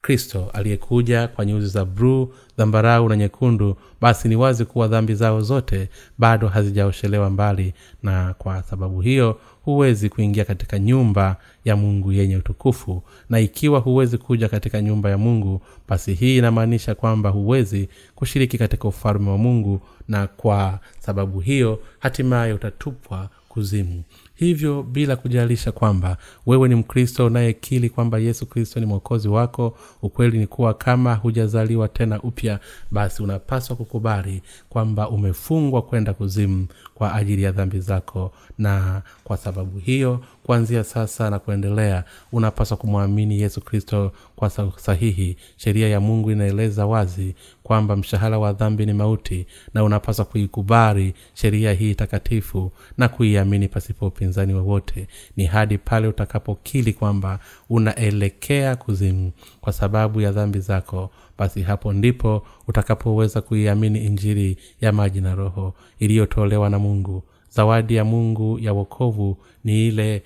Kristo 0.00 0.50
aliyekuja 0.52 1.28
kwa 1.28 1.44
nyuzi 1.46 1.66
za 1.66 1.84
bruu 1.84 2.34
dhambarau 2.58 3.08
na 3.08 3.16
nyekundu 3.16 3.76
basi 4.00 4.28
ni 4.28 4.36
wazi 4.36 4.64
kuwa 4.64 4.88
dhambi 4.88 5.14
zao 5.14 5.40
zote 5.40 5.88
bado 6.18 6.48
hazijaoshelewa 6.48 7.30
mbali 7.30 7.74
na 8.02 8.34
kwa 8.34 8.62
sababu 8.62 9.00
hiyo 9.00 9.40
huwezi 9.72 10.08
kuingia 10.08 10.44
katika 10.44 10.78
nyumba 10.78 11.36
ya 11.64 11.76
mungu 11.76 12.12
yenye 12.12 12.36
utukufu. 12.36 13.02
Na 13.30 13.40
ikiwa 13.40 13.80
huwezi 13.80 14.18
kuja 14.18 14.48
katika 14.48 14.82
nyumba 14.82 15.10
ya 15.10 15.18
mungu 15.18 15.62
basi 15.88 16.14
hii 16.14 16.38
inamaanisha 16.38 16.94
kwamba 16.94 17.30
huwezi 17.30 17.88
kushiriki 18.14 18.58
katika 18.58 18.88
ufalme 18.88 19.30
wa 19.30 19.38
mungu 19.38 19.80
na 20.08 20.26
kwa 20.26 20.78
sababu 20.98 21.40
hiyo 21.40 21.80
hatimaye 21.98 22.52
utatupwa 22.52 23.28
kuzimu 23.48 24.02
hivyo 24.38 24.82
bila 24.82 25.16
kujalisha 25.16 25.72
kwamba 25.72 26.16
wewe 26.46 26.68
ni 26.68 26.74
mkristo 26.74 27.26
unayekili 27.26 27.90
kwamba 27.90 28.18
yesu 28.18 28.46
kristo 28.46 28.80
ni 28.80 28.86
mwokozi 28.86 29.28
wako 29.28 29.78
ukweli 30.02 30.38
ni 30.38 30.46
kuwa 30.46 30.74
kama 30.74 31.14
hujazaliwa 31.14 31.88
tena 31.88 32.22
upya 32.22 32.60
basi 32.90 33.22
unapaswa 33.22 33.76
kukubali 33.76 34.42
kwamba 34.68 35.08
umefungwa 35.08 35.82
kwenda 35.82 36.14
kuzimu 36.14 36.66
kwa 36.94 37.14
ajili 37.14 37.42
ya 37.42 37.52
dhambi 37.52 37.80
zako. 37.80 38.32
Na 38.58 39.02
kwa 39.24 39.36
sababu 39.36 39.78
hiyo 39.78 40.20
kuanzia 40.42 40.84
sasa 40.84 41.30
na 41.30 41.38
kuendelea 41.38 42.04
unapaswa 42.32 42.76
kumwamini 42.76 43.40
yesu 43.40 43.60
kristo 43.60 44.12
kwa 44.36 44.50
sahihi. 44.76 45.36
Sheria 45.56 45.88
ya 45.88 46.00
mungu 46.00 46.30
inaeleza 46.30 46.86
wazi 46.86 47.34
kwamba 47.68 47.96
mshahara 47.96 48.38
wa 48.38 48.52
dhambi 48.52 48.86
ni 48.86 48.92
mauti 48.92 49.46
na 49.74 49.84
unapaswa 49.84 50.24
kuikubali 50.24 51.14
sheria 51.34 51.72
hii 51.72 51.94
takatifu 51.94 52.72
na 52.98 53.08
kuiamini 53.08 53.68
pasipo 53.68 54.06
upinzani 54.06 54.54
wowote. 54.54 55.06
Ni 55.36 55.44
hadi 55.46 55.78
pale 55.78 56.08
utakapokili 56.08 56.92
kwamba 56.92 57.38
unaelekea 57.70 58.76
kuzimu 58.76 59.32
kwa 59.60 59.72
sababu 59.72 60.20
ya 60.20 60.32
dhambi 60.32 60.60
zako 60.60 61.10
basi 61.38 61.62
hapo 61.62 61.92
ndipo 61.92 62.46
utakapoweza 62.68 63.40
kuiamini 63.40 64.04
injiri 64.04 64.56
ya 64.80 64.92
maji 64.92 65.20
na 65.20 65.34
roho 65.34 65.74
iliyotolewa 65.98 66.70
na 66.70 66.78
mungu. 66.78 67.22
Zawadi 67.50 67.94
ya 67.94 68.04
mungu 68.04 68.58
ya 68.58 68.72
wokovu 68.72 69.36
ni 69.64 69.88
ile 69.88 70.22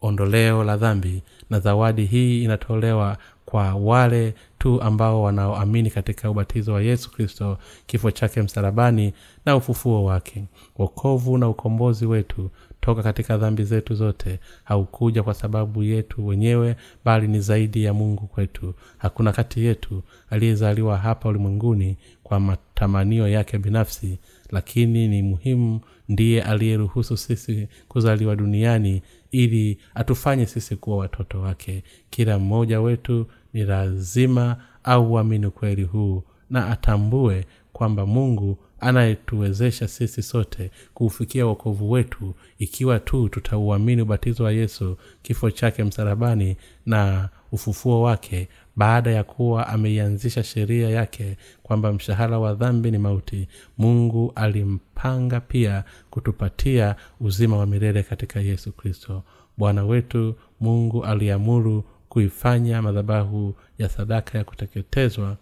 ondoleo 0.00 0.64
la 0.64 0.76
dhambi 0.76 1.22
na 1.50 1.60
zawadi 1.60 2.04
hii 2.04 2.44
inatolewa 2.44 3.16
kwa 3.46 3.74
wale 3.74 4.34
tu 4.58 4.82
ambao 4.82 5.22
wanaoamini 5.22 5.90
katika 5.90 6.30
ubatizo 6.30 6.72
wa 6.72 6.82
yesu 6.82 7.10
kristo 7.12 7.58
kifo 7.86 8.10
chake 8.10 8.42
msalabani 8.42 9.12
na 9.44 9.56
ufufuo 9.56 10.04
wake. 10.04 10.44
Wokovu 10.78 11.38
na 11.38 11.48
ukombozi 11.48 12.06
wetu 12.06 12.50
toka 12.80 13.02
katika 13.02 13.36
dhambi 13.36 13.64
zetu 13.64 13.94
zote 13.94 14.38
haukuja 14.64 15.22
kwa 15.22 15.34
sababu 15.34 15.82
yetu 15.82 16.26
wenyewe 16.26 16.76
bali 17.04 17.28
ni 17.28 17.40
zaidi 17.40 17.84
ya 17.84 17.94
mungu 17.94 18.26
kwetu. 18.26 18.74
Hakuna 18.98 19.32
kati 19.32 19.64
yetu 19.64 20.02
aliyezaliwa 20.30 20.98
hapa 20.98 21.28
ulimwenguni 21.28 21.96
kwa 22.22 22.40
matamanio 22.40 23.28
yake 23.28 23.58
binafsi 23.58 24.18
lakini 24.50 25.08
ni 25.08 25.22
muhimu 25.22 25.80
ndiye 26.08 26.42
aliyeruhusu 26.42 27.16
sisi 27.16 27.68
kuzaliwa 27.88 28.36
duniani 28.36 29.02
ili 29.30 29.78
atufanye 29.94 30.46
sisi 30.46 30.76
kuwa 30.76 30.96
watoto 30.96 31.40
wake. 31.40 31.82
Kila 32.10 32.38
mmoja 32.38 32.80
wetu 32.80 33.26
ni 33.56 33.64
lazima 33.64 34.56
auamini 34.84 35.46
ukweli 35.46 35.82
huu 35.82 36.22
na 36.50 36.66
atambue 36.70 37.44
kwamba 37.72 38.06
mungu 38.06 38.58
anayetuwezesha 38.80 39.88
sisi 39.88 40.22
sote 40.22 40.70
kuufikia 40.94 41.46
uokovu 41.46 41.90
wetu 41.90 42.34
ikiwa 42.58 42.98
tu 42.98 43.28
tutauamini 43.28 44.02
ubatizo 44.02 44.44
wa 44.44 44.52
yesu 44.52 44.96
kifo 45.22 45.50
chake 45.50 45.84
msalabani 45.84 46.56
na 46.86 47.28
ufufuo 47.52 48.02
wake 48.02 48.48
baada 48.76 49.10
ya 49.10 49.24
kuwa 49.24 49.66
ameianzisha 49.68 50.42
sheria 50.42 50.90
yake 50.90 51.36
kwamba 51.62 51.92
mshahara 51.92 52.38
wa 52.38 52.54
dhambi 52.54 52.90
ni 52.90 52.98
mauti 52.98 53.48
mungu 53.78 54.32
alimpanga 54.34 55.40
pia 55.40 55.84
kutupatia 56.10 56.96
uzima 57.20 57.56
wa 57.58 57.66
milele 57.66 58.02
katika 58.02 58.40
yesu 58.40 58.72
kristo. 58.72 59.22
Bwana 59.58 59.84
wetu 59.84 60.34
mungu 60.60 61.04
aliamuru 61.04 61.84
kuifanya 62.08 62.82
madhabahu 62.82 63.54
ya 63.78 63.88
sadaka 63.88 64.38
ya 64.38 64.44
kuteketezwa 64.44 65.36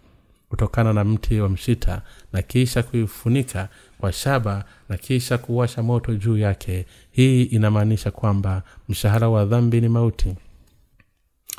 kutokana 0.49 0.93
na 0.93 1.03
mti 1.03 1.39
wa 1.39 1.49
mshita 1.49 2.01
na 2.33 2.41
kisha 2.41 2.83
kuifunika 2.83 3.69
kwa 3.97 4.11
shaba 4.11 4.65
na 4.89 4.97
kisha 4.97 5.37
kuwasha 5.37 5.83
moto 5.83 6.15
juu 6.15 6.37
yake. 6.37 6.85
Hii 7.11 7.43
inamaanisha 7.43 8.11
kwamba 8.11 8.63
mshahara 8.89 9.29
wa 9.29 9.45
dhambi 9.45 9.81
ni 9.81 9.89
mauti 9.89 10.35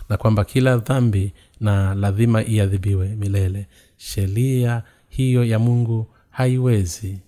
na 0.08 0.16
kwamba 0.16 0.44
kila 0.44 0.76
dhambi 0.76 1.32
na 1.60 1.94
lazima 1.94 2.44
iadhibiwe 2.44 3.08
milele. 3.08 3.66
Sheria 3.96 4.82
hiyo 5.08 5.44
ya 5.44 5.58
mungu 5.58 6.06
haiwezi 6.30 7.20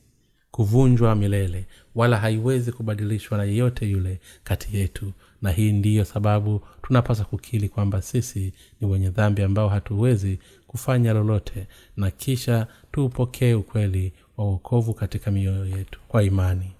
kuvunjwa 0.50 1.14
milele 1.14 1.66
wala 1.94 2.16
haiwezi 2.18 2.72
kubadilishwa 2.72 3.38
na 3.38 3.44
yeyote 3.44 3.90
yule 3.90 4.20
kati 4.44 4.76
yetu 4.76 5.12
na 5.42 5.50
hii 5.50 5.72
ndiyo 5.72 6.04
sababu 6.04 6.60
tunapaswa 6.82 7.24
kukili 7.24 7.68
kwamba 7.68 8.02
sisi 8.02 8.52
ni 8.80 8.88
wenye 8.88 9.10
dhambi 9.10 9.42
ambao 9.42 9.68
hatuwezi 9.68 10.38
kufanya 10.66 11.12
lolote. 11.12 11.66
Na 11.96 12.10
kisha 12.10 12.66
tuupokee 12.92 13.54
ukweli 13.54 14.12
wa 14.36 14.44
uokovu 14.44 14.94
katika 14.94 15.30
mioyo 15.30 15.66
yetu 15.66 16.00
kwa 16.08 16.22
imani. 16.22 16.72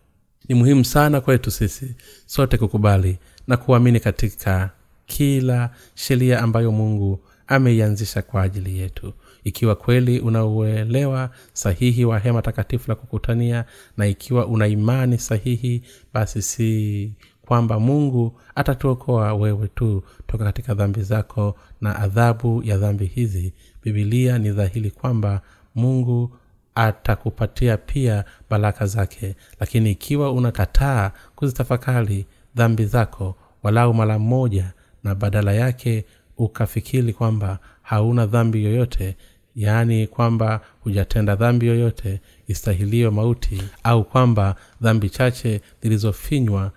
Ni 0.48 0.54
muhimu 0.54 0.84
sana 0.84 1.20
kwetu 1.20 1.50
sisi 1.50 1.94
sote 2.26 2.58
kukubali 2.58 3.18
na 3.46 3.56
kuamini 3.56 4.00
katika 4.00 4.70
kila 5.06 5.70
sheria 5.94 6.40
ambayo 6.42 6.72
mungu 6.72 7.20
ameianzisha 7.46 8.22
kwa 8.22 8.42
ajili 8.42 8.78
yetu. 8.78 9.12
Ikiwa 9.44 9.74
kweli 9.74 10.20
unauelewa 10.20 11.30
sahihi 11.52 12.04
wa 12.04 12.18
hema 12.18 12.42
takatifu 12.42 12.88
la 12.90 12.94
kukutania 12.94 13.64
na 13.96 14.06
ikiwa 14.06 14.46
una 14.46 14.66
imani 14.66 15.18
sahihi 15.18 15.82
basi 16.14 16.42
si 16.42 17.12
kwamba 17.48 17.80
mungu 17.80 18.40
atatuokoa 18.54 19.34
wewe 19.34 19.68
tu 19.68 20.02
toka 20.26 20.44
katika 20.44 20.74
dhambi 20.74 21.02
zako 21.02 21.56
na 21.80 21.96
adhabu 21.96 22.62
ya 22.64 22.76
dhambi 22.78 23.06
hizi. 23.06 23.52
Bibilia 23.84 24.38
ni 24.38 24.50
dhahiri 24.50 24.90
kwamba 24.90 25.40
mungu 25.74 26.30
atakupatia 26.74 27.76
pia 27.76 28.24
baraka 28.50 28.86
zake. 28.86 29.36
Lakini 29.60 29.90
ikiwa 29.90 30.32
unakataa 30.32 31.10
kuzitafakari 31.36 32.26
dhambi 32.56 32.84
zako 32.84 33.36
walau 33.62 33.94
mara 33.94 34.18
mmoja 34.18 34.72
na 35.04 35.14
badala 35.14 35.52
yake 35.52 36.04
ukafikiri 36.38 37.12
kwamba 37.12 37.58
hauna 37.82 38.26
dhambi 38.26 38.64
yoyote 38.64 39.16
yaani 39.56 40.06
kwamba 40.06 40.60
hujatenda 40.80 41.36
dhambi 41.36 41.66
yoyote 41.66 42.20
istahilio 42.48 43.10
mauti 43.10 43.62
au 43.82 44.04
kwamba 44.04 44.54
dhambi 44.80 45.10
chache 45.10 45.60
zilizofinywa 45.82 46.72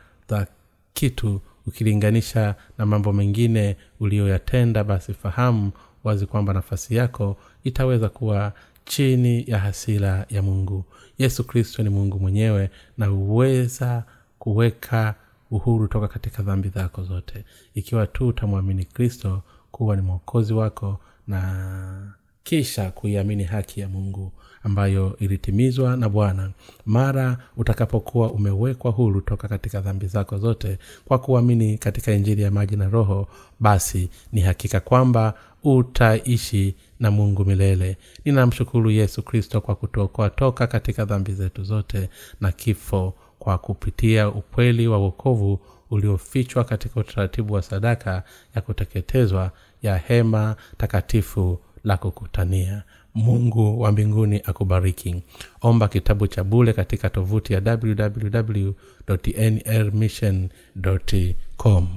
kitu 0.94 1.42
ukilinganisha 1.68 2.56
na 2.78 2.86
mambo 2.86 3.14
mengine 3.14 3.78
uliyoyatenda 4.00 4.84
basi 4.84 5.14
fahamu 5.14 5.72
wazi 6.04 6.26
kwamba 6.26 6.54
nafasi 6.54 6.96
yako 6.96 7.38
itaweza 7.64 8.10
kuwa 8.10 8.54
chini 8.86 9.44
ya 9.48 9.60
hasira 9.60 10.26
ya 10.30 10.42
mungu. 10.42 10.86
Yesu 11.18 11.44
kristo 11.44 11.84
ni 11.84 11.90
mungu 11.90 12.20
mwenyewe 12.20 12.70
na 12.98 13.06
huweza 13.06 14.04
kuweka 14.40 15.16
uhuru 15.52 15.88
toka 15.88 16.08
katika 16.08 16.44
dhambi 16.44 16.70
zako 16.70 17.04
zote. 17.04 17.44
Ikiwa 17.76 18.08
tu 18.08 18.28
utamwamini 18.28 18.86
kristo 18.86 19.42
kuwa 19.72 19.96
ni 19.96 20.02
mwokozi 20.02 20.54
wako 20.54 21.00
na 21.28 22.14
kisha 22.44 22.92
kuiamini 22.92 23.44
haki 23.44 23.80
ya 23.80 23.90
mungu 23.90 24.32
ambayo 24.64 25.16
ilitimizwa 25.20 25.98
na 25.98 26.10
bwana 26.10 26.52
mara 26.86 27.38
utakapokuwa 27.58 28.32
umewekwa 28.32 28.92
huru 28.92 29.22
toka 29.22 29.48
katika 29.48 29.82
dhambi 29.82 30.08
zako 30.08 30.38
zote. 30.38 30.78
Kwa 31.06 31.20
kuamini 31.20 31.78
katika 31.78 32.12
injili 32.12 32.42
ya 32.42 32.52
maji 32.52 32.76
na 32.76 32.90
roho 32.90 33.28
basi 33.60 34.10
ni 34.32 34.42
hakika 34.42 34.80
kwamba 34.80 35.34
utaishi 35.64 36.76
na 37.00 37.12
mungu 37.12 37.46
milele. 37.46 37.98
Ninamshukuru 38.26 38.92
yesu 38.92 39.24
kristo 39.24 39.62
kwa 39.62 39.76
kutuokoa 39.76 40.30
toka 40.30 40.68
katika 40.68 41.06
dhambi 41.06 41.34
zetu 41.34 41.64
zote 41.64 42.10
na 42.42 42.52
kifo 42.52 43.14
kwa 43.40 43.58
kupitia 43.58 44.30
ukweli 44.30 44.88
wa 44.88 44.98
wokovu 44.98 45.60
uliofichwa 45.90 46.64
katika 46.64 47.00
utaratibu 47.00 47.54
wa 47.54 47.62
sadaka 47.62 48.24
ya 48.56 48.62
kuteketezwa 48.62 49.52
ya 49.82 49.98
hema 49.98 50.56
takatifu 50.78 51.60
la 51.84 51.98
kukutania 51.98 52.84
mungu 53.16 53.82
wa 53.82 53.92
mbinguni 53.92 54.42
akubariki. 54.46 55.24
Omba 55.62 55.88
kitabu 55.88 56.28
cha 56.28 56.44
bule 56.44 56.74
katika 56.74 57.10
tovuti 57.10 57.54
ya 57.54 57.62
www 57.82 58.72
nrmission 59.40 60.50
com 61.58 61.88